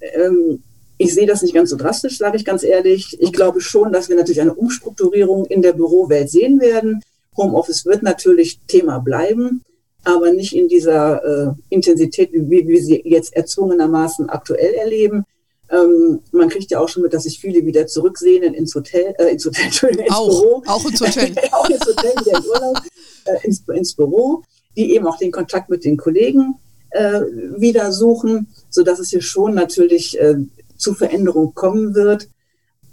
Ähm, 0.00 0.62
ich 0.98 1.14
sehe 1.14 1.26
das 1.26 1.42
nicht 1.42 1.54
ganz 1.54 1.70
so 1.70 1.76
drastisch, 1.76 2.18
sage 2.18 2.36
ich 2.36 2.44
ganz 2.44 2.64
ehrlich. 2.64 3.16
Ich 3.20 3.32
glaube 3.32 3.60
schon, 3.60 3.92
dass 3.92 4.08
wir 4.08 4.16
natürlich 4.16 4.40
eine 4.40 4.54
Umstrukturierung 4.54 5.46
in 5.46 5.62
der 5.62 5.72
Bürowelt 5.72 6.28
sehen 6.28 6.60
werden. 6.60 7.02
Homeoffice 7.36 7.86
wird 7.86 8.02
natürlich 8.02 8.60
Thema 8.66 8.98
bleiben, 8.98 9.62
aber 10.02 10.32
nicht 10.32 10.56
in 10.56 10.66
dieser 10.66 11.24
äh, 11.24 11.52
Intensität, 11.68 12.32
wie, 12.32 12.50
wie 12.50 12.66
wir 12.66 12.82
sie 12.82 13.00
jetzt 13.04 13.34
erzwungenermaßen 13.34 14.28
aktuell 14.28 14.74
erleben. 14.74 15.24
Ähm, 15.70 16.20
man 16.32 16.48
kriegt 16.48 16.70
ja 16.70 16.80
auch 16.80 16.88
schon 16.88 17.02
mit, 17.02 17.12
dass 17.12 17.24
sich 17.24 17.38
viele 17.38 17.64
wieder 17.66 17.86
zurücksehnen 17.86 18.54
ins 18.54 18.74
Hotel, 18.74 19.14
äh, 19.18 19.32
ins 19.32 19.44
Hotel, 19.44 19.64
Entschuldigung, 19.66 20.06
ins 20.06 20.14
auch, 20.14 20.28
Büro. 20.28 20.62
Auch 20.66 20.84
ins 20.86 21.00
Hotel. 21.00 21.34
auch 21.52 21.68
ins 21.68 21.86
Hotel, 21.86 22.12
wieder 22.24 22.38
in 22.38 22.46
Urlaub, 22.46 22.80
äh, 23.26 23.46
ins, 23.46 23.62
ins 23.68 23.94
Büro, 23.94 24.42
die 24.76 24.94
eben 24.94 25.06
auch 25.06 25.18
den 25.18 25.32
Kontakt 25.32 25.68
mit 25.68 25.84
den 25.84 25.96
Kollegen 25.96 26.54
äh, 26.90 27.20
wieder 27.56 27.92
suchen, 27.92 28.48
sodass 28.70 28.98
es 28.98 29.10
hier 29.10 29.22
schon 29.22 29.54
natürlich 29.54 30.18
äh, 30.18 30.36
zu 30.76 30.94
Veränderungen 30.94 31.54
kommen 31.54 31.94
wird. 31.94 32.28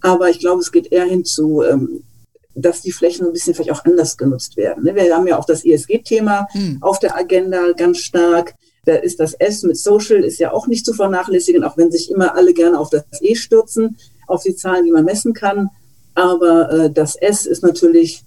Aber 0.02 0.30
ich 0.30 0.40
glaube, 0.40 0.62
es 0.62 0.72
geht 0.72 0.92
eher 0.92 1.06
hinzu, 1.06 1.64
ähm, 1.64 2.04
dass 2.56 2.82
die 2.82 2.92
Flächen 2.92 3.26
ein 3.28 3.34
bisschen 3.34 3.54
vielleicht 3.54 3.72
auch 3.72 3.86
anders 3.86 4.18
genutzt 4.18 4.58
werden. 4.58 4.84
Ne? 4.84 4.96
Wir 4.96 5.16
haben 5.16 5.28
ja 5.28 5.38
auch 5.38 5.46
das 5.46 5.66
ESG-Thema 5.66 6.48
mhm. 6.54 6.78
auf 6.82 7.00
der 7.00 7.16
Agenda 7.16 7.72
ganz 7.74 8.00
stark. 8.00 8.56
Da 8.86 8.96
ist 8.96 9.20
das 9.20 9.34
S 9.34 9.64
mit 9.64 9.78
Social 9.78 10.24
ist 10.24 10.40
ja 10.40 10.54
auch 10.54 10.68
nicht 10.68 10.86
zu 10.86 10.94
vernachlässigen, 10.94 11.64
auch 11.64 11.78
wenn 11.78 11.92
sich 11.92 12.12
immer 12.12 12.36
alle 12.36 12.54
gerne 12.54 12.80
auf 12.80 12.90
das 12.90 13.04
E 13.22 13.36
stürzen, 13.36 13.98
auf 14.28 14.44
die 14.44 14.56
Zahlen, 14.56 14.86
die 14.86 14.92
man 14.92 15.06
messen 15.06 15.34
kann. 15.34 15.70
Aber 16.14 16.72
äh, 16.72 16.92
das 16.92 17.16
S 17.16 17.46
ist 17.46 17.64
natürlich, 17.64 18.24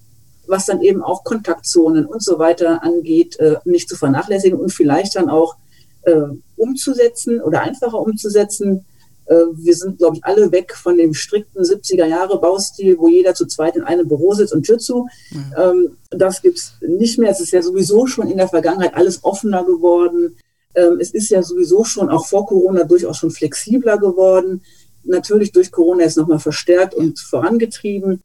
was 0.46 0.66
dann 0.66 0.82
eben 0.82 1.02
auch 1.02 1.24
Kontaktzonen 1.24 2.06
und 2.06 2.22
so 2.22 2.38
weiter 2.38 2.82
angeht, 2.82 3.38
äh, 3.38 3.56
nicht 3.64 3.88
zu 3.88 3.96
vernachlässigen 3.96 4.58
und 4.58 4.72
vielleicht 4.72 5.16
dann 5.16 5.30
auch 5.30 5.56
äh, 6.02 6.22
umzusetzen 6.56 7.40
oder 7.40 7.62
einfacher 7.62 7.98
umzusetzen. 7.98 8.84
Äh, 9.26 9.34
wir 9.52 9.74
sind, 9.74 9.98
glaube 9.98 10.16
ich, 10.16 10.24
alle 10.24 10.50
weg 10.52 10.74
von 10.74 10.96
dem 10.96 11.14
strikten 11.14 11.62
70er-Jahre-Baustil, 11.62 12.98
wo 12.98 13.08
jeder 13.08 13.34
zu 13.34 13.46
zweit 13.46 13.76
in 13.76 13.84
einem 13.84 14.08
Büro 14.08 14.34
sitzt 14.34 14.54
und 14.54 14.64
Tür 14.64 14.78
zu. 14.78 15.06
Mhm. 15.30 15.54
Ähm, 15.56 15.96
das 16.10 16.42
gibt's 16.42 16.74
nicht 16.80 17.18
mehr. 17.18 17.30
Es 17.30 17.40
ist 17.40 17.52
ja 17.52 17.62
sowieso 17.62 18.06
schon 18.06 18.30
in 18.30 18.38
der 18.38 18.48
Vergangenheit 18.48 18.94
alles 18.94 19.24
offener 19.24 19.64
geworden. 19.64 20.36
Ähm, 20.74 20.98
es 21.00 21.12
ist 21.12 21.30
ja 21.30 21.42
sowieso 21.42 21.84
schon 21.84 22.08
auch 22.08 22.26
vor 22.26 22.46
Corona 22.46 22.84
durchaus 22.84 23.18
schon 23.18 23.30
flexibler 23.30 23.98
geworden. 23.98 24.62
Natürlich 25.04 25.52
durch 25.52 25.70
Corona 25.70 26.04
ist 26.04 26.16
nochmal 26.16 26.38
verstärkt 26.38 26.94
und 26.94 27.18
vorangetrieben. 27.18 28.22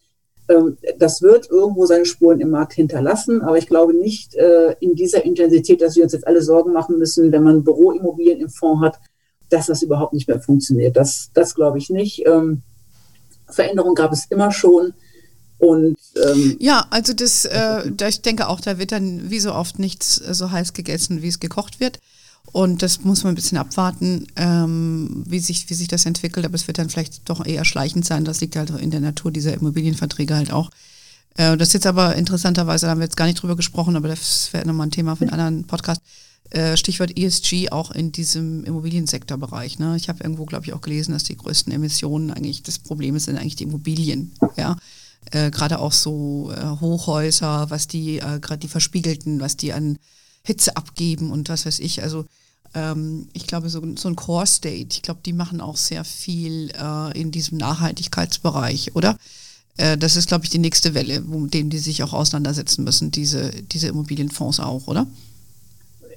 Ähm, 0.49 0.77
das 0.99 1.21
wird 1.21 1.49
irgendwo 1.49 1.85
seine 1.85 2.05
Spuren 2.05 2.41
im 2.41 2.49
Markt 2.49 2.73
hinterlassen, 2.73 3.41
aber 3.41 3.57
ich 3.57 3.67
glaube 3.67 3.93
nicht 3.93 4.35
äh, 4.35 4.75
in 4.79 4.95
dieser 4.95 5.23
Intensität, 5.23 5.81
dass 5.81 5.95
wir 5.95 6.03
uns 6.03 6.13
jetzt 6.13 6.27
alle 6.27 6.41
Sorgen 6.41 6.73
machen 6.73 6.97
müssen, 6.97 7.31
wenn 7.31 7.43
man 7.43 7.63
Büroimmobilien 7.63 8.41
im 8.41 8.49
Fonds 8.49 8.83
hat, 8.83 8.99
dass 9.49 9.67
das 9.67 9.83
überhaupt 9.83 10.13
nicht 10.13 10.27
mehr 10.27 10.41
funktioniert. 10.41 10.97
Das, 10.97 11.29
das 11.33 11.55
glaube 11.55 11.77
ich 11.77 11.89
nicht. 11.89 12.25
Ähm, 12.25 12.61
Veränderungen 13.49 13.95
gab 13.95 14.11
es 14.11 14.25
immer 14.29 14.51
schon. 14.51 14.93
Und, 15.59 15.97
ähm, 16.21 16.57
ja, 16.59 16.85
also 16.89 17.13
das, 17.13 17.45
äh, 17.45 17.89
ich 18.09 18.21
denke 18.21 18.49
auch, 18.49 18.59
da 18.59 18.79
wird 18.79 18.91
dann 18.91 19.29
wie 19.29 19.39
so 19.39 19.53
oft 19.53 19.79
nichts 19.79 20.15
so 20.15 20.51
heiß 20.51 20.73
gegessen, 20.73 21.21
wie 21.21 21.29
es 21.29 21.39
gekocht 21.39 21.79
wird. 21.79 21.99
Und 22.51 22.81
das 22.81 23.03
muss 23.03 23.23
man 23.23 23.33
ein 23.33 23.35
bisschen 23.35 23.57
abwarten, 23.57 24.27
ähm, 24.35 25.23
wie, 25.27 25.39
sich, 25.39 25.69
wie 25.69 25.73
sich 25.73 25.87
das 25.87 26.05
entwickelt. 26.05 26.45
Aber 26.45 26.55
es 26.55 26.67
wird 26.67 26.77
dann 26.77 26.89
vielleicht 26.89 27.27
doch 27.29 27.45
eher 27.45 27.65
schleichend 27.65 28.05
sein. 28.05 28.25
Das 28.25 28.41
liegt 28.41 28.55
halt 28.55 28.69
in 28.69 28.91
der 28.91 28.99
Natur 28.99 29.31
dieser 29.31 29.53
Immobilienverträge 29.53 30.35
halt 30.35 30.51
auch. 30.51 30.69
Äh, 31.35 31.57
das 31.57 31.69
ist 31.69 31.73
jetzt 31.73 31.87
aber 31.87 32.15
interessanterweise, 32.15 32.85
da 32.85 32.91
haben 32.91 32.99
wir 32.99 33.05
jetzt 33.05 33.17
gar 33.17 33.25
nicht 33.25 33.41
drüber 33.41 33.55
gesprochen, 33.55 33.95
aber 33.95 34.07
das 34.07 34.51
wäre 34.53 34.67
nochmal 34.67 34.87
ein 34.87 34.91
Thema 34.91 35.15
für 35.15 35.23
einen 35.23 35.33
anderen 35.33 35.63
Podcast. 35.65 36.01
Äh, 36.49 36.77
Stichwort 36.77 37.17
ESG 37.17 37.71
auch 37.71 37.89
in 37.89 38.11
diesem 38.11 38.63
Immobiliensektorbereich. 38.65 39.79
Ne? 39.79 39.95
Ich 39.95 40.09
habe 40.09 40.23
irgendwo, 40.23 40.45
glaube 40.45 40.65
ich, 40.65 40.73
auch 40.73 40.81
gelesen, 40.81 41.13
dass 41.13 41.23
die 41.23 41.37
größten 41.37 41.73
Emissionen 41.73 42.29
eigentlich 42.29 42.61
des 42.61 42.77
Problems 42.77 43.25
sind 43.25 43.37
eigentlich 43.37 43.55
die 43.55 43.63
Immobilien. 43.63 44.33
Ja? 44.57 44.77
Äh, 45.31 45.49
gerade 45.49 45.79
auch 45.79 45.93
so 45.93 46.51
äh, 46.55 46.79
Hochhäuser, 46.79 47.71
was 47.71 47.87
die, 47.87 48.19
äh, 48.19 48.39
gerade 48.39 48.59
die 48.59 48.67
verspiegelten, 48.67 49.39
was 49.39 49.57
die 49.57 49.73
an 49.73 49.97
Hitze 50.45 50.75
abgeben 50.75 51.31
und 51.31 51.49
was 51.49 51.65
weiß 51.65 51.79
ich. 51.79 52.03
Also 52.03 52.25
ähm, 52.75 53.27
ich 53.33 53.47
glaube, 53.47 53.69
so, 53.69 53.81
so 53.95 54.09
ein 54.09 54.15
Core 54.15 54.47
State, 54.47 54.89
ich 54.91 55.01
glaube, 55.01 55.21
die 55.25 55.33
machen 55.33 55.61
auch 55.61 55.77
sehr 55.77 56.03
viel 56.03 56.71
äh, 56.71 57.19
in 57.19 57.31
diesem 57.31 57.57
Nachhaltigkeitsbereich, 57.57 58.95
oder? 58.95 59.17
Äh, 59.77 59.97
das 59.97 60.15
ist, 60.15 60.27
glaube 60.27 60.43
ich, 60.43 60.49
die 60.49 60.59
nächste 60.59 60.93
Welle, 60.93 61.21
mit 61.21 61.53
dem 61.53 61.69
die 61.69 61.79
sich 61.79 62.03
auch 62.03 62.13
auseinandersetzen 62.13 62.83
müssen, 62.83 63.11
diese, 63.11 63.51
diese 63.51 63.87
Immobilienfonds 63.87 64.59
auch, 64.59 64.87
oder? 64.87 65.07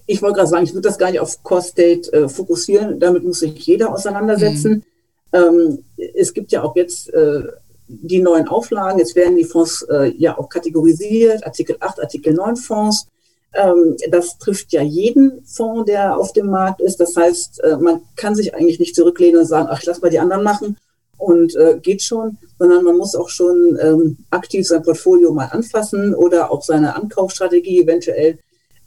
Ich 0.06 0.22
wollte 0.22 0.36
gerade 0.36 0.48
sagen, 0.48 0.64
ich 0.64 0.72
würde 0.72 0.88
das 0.88 0.98
gar 0.98 1.10
nicht 1.10 1.20
auf 1.20 1.42
Core 1.42 1.62
State 1.62 2.12
äh, 2.12 2.28
fokussieren. 2.28 3.00
Damit 3.00 3.24
muss 3.24 3.40
sich 3.40 3.54
jeder 3.66 3.92
auseinandersetzen. 3.92 4.84
Mhm. 5.32 5.38
Ähm, 5.38 5.78
es 6.14 6.32
gibt 6.32 6.52
ja 6.52 6.62
auch 6.62 6.76
jetzt 6.76 7.12
äh, 7.12 7.42
die 7.88 8.20
neuen 8.20 8.46
Auflagen. 8.46 9.00
Jetzt 9.00 9.16
werden 9.16 9.36
die 9.36 9.44
Fonds 9.44 9.82
äh, 9.82 10.12
ja 10.16 10.38
auch 10.38 10.48
kategorisiert. 10.48 11.44
Artikel 11.44 11.76
8, 11.80 12.00
Artikel 12.00 12.34
9 12.34 12.56
Fonds. 12.56 13.08
Ähm, 13.54 13.96
das 14.10 14.38
trifft 14.38 14.72
ja 14.72 14.82
jeden 14.82 15.44
Fonds, 15.44 15.86
der 15.86 16.16
auf 16.16 16.32
dem 16.32 16.48
Markt 16.48 16.80
ist. 16.80 17.00
Das 17.00 17.16
heißt, 17.16 17.62
äh, 17.62 17.76
man 17.76 18.02
kann 18.16 18.34
sich 18.34 18.54
eigentlich 18.54 18.78
nicht 18.78 18.94
zurücklehnen 18.94 19.40
und 19.40 19.46
sagen, 19.46 19.68
ach, 19.70 19.82
lass 19.84 20.00
mal 20.00 20.10
die 20.10 20.18
anderen 20.18 20.42
machen 20.42 20.76
und 21.18 21.54
äh, 21.56 21.78
geht 21.80 22.02
schon, 22.02 22.38
sondern 22.58 22.84
man 22.84 22.96
muss 22.96 23.14
auch 23.14 23.28
schon 23.28 23.78
ähm, 23.80 24.18
aktiv 24.30 24.66
sein 24.66 24.82
Portfolio 24.82 25.32
mal 25.32 25.46
anfassen 25.46 26.14
oder 26.14 26.50
auch 26.50 26.62
seine 26.62 26.94
Ankaufsstrategie 26.94 27.82
eventuell 27.82 28.38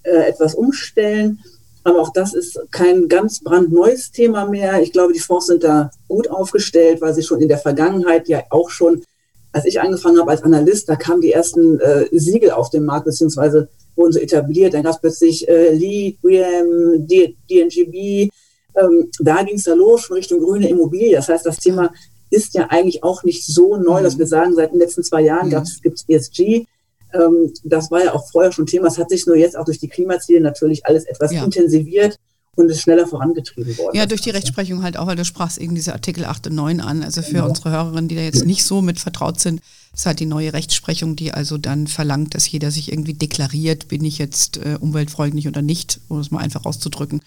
äh, 0.03 0.29
etwas 0.29 0.55
umstellen. 0.55 1.39
Aber 1.83 2.01
auch 2.01 2.13
das 2.13 2.33
ist 2.33 2.59
kein 2.71 3.07
ganz 3.07 3.41
brandneues 3.43 4.11
Thema 4.11 4.45
mehr. 4.45 4.81
Ich 4.81 4.91
glaube, 4.91 5.13
die 5.13 5.19
Fonds 5.19 5.47
sind 5.47 5.63
da 5.63 5.89
gut 6.07 6.29
aufgestellt, 6.29 7.01
weil 7.01 7.13
sie 7.13 7.23
schon 7.23 7.41
in 7.41 7.47
der 7.47 7.57
Vergangenheit 7.57 8.27
ja 8.27 8.43
auch 8.49 8.69
schon, 8.69 9.03
als 9.51 9.65
ich 9.65 9.79
angefangen 9.81 10.19
habe 10.19 10.31
als 10.31 10.43
Analyst, 10.43 10.89
da 10.89 10.95
kamen 10.95 11.21
die 11.21 11.31
ersten 11.31 11.79
äh, 11.79 12.07
Siegel 12.11 12.51
auf 12.51 12.69
den 12.69 12.85
Markt, 12.85 13.05
beziehungsweise 13.05 13.69
wurden 13.99 14.13
so 14.13 14.19
etabliert. 14.19 14.73
Dann 14.73 14.83
gab 14.83 14.95
es 14.95 15.01
plötzlich 15.01 15.47
äh, 15.47 15.73
Lee, 15.73 16.17
Graham, 16.23 17.07
DNGB. 17.07 18.29
Ähm, 18.75 19.11
da 19.19 19.43
ging 19.43 19.55
es 19.55 19.63
da 19.65 19.73
los, 19.73 20.01
schon 20.01 20.17
Richtung 20.17 20.39
grüne 20.39 20.69
Immobilie. 20.69 21.15
Das 21.15 21.29
heißt, 21.29 21.45
das 21.45 21.57
Thema 21.57 21.91
ist 22.31 22.53
ja 22.53 22.67
eigentlich 22.69 23.03
auch 23.03 23.23
nicht 23.23 23.45
so 23.45 23.75
neu, 23.75 23.99
mhm. 23.99 24.03
dass 24.03 24.17
wir 24.17 24.27
sagen, 24.27 24.55
seit 24.55 24.71
den 24.71 24.79
letzten 24.79 25.03
zwei 25.03 25.21
Jahren 25.21 25.49
mhm. 25.49 25.63
gibt 25.81 25.99
es 25.99 26.05
ESG. 26.07 26.65
Ähm, 27.13 27.53
das 27.63 27.91
war 27.91 28.03
ja 28.03 28.13
auch 28.13 28.29
vorher 28.31 28.51
schon 28.51 28.65
Thema. 28.65 28.87
Es 28.87 28.97
hat 28.97 29.09
sich 29.09 29.25
nur 29.25 29.35
jetzt 29.35 29.57
auch 29.57 29.65
durch 29.65 29.79
die 29.79 29.87
Klimaziele 29.87 30.41
natürlich 30.41 30.85
alles 30.85 31.05
etwas 31.05 31.33
ja. 31.33 31.43
intensiviert 31.43 32.17
und 32.55 32.69
ist 32.69 32.81
schneller 32.81 33.07
vorangetrieben 33.07 33.77
worden. 33.77 33.95
Ja, 33.95 34.05
durch 34.05 34.21
die 34.21 34.29
Rechtsprechung 34.29 34.83
halt 34.83 34.97
auch, 34.97 35.07
weil 35.07 35.15
du 35.15 35.25
sprachst 35.25 35.57
eben 35.57 35.75
diese 35.75 35.93
Artikel 35.93 36.25
8 36.25 36.47
und 36.47 36.55
9 36.55 36.81
an. 36.81 37.03
Also 37.03 37.21
für 37.21 37.33
genau. 37.33 37.47
unsere 37.47 37.71
Hörerinnen, 37.71 38.07
die 38.07 38.15
da 38.15 38.21
jetzt 38.21 38.45
nicht 38.45 38.63
so 38.63 38.81
mit 38.81 38.99
vertraut 38.99 39.39
sind, 39.39 39.61
ist 39.93 40.05
halt 40.05 40.19
die 40.19 40.25
neue 40.25 40.53
Rechtsprechung, 40.53 41.15
die 41.15 41.33
also 41.33 41.57
dann 41.57 41.87
verlangt, 41.87 42.35
dass 42.35 42.49
jeder 42.49 42.71
sich 42.71 42.91
irgendwie 42.91 43.13
deklariert, 43.13 43.87
bin 43.87 44.05
ich 44.05 44.17
jetzt 44.17 44.57
äh, 44.57 44.77
umweltfreundlich 44.79 45.47
oder 45.47 45.61
nicht, 45.61 45.99
um 46.07 46.19
es 46.19 46.31
mal 46.31 46.39
einfach 46.39 46.65
auszudrücken. 46.65 47.21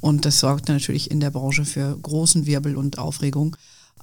Und 0.00 0.24
das 0.24 0.40
sorgt 0.40 0.68
natürlich 0.68 1.10
in 1.10 1.20
der 1.20 1.30
Branche 1.30 1.64
für 1.64 1.96
großen 1.96 2.46
Wirbel 2.46 2.76
und 2.76 2.98
Aufregung. 2.98 3.56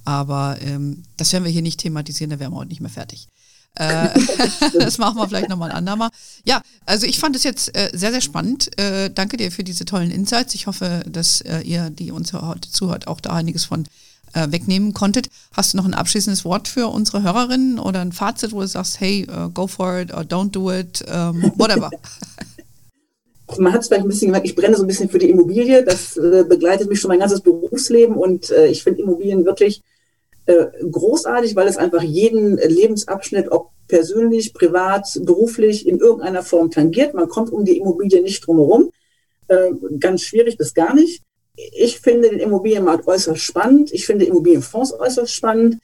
Aber 0.04 0.58
ähm, 0.62 1.02
das 1.16 1.32
werden 1.32 1.44
wir 1.44 1.52
hier 1.52 1.62
nicht 1.62 1.80
thematisieren, 1.80 2.30
da 2.30 2.38
wären 2.38 2.52
wir 2.52 2.58
heute 2.58 2.70
nicht 2.70 2.80
mehr 2.80 2.90
fertig. 2.90 3.28
Äh, 3.74 4.08
das 4.78 4.98
machen 4.98 5.16
wir 5.16 5.28
vielleicht 5.28 5.48
nochmal 5.48 5.70
ein 5.70 5.76
andermal. 5.76 6.10
Ja, 6.44 6.62
also 6.86 7.06
ich 7.06 7.18
fand 7.18 7.36
es 7.36 7.44
jetzt 7.44 7.76
äh, 7.76 7.90
sehr, 7.92 8.10
sehr 8.10 8.20
spannend. 8.20 8.78
Äh, 8.78 9.10
danke 9.10 9.36
dir 9.36 9.52
für 9.52 9.64
diese 9.64 9.84
tollen 9.84 10.10
Insights. 10.10 10.54
Ich 10.54 10.66
hoffe, 10.66 11.04
dass 11.06 11.42
äh, 11.42 11.60
ihr, 11.60 11.90
die 11.90 12.12
uns 12.12 12.32
heute 12.32 12.70
zuhört, 12.70 13.06
auch 13.06 13.20
da 13.20 13.30
einiges 13.30 13.64
von 13.64 13.86
äh, 14.32 14.50
wegnehmen 14.50 14.94
konntet. 14.94 15.28
Hast 15.56 15.72
du 15.72 15.76
noch 15.76 15.84
ein 15.84 15.94
abschließendes 15.94 16.44
Wort 16.44 16.68
für 16.68 16.88
unsere 16.88 17.22
Hörerinnen 17.22 17.78
oder 17.78 18.00
ein 18.00 18.12
Fazit, 18.12 18.52
wo 18.52 18.60
du 18.60 18.66
sagst, 18.66 19.00
hey, 19.00 19.26
uh, 19.30 19.48
go 19.50 19.66
for 19.66 19.98
it 19.98 20.12
or 20.12 20.20
don't 20.20 20.50
do 20.50 20.70
it, 20.72 21.02
um, 21.08 21.42
ähm, 21.42 21.52
whatever? 21.56 21.90
Man 23.58 23.72
hat 23.72 23.80
es 23.80 23.88
vielleicht 23.88 24.04
ein 24.04 24.08
bisschen 24.08 24.28
gemerkt, 24.28 24.46
ich 24.46 24.54
brenne 24.54 24.76
so 24.76 24.84
ein 24.84 24.86
bisschen 24.86 25.10
für 25.10 25.18
die 25.18 25.28
Immobilie. 25.28 25.84
Das 25.84 26.16
äh, 26.16 26.44
begleitet 26.48 26.88
mich 26.88 27.00
schon 27.00 27.08
mein 27.08 27.18
ganzes 27.18 27.40
Berufsleben 27.40 28.14
und 28.14 28.50
äh, 28.50 28.68
ich 28.68 28.84
finde 28.84 29.02
Immobilien 29.02 29.44
wirklich 29.44 29.82
äh, 30.46 30.66
großartig, 30.88 31.56
weil 31.56 31.66
es 31.66 31.76
einfach 31.76 32.02
jeden 32.02 32.58
Lebensabschnitt, 32.58 33.50
ob 33.50 33.70
persönlich, 33.88 34.54
privat, 34.54 35.18
beruflich, 35.22 35.88
in 35.88 35.98
irgendeiner 35.98 36.44
Form 36.44 36.70
tangiert. 36.70 37.12
Man 37.12 37.28
kommt 37.28 37.52
um 37.52 37.64
die 37.64 37.78
Immobilie 37.78 38.22
nicht 38.22 38.46
drumherum. 38.46 38.90
Äh, 39.48 39.72
ganz 39.98 40.22
schwierig 40.22 40.56
bis 40.56 40.72
gar 40.72 40.94
nicht 40.94 41.24
ich 41.72 42.00
finde 42.00 42.30
den 42.30 42.40
Immobilienmarkt 42.40 43.06
äußerst 43.06 43.40
spannend. 43.40 43.92
Ich 43.92 44.06
finde 44.06 44.24
Immobilienfonds 44.24 44.92
äußerst 44.92 45.32
spannend. 45.32 45.78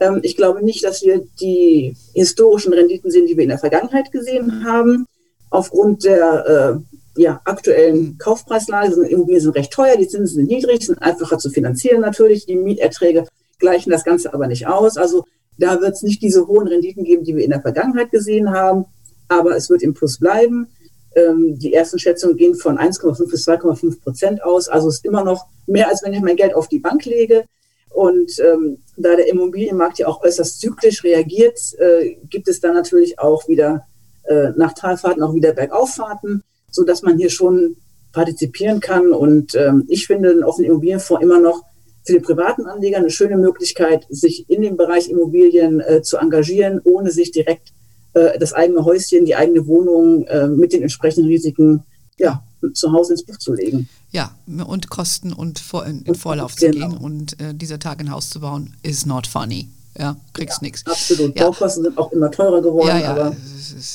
Ähm, 0.00 0.20
ich 0.22 0.36
glaube 0.36 0.64
nicht, 0.64 0.84
dass 0.84 1.02
wir 1.02 1.24
die 1.40 1.96
historischen 2.14 2.72
Renditen 2.72 3.10
sehen, 3.10 3.26
die 3.26 3.36
wir 3.36 3.44
in 3.44 3.50
der 3.50 3.58
Vergangenheit 3.58 4.12
gesehen 4.12 4.64
haben. 4.64 5.06
Aufgrund 5.50 6.04
der 6.04 6.80
äh, 7.16 7.20
ja, 7.20 7.40
aktuellen 7.44 8.16
Kaufpreislage 8.18 8.94
sind 8.94 9.04
Immobilien 9.04 9.42
sind 9.42 9.56
recht 9.56 9.72
teuer, 9.72 9.96
die 9.96 10.08
Zinsen 10.08 10.36
sind 10.36 10.48
niedrig, 10.48 10.86
sind 10.86 11.02
einfacher 11.02 11.38
zu 11.38 11.50
finanzieren 11.50 12.00
natürlich. 12.00 12.46
Die 12.46 12.56
Mieterträge 12.56 13.26
gleichen 13.58 13.90
das 13.90 14.04
Ganze 14.04 14.32
aber 14.32 14.46
nicht 14.46 14.66
aus. 14.66 14.96
Also 14.96 15.24
da 15.58 15.80
wird 15.80 15.92
es 15.92 16.02
nicht 16.02 16.22
diese 16.22 16.46
hohen 16.46 16.68
Renditen 16.68 17.04
geben, 17.04 17.24
die 17.24 17.36
wir 17.36 17.44
in 17.44 17.50
der 17.50 17.60
Vergangenheit 17.60 18.10
gesehen 18.10 18.50
haben. 18.50 18.86
Aber 19.28 19.56
es 19.56 19.70
wird 19.70 19.82
im 19.82 19.94
Plus 19.94 20.18
bleiben. 20.18 20.68
Ähm, 21.14 21.58
die 21.58 21.74
ersten 21.74 21.98
Schätzungen 21.98 22.36
gehen 22.36 22.54
von 22.54 22.78
1,5 22.78 23.30
bis 23.30 23.46
2,5 23.46 24.00
Prozent 24.02 24.42
aus. 24.42 24.68
Also 24.68 24.88
ist 24.88 25.04
immer 25.04 25.24
noch 25.24 25.46
mehr, 25.66 25.88
als 25.88 26.02
wenn 26.02 26.12
ich 26.12 26.20
mein 26.20 26.36
Geld 26.36 26.54
auf 26.54 26.68
die 26.68 26.78
Bank 26.78 27.04
lege. 27.04 27.44
Und 27.90 28.32
ähm, 28.40 28.78
da 28.96 29.16
der 29.16 29.28
Immobilienmarkt 29.28 29.98
ja 29.98 30.08
auch 30.08 30.22
äußerst 30.22 30.60
zyklisch 30.60 31.04
reagiert, 31.04 31.58
äh, 31.78 32.16
gibt 32.30 32.48
es 32.48 32.60
dann 32.60 32.74
natürlich 32.74 33.18
auch 33.18 33.46
wieder 33.48 33.86
äh, 34.24 34.50
nach 34.56 34.72
Talfahrten 34.72 35.22
auch 35.22 35.34
wieder 35.34 35.52
Bergauffahrten, 35.52 36.42
so 36.70 36.84
dass 36.84 37.02
man 37.02 37.18
hier 37.18 37.30
schon 37.30 37.76
partizipieren 38.12 38.80
kann. 38.80 39.12
Und 39.12 39.54
ähm, 39.54 39.84
ich 39.88 40.06
finde 40.06 40.30
einen 40.30 40.44
offenen 40.44 40.70
Immobilienfonds 40.70 41.22
immer 41.22 41.40
noch 41.40 41.62
für 42.04 42.14
den 42.14 42.22
privaten 42.22 42.66
Anleger 42.66 42.98
eine 42.98 43.10
schöne 43.10 43.36
Möglichkeit, 43.36 44.06
sich 44.08 44.48
in 44.48 44.62
dem 44.62 44.76
Bereich 44.76 45.08
Immobilien 45.08 45.80
äh, 45.80 46.02
zu 46.02 46.16
engagieren, 46.16 46.80
ohne 46.84 47.10
sich 47.10 47.30
direkt 47.30 47.72
äh, 48.14 48.38
das 48.38 48.52
eigene 48.52 48.84
Häuschen, 48.84 49.24
die 49.24 49.36
eigene 49.36 49.66
Wohnung 49.66 50.26
äh, 50.26 50.46
mit 50.48 50.72
den 50.72 50.82
entsprechenden 50.82 51.28
Risiken 51.28 51.82
ja, 52.18 52.42
zu 52.74 52.92
Hause 52.92 53.12
ins 53.14 53.24
Buch 53.24 53.38
zu 53.38 53.54
legen. 53.54 53.88
Ja, 54.10 54.34
und 54.66 54.90
Kosten 54.90 55.32
und 55.32 55.58
vor, 55.58 55.86
in, 55.86 56.02
in 56.02 56.14
Vorlauf 56.14 56.54
genau. 56.56 56.72
zu 56.72 56.78
gehen 56.78 56.98
und 56.98 57.40
äh, 57.40 57.54
dieser 57.54 57.78
Tag 57.78 58.00
ein 58.00 58.10
Haus 58.10 58.30
zu 58.30 58.40
bauen, 58.40 58.74
is 58.82 59.06
not 59.06 59.26
funny. 59.26 59.68
Ja, 59.98 60.16
kriegst 60.32 60.62
ja, 60.62 60.66
nichts. 60.66 60.86
Absolut. 60.86 61.38
Ja. 61.38 61.46
Baukosten 61.46 61.84
sind 61.84 61.98
auch 61.98 62.12
immer 62.12 62.30
teurer 62.30 62.62
geworden. 62.62 62.88
Ja, 62.88 62.98
ja. 62.98 63.10
Aber, 63.10 63.36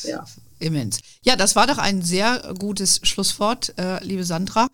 ja. 0.04 0.26
Immens. 0.60 1.00
Ja, 1.24 1.36
das 1.36 1.56
war 1.56 1.68
doch 1.68 1.78
ein 1.78 2.02
sehr 2.02 2.54
gutes 2.60 3.00
Schlusswort, 3.04 3.74
äh, 3.78 4.04
liebe 4.04 4.24
Sandra. 4.24 4.68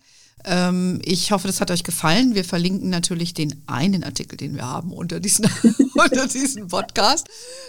Ähm, 0.44 1.00
ich 1.04 1.32
hoffe, 1.32 1.46
das 1.46 1.60
hat 1.60 1.70
euch 1.70 1.84
gefallen. 1.84 2.34
Wir 2.34 2.44
verlinken 2.44 2.90
natürlich 2.90 3.34
den 3.34 3.62
einen 3.66 4.04
Artikel, 4.04 4.36
den 4.36 4.54
wir 4.54 4.66
haben 4.68 4.92
unter 4.92 5.20
diesen, 5.20 5.48
unter 5.94 6.26
diesen 6.26 6.68
Podcast. 6.68 7.26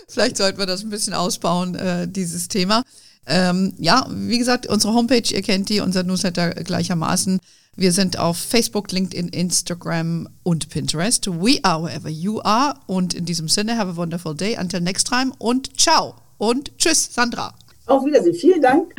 Vielleicht 0.08 0.38
sollten 0.38 0.60
wir 0.60 0.66
das 0.66 0.84
ein 0.84 0.90
bisschen 0.90 1.14
ausbauen, 1.14 1.76
äh, 1.76 2.08
dieses 2.08 2.48
Thema. 2.48 2.84
Ähm, 3.28 3.74
ja, 3.78 4.06
wie 4.10 4.38
gesagt, 4.38 4.68
unsere 4.68 4.94
Homepage, 4.94 5.34
ihr 5.34 5.42
kennt 5.42 5.70
die, 5.70 5.80
unser 5.80 6.04
Newsletter 6.04 6.52
gleichermaßen. 6.52 7.40
Wir 7.78 7.92
sind 7.92 8.18
auf 8.18 8.38
Facebook, 8.38 8.92
LinkedIn, 8.92 9.30
Instagram 9.30 10.30
und 10.44 10.70
Pinterest. 10.70 11.28
We 11.28 11.60
are 11.64 11.84
wherever 11.84 12.10
you 12.10 12.40
are. 12.42 12.76
Und 12.88 13.14
in 13.14 13.26
diesem 13.26 13.50
Sinne, 13.50 13.78
have 13.78 13.92
a 13.92 13.96
wonderful 13.96 14.36
day. 14.36 14.58
Until 14.58 14.80
next 14.82 15.08
time 15.08 15.34
und 15.40 15.78
ciao 15.80 16.16
und 16.38 16.78
tschüss, 16.78 17.10
Sandra. 17.14 17.54
Auf 17.88 18.06
Wiedersehen. 18.06 18.36
Vielen 18.36 18.62
Dank. 18.62 18.96